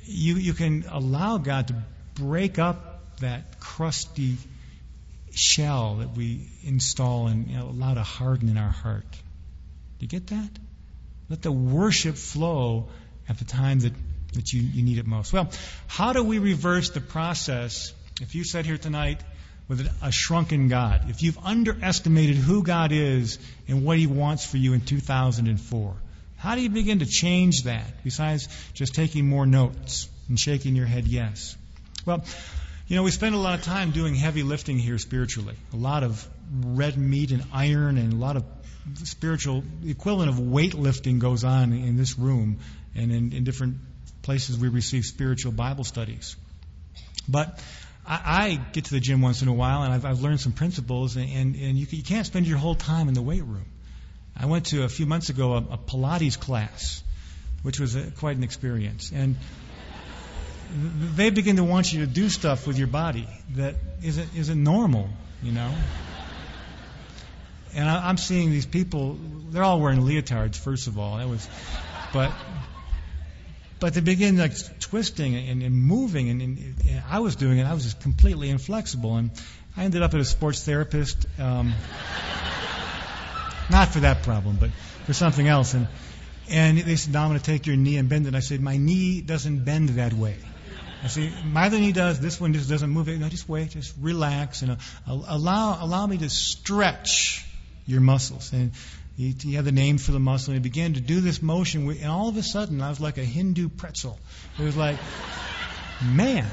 You 0.05 0.37
you 0.37 0.55
can 0.55 0.87
allow 0.91 1.37
God 1.37 1.69
to 1.69 1.75
break 2.15 2.59
up 2.59 3.19
that 3.19 3.61
crusty 3.61 4.39
shell 5.35 5.97
that 5.97 6.17
we 6.17 6.49
install 6.65 7.27
and 7.27 7.47
you 7.47 7.59
know, 7.59 7.69
allow 7.69 7.93
to 7.93 8.03
harden 8.03 8.49
in 8.49 8.57
our 8.57 8.71
heart. 8.71 9.11
Do 9.11 10.07
you 10.07 10.09
get 10.09 10.29
that? 10.29 10.51
Let 11.29 11.43
the 11.43 11.53
worship 11.53 12.17
flow 12.17 12.89
at 13.29 13.39
the 13.39 13.45
time 13.45 13.81
that, 13.81 13.93
that 14.33 14.51
you, 14.51 14.63
you 14.63 14.83
need 14.83 14.97
it 14.97 15.07
most. 15.07 15.31
Well, 15.35 15.51
how 15.89 16.15
do 16.15 16.25
we 16.25 16.39
reverse 16.39 16.89
the 16.89 17.03
process 17.03 17.93
if 18.23 18.35
you 18.35 18.45
sat 18.45 18.65
here 18.65 18.79
tonight 18.79 19.21
with 19.69 19.87
a 20.03 20.11
shrunken 20.11 20.69
God, 20.69 21.11
if 21.11 21.23
you've 21.23 21.39
underestimated 21.45 22.37
who 22.37 22.63
God 22.63 22.91
is 22.91 23.39
and 23.69 23.85
what 23.85 23.99
He 23.99 24.07
wants 24.07 24.45
for 24.45 24.57
you 24.57 24.73
in 24.73 24.81
2004, 24.81 25.95
how 26.39 26.55
do 26.55 26.63
you 26.63 26.71
begin 26.71 27.01
to 27.01 27.07
change 27.07 27.65
that 27.65 27.85
besides 28.03 28.49
just 28.73 28.95
taking 28.95 29.29
more 29.29 29.45
notes 29.45 30.09
and 30.29 30.39
shaking 30.39 30.75
your 30.75 30.87
head 30.87 31.07
yes? 31.07 31.57
Well, 32.07 32.25
you 32.87 32.97
know, 32.97 33.03
we 33.03 33.11
spend 33.11 33.35
a 33.35 33.39
lot 33.39 33.59
of 33.59 33.65
time 33.65 33.91
doing 33.91 34.15
heavy 34.15 34.43
lifting 34.43 34.79
here 34.79 34.97
spiritually. 34.99 35.57
A 35.75 35.77
lot 35.77 36.05
of 36.05 36.27
red 36.65 36.97
meat 36.97 37.33
and 37.33 37.45
iron 37.53 37.99
and 37.99 38.15
a 38.15 38.17
lot 38.17 38.37
of 38.37 38.45
spiritual 39.05 39.63
equivalent 39.85 40.31
of 40.31 40.37
weightlifting 40.37 41.19
goes 41.19 41.45
on 41.45 41.75
in 41.75 41.99
this 41.99 42.19
room 42.19 42.61
and 42.95 43.13
in, 43.13 43.33
in 43.33 43.45
different 43.45 43.77
places 44.23 44.57
we 44.59 44.69
receive 44.69 45.05
spiritual 45.05 45.53
Bible 45.53 45.85
studies. 45.85 46.37
But 47.29 47.61
I, 48.09 48.21
I 48.25 48.55
get 48.73 48.87
to 48.87 48.91
the 48.93 49.01
gym 49.01 49.21
once 49.21 49.43
in 49.43 49.49
a 49.49 49.53
while, 49.53 49.83
and 49.83 49.93
I've, 49.93 50.05
I've 50.07 50.21
learned 50.23 50.41
some 50.41 50.53
principles, 50.53 51.17
and, 51.17 51.29
and, 51.31 51.55
and 51.57 51.79
you, 51.79 51.87
you 51.91 52.03
can't 52.03 52.27
spend 52.27 52.47
your 52.47 52.57
whole 52.57 52.75
time 52.75 53.09
in 53.09 53.15
the 53.15 53.23
weight 53.23 53.45
room. 53.45 53.67
I 54.35 54.47
went 54.47 54.67
to 54.67 54.85
a 54.85 54.89
few 54.89 55.05
months 55.05 55.29
ago 55.29 55.53
a, 55.55 55.57
a 55.59 55.79
Pilates 55.79 56.39
class, 56.39 57.03
which 57.63 57.79
was 57.79 57.97
a, 57.97 58.11
quite 58.13 58.37
an 58.37 58.45
experience, 58.45 59.13
and 59.15 59.37
they 60.71 61.31
begin 61.31 61.57
to 61.57 61.65
want 61.65 61.93
you 61.93 62.01
to 62.01 62.07
do 62.07 62.29
stuff 62.29 62.67
with 62.67 62.79
your 62.79 62.87
body 62.87 63.27
that 63.57 63.75
isn't 64.03 64.37
isn't 64.37 64.63
normal, 64.63 65.09
you 65.43 65.53
know. 65.53 65.75
And 67.75 67.89
I, 67.89 68.09
I'm 68.09 68.17
seeing 68.17 68.51
these 68.51 68.67
people; 68.67 69.19
they're 69.51 69.63
all 69.63 69.81
wearing 69.81 70.01
leotards. 70.01 70.57
First 70.57 70.87
of 70.87 70.99
all, 70.99 71.19
that 71.19 71.29
was, 71.29 71.47
but 72.13 72.33
but 73.81 73.95
they 73.95 74.01
begin 74.01 74.37
like 74.37 74.53
twisting 74.81 75.37
and, 75.37 75.63
and 75.63 75.75
moving, 75.75 76.31
and, 76.31 76.43
and, 76.43 76.59
and, 76.89 77.03
I 77.09 77.21
was 77.21 77.37
doing 77.37 77.59
it. 77.59 77.65
I 77.65 77.75
was 77.75 77.85
just 77.85 78.01
completely 78.01 78.51
inflexible, 78.51 79.17
and 79.17 79.31
I 79.77 79.85
ended 79.85 80.03
up 80.03 80.15
at 80.15 80.21
a 80.21 80.25
sports 80.25 80.65
therapist. 80.65 81.27
Um, 81.39 81.75
not 83.71 83.89
for 83.89 84.01
that 84.01 84.23
problem, 84.23 84.57
but 84.59 84.71
for 85.07 85.13
something 85.13 85.47
else. 85.47 85.75
And 85.75 85.89
and 86.51 86.79
they 86.79 86.97
said, 86.97 87.13
"Now 87.13 87.25
I'm 87.25 87.31
going 87.31 87.41
to 87.41 87.45
take 87.45 87.67
your 87.67 87.77
knee 87.77 87.97
and 87.97 88.09
bend 88.09 88.27
it." 88.27 88.35
I 88.35 88.41
said, 88.41 88.61
"My 88.61 88.77
knee 88.77 89.21
doesn't 89.21 89.65
bend 89.65 89.91
that 89.91 90.13
way." 90.13 90.37
I 91.03 91.09
said, 91.09 91.33
"My 91.45 91.67
other 91.67 91.79
knee 91.79 91.93
does. 91.93 92.21
This 92.21 92.41
one 92.41 92.53
just 92.55 92.69
doesn't 92.69 92.91
move." 92.91 93.09
No, 93.09 93.29
just 93.29 93.49
wait, 93.49 93.71
just 93.71 93.95
relax, 94.01 94.63
and 94.63 94.73
uh, 94.73 94.77
allow 95.07 95.79
allow 95.85 96.07
me 96.07 96.19
to 96.19 96.31
stretch 96.31 97.45
your 97.87 98.01
muscles. 98.01 98.53
And 98.53 98.73
he, 99.19 99.35
he 99.37 99.55
had 99.55 99.65
the 99.65 99.73
name 99.73 99.99
for 99.99 100.13
the 100.13 100.21
muscle, 100.21 100.55
and 100.55 100.65
he 100.65 100.69
began 100.71 100.95
to 100.95 101.01
do 101.01 101.21
this 101.21 101.43
motion, 101.43 101.91
and 101.91 102.07
all 102.07 102.29
of 102.29 102.37
a 102.37 102.43
sudden, 102.43 102.81
I 102.81 102.89
was 102.89 103.01
like 103.01 103.19
a 103.19 103.25
Hindu 103.25 103.69
pretzel. 103.69 104.17
It 104.57 104.63
was 104.63 104.77
like, 104.77 104.97
man. 106.05 106.47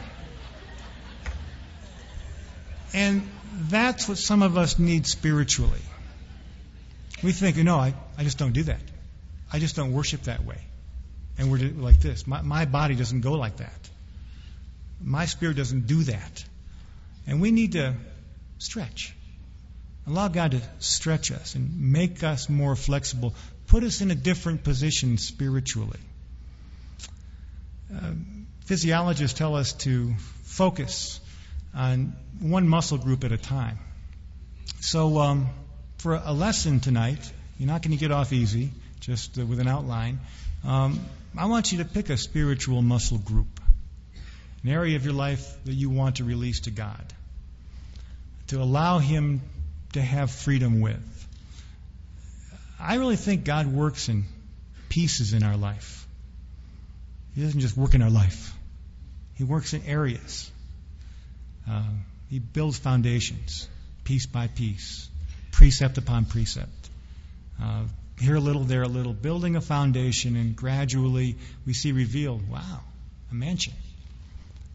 And 2.92 3.30
that's 3.70 4.10
what 4.10 4.18
some 4.18 4.42
of 4.42 4.58
us 4.58 4.80
need 4.80 5.06
spiritually. 5.06 5.82
We 7.22 7.34
think, 7.34 7.58
no, 7.58 7.78
I, 7.78 7.94
I 8.18 8.24
just 8.24 8.40
don't 8.40 8.54
do 8.54 8.64
that. 8.64 8.82
I 9.54 9.60
just 9.60 9.76
don't 9.76 9.94
worship 9.94 10.24
that 10.24 10.44
way. 10.44 10.58
And 11.38 11.52
we're 11.52 11.60
like 11.60 12.00
this. 12.00 12.26
My, 12.26 12.42
my 12.42 12.66
body 12.66 12.96
doesn't 12.96 13.22
go 13.22 13.34
like 13.34 13.58
that. 13.58 13.90
My 15.00 15.28
spirit 15.28 15.56
doesn't 15.56 15.86
do 15.86 16.02
that. 16.06 16.44
And 17.28 17.42
we 17.42 17.52
need 17.52 17.74
to 17.74 17.94
stretch. 18.58 19.15
Allow 20.08 20.28
God 20.28 20.52
to 20.52 20.62
stretch 20.80 21.32
us 21.32 21.56
and 21.56 21.92
make 21.92 22.24
us 22.24 22.48
more 22.48 22.76
flexible, 22.76 23.34
put 23.68 23.84
us 23.84 24.02
in 24.02 24.12
a 24.12 24.16
different 24.16 24.64
position 24.64 25.18
spiritually. 25.18 26.00
Uh, 27.94 28.12
physiologists 28.66 29.38
tell 29.38 29.56
us 29.56 29.74
to 29.74 30.14
focus 30.44 31.20
on 31.74 32.16
one 32.40 32.68
muscle 32.68 32.98
group 32.98 33.24
at 33.24 33.32
a 33.32 33.38
time. 33.38 33.80
So, 34.80 35.20
um, 35.20 35.50
for 35.98 36.22
a 36.24 36.34
lesson 36.34 36.80
tonight, 36.80 37.32
you're 37.58 37.68
not 37.68 37.82
going 37.82 37.92
to 37.92 38.00
get 38.00 38.12
off 38.12 38.32
easy, 38.32 38.72
just 39.00 39.40
uh, 39.40 39.46
with 39.46 39.60
an 39.60 39.68
outline. 39.68 40.20
Um, 40.64 41.00
I 41.38 41.48
want 41.48 41.72
you 41.72 41.80
to 41.80 41.86
pick 41.86 42.10
a 42.10 42.18
spiritual 42.18 42.82
muscle 42.82 43.18
group, 43.18 43.60
an 44.64 44.70
area 44.70 44.96
of 44.96 45.06
your 45.06 45.14
life 45.14 45.58
that 45.66 45.74
you 45.74 45.90
want 45.90 46.18
to 46.18 46.24
release 46.24 46.62
to 46.62 46.72
God, 46.72 47.14
to 48.48 48.62
allow 48.62 49.00
Him 49.00 49.42
to 49.96 50.02
have 50.02 50.30
freedom 50.30 50.82
with. 50.82 51.28
I 52.80 52.96
really 52.96 53.16
think 53.16 53.46
God 53.46 53.68
works 53.68 54.10
in 54.10 54.26
pieces 54.90 55.34
in 55.34 55.44
our 55.44 55.56
life. 55.56 56.06
He 57.34 57.42
doesn't 57.42 57.62
just 57.62 57.76
work 57.76 57.96
in 57.96 58.02
our 58.02 58.10
life, 58.10 58.54
He 59.36 59.44
works 59.44 59.74
in 59.74 59.84
areas. 59.86 60.52
Uh, 61.68 61.82
he 62.30 62.38
builds 62.40 62.78
foundations, 62.78 63.68
piece 64.04 64.28
by 64.28 64.48
piece, 64.48 65.10
precept 65.52 65.98
upon 65.98 66.26
precept. 66.26 66.90
Uh, 67.62 67.84
here 68.20 68.36
a 68.36 68.40
little, 68.40 68.64
there 68.64 68.84
a 68.84 68.88
little, 68.88 69.14
building 69.14 69.56
a 69.56 69.62
foundation, 69.62 70.36
and 70.36 70.56
gradually 70.56 71.38
we 71.66 71.74
see 71.74 71.92
revealed 71.92 72.48
wow, 72.50 72.82
a 73.32 73.34
mansion. 73.34 73.74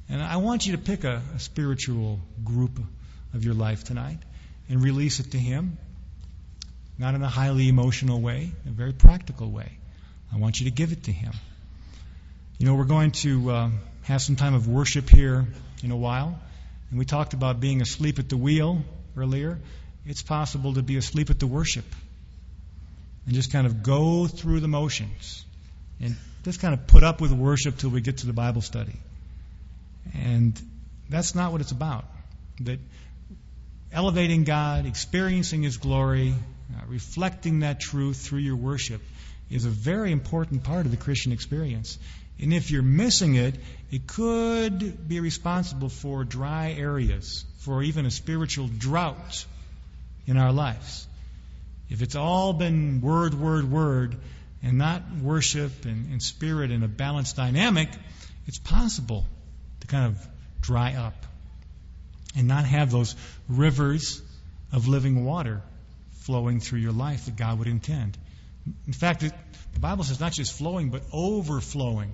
And 0.09 0.21
I 0.21 0.39
want 0.39 0.67
you 0.67 0.73
to 0.73 0.79
pick 0.79 1.05
a, 1.05 1.23
a 1.37 1.39
spiritual 1.39 2.19
group 2.43 2.81
of 3.35 3.45
your 3.45 3.55
life 3.55 3.85
tonight 3.85 4.19
and 4.71 4.83
release 4.83 5.21
it 5.21 5.33
to 5.33 5.39
Him. 5.39 5.77
Not 6.97 7.15
in 7.15 7.23
a 7.23 7.29
highly 7.29 7.69
emotional 7.69 8.21
way, 8.21 8.53
a 8.67 8.71
very 8.71 8.93
practical 8.93 9.51
way. 9.51 9.73
I 10.33 10.39
want 10.39 10.61
you 10.61 10.67
to 10.67 10.71
give 10.71 10.93
it 10.93 11.05
to 11.05 11.13
Him. 11.13 11.33
You 12.59 12.67
know, 12.67 12.75
we're 12.75 12.85
going 12.85 13.11
to 13.23 13.51
uh, 13.51 13.71
have 14.03 14.23
some 14.23 14.37
time 14.37 14.55
of 14.55 14.69
worship 14.69 15.09
here 15.09 15.47
in 15.83 15.91
a 15.91 15.97
while. 15.97 16.39
And 16.91 16.99
we 16.99 17.05
talked 17.05 17.35
about 17.35 17.61
being 17.61 17.83
asleep 17.83 18.19
at 18.19 18.29
the 18.29 18.37
wheel 18.37 18.83
earlier. 19.17 19.59
It's 20.07 20.23
possible 20.23 20.75
to 20.75 20.83
be 20.83 20.97
asleep 20.97 21.31
at 21.31 21.39
the 21.39 21.47
worship 21.47 21.85
and 23.27 23.35
just 23.35 23.53
kind 23.53 23.67
of 23.67 23.83
go 23.83 24.27
through 24.27 24.61
the 24.61 24.69
motions 24.69 25.45
and 26.01 26.17
just 26.45 26.61
kind 26.61 26.75
of 26.75 26.87
put 26.87 27.03
up 27.03 27.21
with 27.21 27.33
worship 27.33 27.77
till 27.77 27.91
we 27.91 28.01
get 28.01 28.19
to 28.19 28.27
the 28.27 28.33
Bible 28.33 28.63
study. 28.63 28.97
And 30.15 30.61
that's 31.09 31.35
not 31.35 31.53
what 31.53 31.61
it's 31.61 31.73
about. 31.73 32.05
That 32.61 32.79
elevating 33.93 34.45
God, 34.45 34.87
experiencing 34.87 35.63
His 35.63 35.77
glory, 35.77 36.35
uh, 36.75 36.81
reflecting 36.89 37.61
that 37.61 37.81
truth 37.81 38.19
through 38.19 38.41
your 38.41 38.57
worship 38.57 39.03
is 39.51 39.65
a 39.65 39.71
very 39.71 40.13
important 40.13 40.63
part 40.63 40.87
of 40.87 40.93
the 40.93 40.97
Christian 40.97 41.33
experience. 41.33 41.99
And 42.41 42.55
if 42.55 42.71
you're 42.71 42.83
missing 42.83 43.35
it, 43.35 43.57
it 43.91 44.07
could 44.07 45.09
be 45.09 45.21
responsible 45.21 45.89
for 45.89 46.25
dry 46.25 46.73
areas, 46.73 47.45
for 47.59 47.83
even 47.83 48.07
a 48.07 48.11
spiritual 48.11 48.69
drought 48.69 49.45
in 50.27 50.37
our 50.37 50.53
lives. 50.53 51.07
If 51.91 52.03
it's 52.03 52.15
all 52.15 52.53
been 52.53 53.01
word, 53.01 53.35
word, 53.35 53.71
word, 53.71 54.17
and 54.63 54.79
not 54.79 55.03
worship 55.21 55.85
and, 55.85 56.13
and 56.13 56.23
spirit 56.23 56.71
in 56.71 56.83
a 56.83 56.89
balanced 56.89 57.37
dynamic, 57.37 57.89
it's 58.47 58.59
possible 58.59 59.27
to 59.81 59.87
kind 59.89 60.07
of 60.07 60.27
dry 60.61 60.95
up 60.95 61.27
and 62.37 62.47
not 62.49 62.65
have 62.65 62.91
those 62.91 63.17
rivers 63.49 64.23
of 64.73 64.89
living 64.89 65.25
water 65.25 65.63
flowing 66.21 66.61
through 66.61 66.79
your 66.79 66.93
life 66.93 67.25
that 67.25 67.37
God 67.37 67.59
would 67.59 67.69
intend. 67.69 68.17
In 68.87 68.93
fact, 68.93 69.23
it, 69.23 69.33
the 69.75 69.81
Bible 69.81 70.05
says 70.05 70.21
not 70.21 70.33
just 70.33 70.53
flowing, 70.53 70.91
but 70.91 71.03
overflowing. 71.13 72.13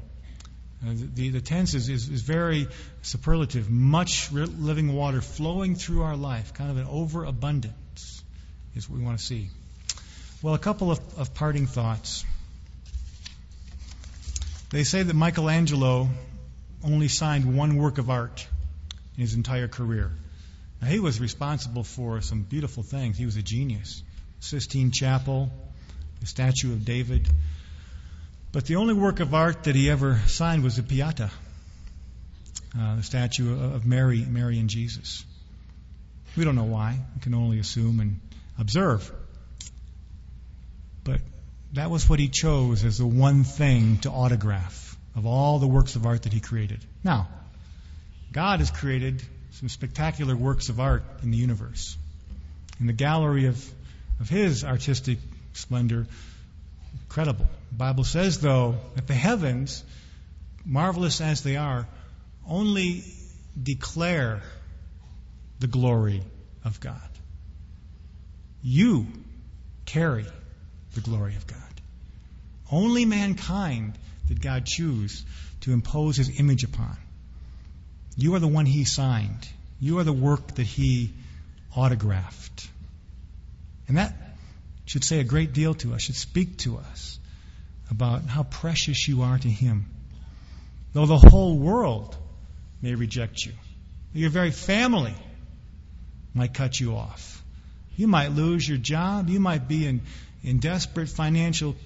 Uh, 0.86 0.92
the, 1.14 1.30
the 1.30 1.40
tense 1.40 1.74
is, 1.74 1.88
is, 1.88 2.08
is 2.08 2.22
very 2.22 2.68
superlative. 3.02 3.70
Much 3.70 4.30
living 4.32 4.94
water 4.94 5.20
flowing 5.20 5.74
through 5.74 6.02
our 6.02 6.16
life, 6.16 6.54
kind 6.54 6.70
of 6.70 6.76
an 6.76 6.86
overabundance, 6.88 8.22
is 8.74 8.88
what 8.88 8.98
we 8.98 9.04
want 9.04 9.18
to 9.18 9.24
see. 9.24 9.50
Well, 10.42 10.54
a 10.54 10.58
couple 10.58 10.90
of, 10.90 11.00
of 11.18 11.34
parting 11.34 11.66
thoughts. 11.66 12.24
They 14.70 14.84
say 14.84 15.02
that 15.02 15.14
Michelangelo 15.14 16.08
only 16.84 17.08
signed 17.08 17.56
one 17.56 17.76
work 17.76 17.98
of 17.98 18.10
art 18.10 18.46
in 19.16 19.22
his 19.22 19.34
entire 19.34 19.68
career. 19.68 20.10
Now, 20.80 20.88
he 20.88 21.00
was 21.00 21.20
responsible 21.20 21.84
for 21.84 22.20
some 22.20 22.42
beautiful 22.42 22.82
things. 22.82 23.16
He 23.16 23.24
was 23.24 23.36
a 23.36 23.42
genius. 23.42 24.02
Sistine 24.40 24.90
Chapel, 24.90 25.50
the 26.20 26.26
statue 26.26 26.72
of 26.72 26.84
David. 26.84 27.28
But 28.52 28.66
the 28.66 28.76
only 28.76 28.94
work 28.94 29.20
of 29.20 29.34
art 29.34 29.64
that 29.64 29.74
he 29.74 29.90
ever 29.90 30.18
signed 30.26 30.62
was 30.62 30.76
the 30.76 30.82
Pietà, 30.82 31.30
uh, 32.78 32.96
the 32.96 33.02
statue 33.02 33.52
of 33.52 33.86
Mary, 33.86 34.24
Mary 34.24 34.58
and 34.58 34.68
Jesus. 34.68 35.24
We 36.36 36.44
don't 36.44 36.54
know 36.54 36.64
why. 36.64 36.98
We 37.14 37.20
can 37.22 37.34
only 37.34 37.58
assume 37.58 38.00
and 38.00 38.20
observe. 38.58 39.10
But 41.02 41.20
that 41.72 41.90
was 41.90 42.08
what 42.08 42.18
he 42.18 42.28
chose 42.28 42.84
as 42.84 42.98
the 42.98 43.06
one 43.06 43.44
thing 43.44 43.98
to 43.98 44.10
autograph 44.10 44.96
of 45.14 45.24
all 45.24 45.58
the 45.58 45.66
works 45.66 45.96
of 45.96 46.04
art 46.04 46.22
that 46.24 46.32
he 46.32 46.40
created. 46.40 46.84
Now, 47.02 47.28
God 48.37 48.59
has 48.59 48.70
created 48.70 49.22
some 49.53 49.70
spectacular 49.70 50.37
works 50.37 50.68
of 50.68 50.78
art 50.78 51.03
in 51.22 51.30
the 51.30 51.39
universe. 51.39 51.97
In 52.78 52.87
the 52.87 52.93
gallery 52.93 53.47
of, 53.47 53.57
of 54.20 54.28
his 54.28 54.62
artistic 54.62 55.18
splendor, 55.55 56.07
incredible. 57.05 57.47
The 57.70 57.78
Bible 57.78 58.05
says, 58.05 58.39
though, 58.39 58.74
that 58.95 59.07
the 59.07 59.14
heavens, 59.14 59.82
marvelous 60.66 61.22
as 61.22 61.43
they 61.45 61.57
are, 61.57 61.89
only 62.47 63.05
declare 63.61 64.43
the 65.61 65.66
glory 65.66 66.22
of 66.62 66.78
God. 66.78 67.09
You 68.62 69.07
carry 69.87 70.26
the 70.93 71.01
glory 71.01 71.37
of 71.37 71.47
God. 71.47 71.80
Only 72.70 73.07
mankind 73.07 73.95
did 74.28 74.43
God 74.43 74.66
choose 74.66 75.24
to 75.62 75.72
impose 75.72 76.18
his 76.18 76.39
image 76.39 76.64
upon. 76.64 76.99
You 78.16 78.34
are 78.34 78.38
the 78.38 78.48
one 78.48 78.66
he 78.66 78.84
signed. 78.84 79.46
You 79.80 79.98
are 79.98 80.04
the 80.04 80.12
work 80.12 80.54
that 80.54 80.66
he 80.66 81.12
autographed. 81.74 82.68
And 83.88 83.98
that 83.98 84.14
should 84.86 85.04
say 85.04 85.20
a 85.20 85.24
great 85.24 85.52
deal 85.52 85.74
to 85.74 85.94
us, 85.94 86.02
should 86.02 86.16
speak 86.16 86.58
to 86.58 86.78
us 86.78 87.18
about 87.90 88.24
how 88.24 88.42
precious 88.44 89.06
you 89.06 89.22
are 89.22 89.38
to 89.38 89.48
him. 89.48 89.86
Though 90.92 91.06
the 91.06 91.18
whole 91.18 91.58
world 91.58 92.16
may 92.80 92.94
reject 92.94 93.44
you, 93.44 93.52
your 94.14 94.30
very 94.30 94.50
family 94.50 95.14
might 96.32 96.54
cut 96.54 96.80
you 96.80 96.96
off. 96.96 97.42
You 97.96 98.06
might 98.06 98.28
lose 98.28 98.68
your 98.68 98.78
job. 98.78 99.28
You 99.28 99.40
might 99.40 99.68
be 99.68 99.86
in, 99.86 100.02
in 100.42 100.58
desperate 100.58 101.08
financial 101.08 101.76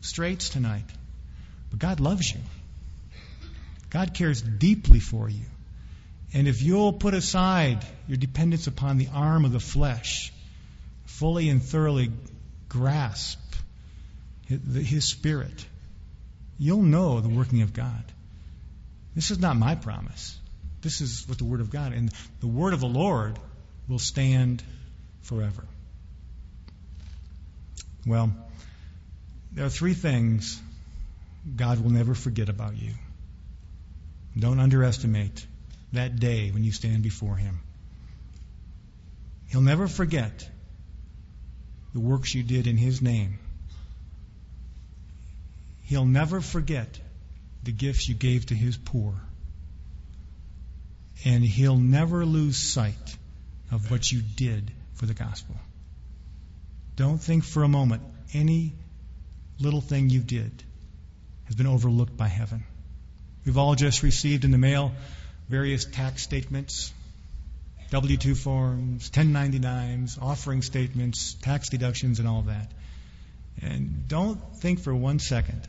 straits 0.00 0.48
tonight. 0.50 0.84
But 1.70 1.78
God 1.78 2.00
loves 2.00 2.30
you. 2.30 2.40
God 3.90 4.14
cares 4.14 4.42
deeply 4.42 5.00
for 5.00 5.28
you. 5.28 5.44
And 6.34 6.46
if 6.46 6.62
you'll 6.62 6.92
put 6.92 7.14
aside 7.14 7.84
your 8.06 8.18
dependence 8.18 8.66
upon 8.66 8.98
the 8.98 9.08
arm 9.14 9.44
of 9.44 9.52
the 9.52 9.60
flesh, 9.60 10.32
fully 11.06 11.48
and 11.48 11.62
thoroughly 11.62 12.12
grasp 12.68 13.40
His 14.46 15.06
Spirit, 15.06 15.66
you'll 16.58 16.82
know 16.82 17.20
the 17.20 17.30
working 17.30 17.62
of 17.62 17.72
God. 17.72 18.04
This 19.14 19.30
is 19.30 19.38
not 19.38 19.56
my 19.56 19.74
promise. 19.74 20.38
This 20.82 21.00
is 21.00 21.26
what 21.26 21.38
the 21.38 21.44
Word 21.44 21.60
of 21.60 21.70
God, 21.70 21.92
and 21.92 22.12
the 22.40 22.46
Word 22.46 22.74
of 22.74 22.80
the 22.80 22.86
Lord 22.86 23.38
will 23.88 23.98
stand 23.98 24.62
forever. 25.22 25.64
Well, 28.06 28.30
there 29.52 29.64
are 29.64 29.70
three 29.70 29.94
things 29.94 30.60
God 31.56 31.82
will 31.82 31.90
never 31.90 32.14
forget 32.14 32.48
about 32.48 32.76
you. 32.76 32.92
Don't 34.38 34.60
underestimate 34.60 35.46
that 35.92 36.20
day 36.20 36.50
when 36.50 36.62
you 36.62 36.70
stand 36.70 37.02
before 37.02 37.36
Him. 37.36 37.60
He'll 39.48 39.62
never 39.62 39.88
forget 39.88 40.48
the 41.92 42.00
works 42.00 42.34
you 42.34 42.42
did 42.42 42.66
in 42.66 42.76
His 42.76 43.02
name. 43.02 43.38
He'll 45.84 46.04
never 46.04 46.40
forget 46.40 47.00
the 47.64 47.72
gifts 47.72 48.08
you 48.08 48.14
gave 48.14 48.46
to 48.46 48.54
His 48.54 48.76
poor. 48.76 49.14
And 51.24 51.42
He'll 51.42 51.78
never 51.78 52.24
lose 52.24 52.56
sight 52.56 53.16
of 53.72 53.90
what 53.90 54.12
you 54.12 54.20
did 54.20 54.70
for 54.94 55.06
the 55.06 55.14
gospel. 55.14 55.56
Don't 56.94 57.18
think 57.18 57.44
for 57.44 57.64
a 57.64 57.68
moment 57.68 58.02
any 58.34 58.74
little 59.58 59.80
thing 59.80 60.10
you 60.10 60.20
did 60.20 60.62
has 61.46 61.56
been 61.56 61.66
overlooked 61.66 62.16
by 62.16 62.28
heaven. 62.28 62.64
We've 63.44 63.58
all 63.58 63.74
just 63.74 64.02
received 64.02 64.44
in 64.44 64.50
the 64.50 64.58
mail 64.58 64.92
various 65.48 65.84
tax 65.84 66.22
statements, 66.22 66.92
W 67.90 68.16
2 68.16 68.34
forms, 68.34 69.10
1099s, 69.10 70.20
offering 70.20 70.62
statements, 70.62 71.34
tax 71.34 71.70
deductions, 71.70 72.18
and 72.18 72.28
all 72.28 72.42
that. 72.42 72.70
And 73.62 74.06
don't 74.06 74.38
think 74.56 74.80
for 74.80 74.94
one 74.94 75.18
second 75.18 75.66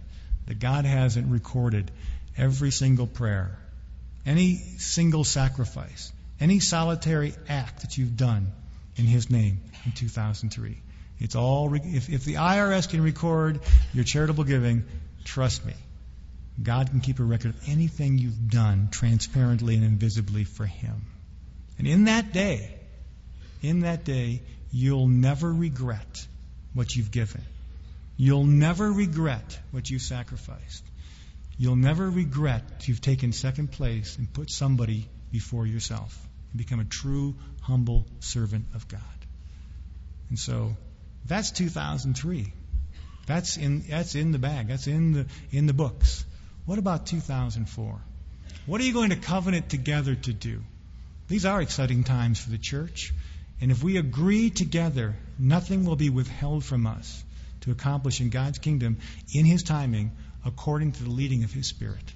that 0.48 0.60
God 0.60 0.86
hasn't 0.86 1.32
recorded 1.32 1.92
every 2.38 2.72
single 2.72 3.08
prayer, 3.08 3.58
any 4.26 4.56
single 4.78 5.24
sacrifice, 5.24 6.12
any 6.40 6.60
solitary 6.60 7.34
act 7.48 7.82
that 7.82 7.98
you've 7.98 8.18
done 8.18 8.52
in 8.96 9.06
His 9.06 9.30
name 9.30 9.62
in 9.86 9.94
2003. 9.94 10.78
It's 11.20 11.36
all, 11.36 11.74
if, 11.74 12.10
if 12.10 12.26
the 12.26 12.36
IRS 12.36 12.90
can 12.90 13.02
record 13.02 13.60
your 13.94 14.04
charitable 14.04 14.44
giving, 14.44 14.86
trust 15.24 15.66
me, 15.66 15.74
God 16.62 16.90
can 16.90 17.00
keep 17.00 17.20
a 17.20 17.24
record 17.24 17.52
of 17.52 17.70
anything 17.70 18.18
you've 18.18 18.50
done 18.50 18.90
transparently 18.92 19.76
and 19.76 19.84
invisibly 19.84 20.44
for 20.44 20.66
Him. 20.66 21.06
And 21.78 21.88
in 21.88 22.06
that 22.06 22.34
day, 22.34 22.76
in 23.62 23.82
that 23.82 24.04
day, 24.04 24.42
you'll 24.72 25.08
never 25.08 25.52
regret 25.52 26.28
what 26.74 26.96
you've 26.96 27.12
given. 27.12 27.42
You'll 28.18 28.46
never 28.46 28.92
regret 28.92 29.60
what 29.72 29.90
you 29.90 30.00
sacrificed. 30.00 30.84
You'll 31.58 31.78
never 31.78 32.10
regret 32.10 32.88
you've 32.88 33.02
taken 33.02 33.32
second 33.32 33.72
place 33.72 34.18
and 34.18 34.32
put 34.32 34.50
somebody 34.50 35.08
before 35.32 35.66
yourself 35.66 36.18
and 36.52 36.58
become 36.58 36.80
a 36.80 36.86
true, 36.86 37.36
humble 37.62 38.06
servant 38.20 38.66
of 38.76 38.88
God. 38.88 39.02
And 40.30 40.40
so 40.40 40.76
that's 41.26 41.52
2003. 41.52 42.54
That's 43.26 43.58
in, 43.58 43.82
that's 43.82 44.16
in 44.16 44.32
the 44.32 44.40
bag. 44.40 44.68
That's 44.68 44.88
in 44.88 45.14
the, 45.14 45.26
in 45.52 45.66
the 45.66 45.74
books. 45.74 46.26
What 46.70 46.78
about 46.78 47.08
2004? 47.08 48.00
What 48.68 48.80
are 48.80 48.84
you 48.84 48.94
going 48.94 49.10
to 49.10 49.16
covenant 49.16 49.70
together 49.70 50.14
to 50.14 50.32
do? 50.32 50.62
These 51.28 51.44
are 51.48 51.64
exciting 51.64 52.04
times 52.04 52.40
for 52.40 52.52
the 52.52 52.60
church. 52.60 53.12
And 53.60 53.72
if 53.72 53.84
we 53.84 53.98
agree 53.98 54.52
together, 54.52 55.16
nothing 55.40 55.84
will 55.84 55.96
be 55.96 56.12
withheld 56.12 56.64
from 56.64 56.86
us 56.86 57.24
to 57.62 57.72
accomplish 57.72 58.22
in 58.22 58.30
God's 58.30 58.60
kingdom 58.60 58.98
in 59.34 59.46
His 59.46 59.64
timing 59.64 60.12
according 60.46 60.92
to 60.92 61.04
the 61.04 61.10
leading 61.10 61.44
of 61.44 61.52
His 61.52 61.66
Spirit. 61.66 62.14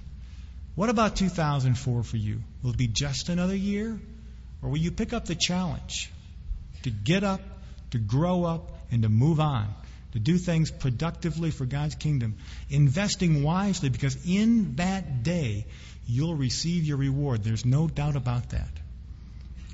What 0.76 0.88
about 0.88 1.16
2004 1.16 2.04
for 2.04 2.16
you? 2.16 2.40
Will 2.62 2.70
it 2.70 2.76
be 2.76 2.86
just 2.86 3.30
another 3.30 3.56
year? 3.56 3.98
Or 4.62 4.68
will 4.68 4.78
you 4.78 4.92
pick 4.92 5.12
up 5.12 5.24
the 5.24 5.34
challenge 5.34 6.12
to 6.84 6.90
get 6.90 7.24
up, 7.24 7.40
to 7.90 7.98
grow 7.98 8.44
up, 8.44 8.70
and 8.92 9.02
to 9.02 9.08
move 9.08 9.40
on? 9.40 9.74
To 10.14 10.20
do 10.20 10.38
things 10.38 10.70
productively 10.70 11.50
for 11.50 11.66
God's 11.66 11.96
kingdom, 11.96 12.36
investing 12.70 13.42
wisely, 13.42 13.88
because 13.88 14.16
in 14.26 14.76
that 14.76 15.24
day 15.24 15.66
you'll 16.06 16.36
receive 16.36 16.84
your 16.84 16.96
reward. 16.96 17.42
There's 17.42 17.66
no 17.66 17.88
doubt 17.88 18.14
about 18.14 18.50
that. 18.50 18.70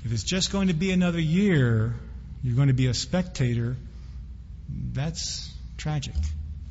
If 0.03 0.11
it's 0.11 0.23
just 0.23 0.51
going 0.51 0.69
to 0.69 0.73
be 0.73 0.91
another 0.91 1.19
year, 1.19 1.93
you're 2.43 2.55
going 2.55 2.69
to 2.69 2.73
be 2.73 2.87
a 2.87 2.93
spectator, 2.93 3.77
that's 4.93 5.53
tragic. 5.77 6.15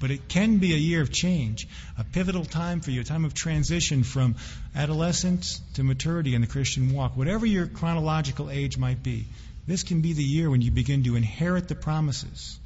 But 0.01 0.11
it 0.11 0.29
can 0.29 0.59
be 0.59 0.73
a 0.73 0.79
year 0.79 1.03
of 1.03 1.13
change, 1.13 1.69
a 1.97 2.03
pivotal 2.03 2.45
time 2.45 2.81
for 2.81 2.91
you, 2.91 3.03
a 3.03 3.05
time 3.05 3.25
of 3.25 3.35
transition 3.35 4.03
from 4.03 4.35
adolescence 4.75 5.61
to 5.75 5.85
maturity 5.85 6.35
in 6.35 6.41
the 6.41 6.49
Christian 6.49 6.93
walk. 6.93 7.17
Whatever 7.17 7.47
your 7.47 7.69
chronological 7.69 8.51
age 8.51 8.79
might 8.79 9.03
be, 9.05 9.27
this 9.69 9.85
can 9.85 10.01
be 10.01 10.15
the 10.15 10.25
year 10.25 10.51
when 10.51 10.61
you 10.61 10.73
begin 10.73 11.05
to 11.05 11.15
inherit 11.15 11.69
the 11.69 11.77
promises 11.77 12.59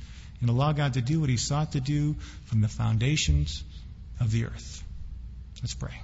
and 0.45 0.51
allow 0.51 0.72
God 0.72 0.92
to 0.92 1.01
do 1.01 1.20
what 1.20 1.30
He 1.30 1.38
sought 1.38 1.72
to 1.72 1.80
do 1.80 2.16
from 2.45 2.61
the 2.61 2.68
foundations 2.68 3.64
of 4.20 4.30
the 4.30 4.45
earth. 4.45 4.84
Let's 5.62 5.72
pray. 5.72 5.99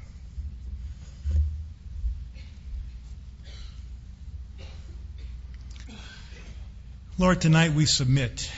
Lord, 7.19 7.43
tonight 7.43 7.75
we 7.75 7.85
submit 7.85 8.51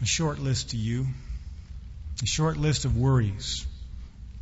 a 0.00 0.06
short 0.06 0.38
list 0.38 0.70
to 0.70 0.76
you, 0.76 1.08
a 2.22 2.26
short 2.26 2.56
list 2.56 2.84
of 2.84 2.96
worries, 2.96 3.66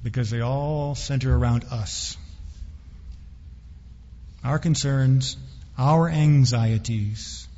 because 0.03 0.29
they 0.29 0.43
all 0.43 0.95
center 0.95 1.35
around 1.35 1.65
us. 1.71 2.19
Our 4.45 4.59
concerns, 4.59 5.39
our 5.79 6.11
anxieties, 6.11 7.49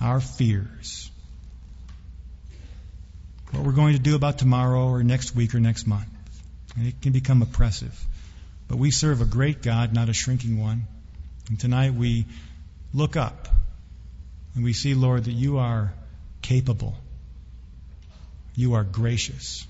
our 0.00 0.18
fears 0.18 1.12
what 3.56 3.64
we're 3.64 3.72
going 3.72 3.94
to 3.94 4.02
do 4.02 4.16
about 4.16 4.38
tomorrow 4.38 4.88
or 4.88 5.02
next 5.02 5.34
week 5.34 5.54
or 5.54 5.60
next 5.60 5.86
month. 5.86 6.08
And 6.76 6.86
it 6.86 7.00
can 7.00 7.12
become 7.12 7.40
oppressive. 7.40 7.98
But 8.68 8.76
we 8.76 8.90
serve 8.90 9.22
a 9.22 9.24
great 9.24 9.62
God, 9.62 9.94
not 9.94 10.10
a 10.10 10.12
shrinking 10.12 10.60
one. 10.60 10.86
And 11.48 11.58
tonight 11.58 11.94
we 11.94 12.26
look 12.92 13.16
up 13.16 13.48
and 14.54 14.62
we 14.62 14.74
see, 14.74 14.94
Lord, 14.94 15.24
that 15.24 15.32
you 15.32 15.58
are 15.58 15.94
capable, 16.42 16.94
you 18.54 18.74
are 18.74 18.84
gracious, 18.84 19.66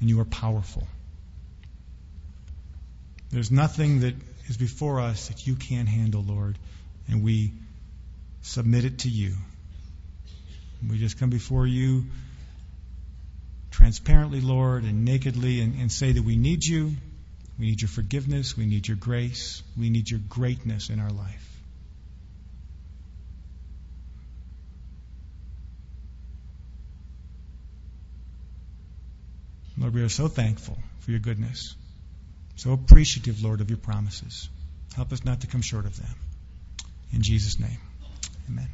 and 0.00 0.08
you 0.08 0.20
are 0.20 0.24
powerful. 0.24 0.86
There's 3.30 3.50
nothing 3.50 4.00
that 4.00 4.14
is 4.48 4.56
before 4.56 5.00
us 5.00 5.28
that 5.28 5.46
you 5.46 5.54
can't 5.54 5.88
handle, 5.88 6.24
Lord, 6.26 6.58
and 7.08 7.22
we 7.22 7.52
submit 8.42 8.84
it 8.84 9.00
to 9.00 9.08
you. 9.08 9.34
We 10.88 10.98
just 10.98 11.20
come 11.20 11.30
before 11.30 11.66
you 11.66 12.06
transparently, 13.82 14.40
Lord, 14.40 14.84
and 14.84 15.04
nakedly, 15.04 15.60
and, 15.60 15.74
and 15.74 15.90
say 15.90 16.12
that 16.12 16.22
we 16.22 16.36
need 16.36 16.64
you. 16.64 16.92
We 17.58 17.66
need 17.66 17.82
your 17.82 17.88
forgiveness. 17.88 18.56
We 18.56 18.64
need 18.64 18.86
your 18.86 18.96
grace. 18.96 19.60
We 19.76 19.90
need 19.90 20.08
your 20.08 20.20
greatness 20.28 20.88
in 20.88 21.00
our 21.00 21.10
life. 21.10 21.48
Lord, 29.76 29.94
we 29.94 30.02
are 30.02 30.08
so 30.08 30.28
thankful 30.28 30.78
for 31.00 31.10
your 31.10 31.18
goodness. 31.20 31.74
So 32.54 32.72
appreciative, 32.72 33.42
Lord, 33.42 33.60
of 33.60 33.68
your 33.68 33.78
promises. 33.78 34.48
Help 34.94 35.12
us 35.12 35.24
not 35.24 35.40
to 35.40 35.48
come 35.48 35.60
short 35.60 35.86
of 35.86 35.96
them. 35.96 36.14
In 37.12 37.22
Jesus' 37.22 37.58
name, 37.58 37.80
amen. 38.48 38.68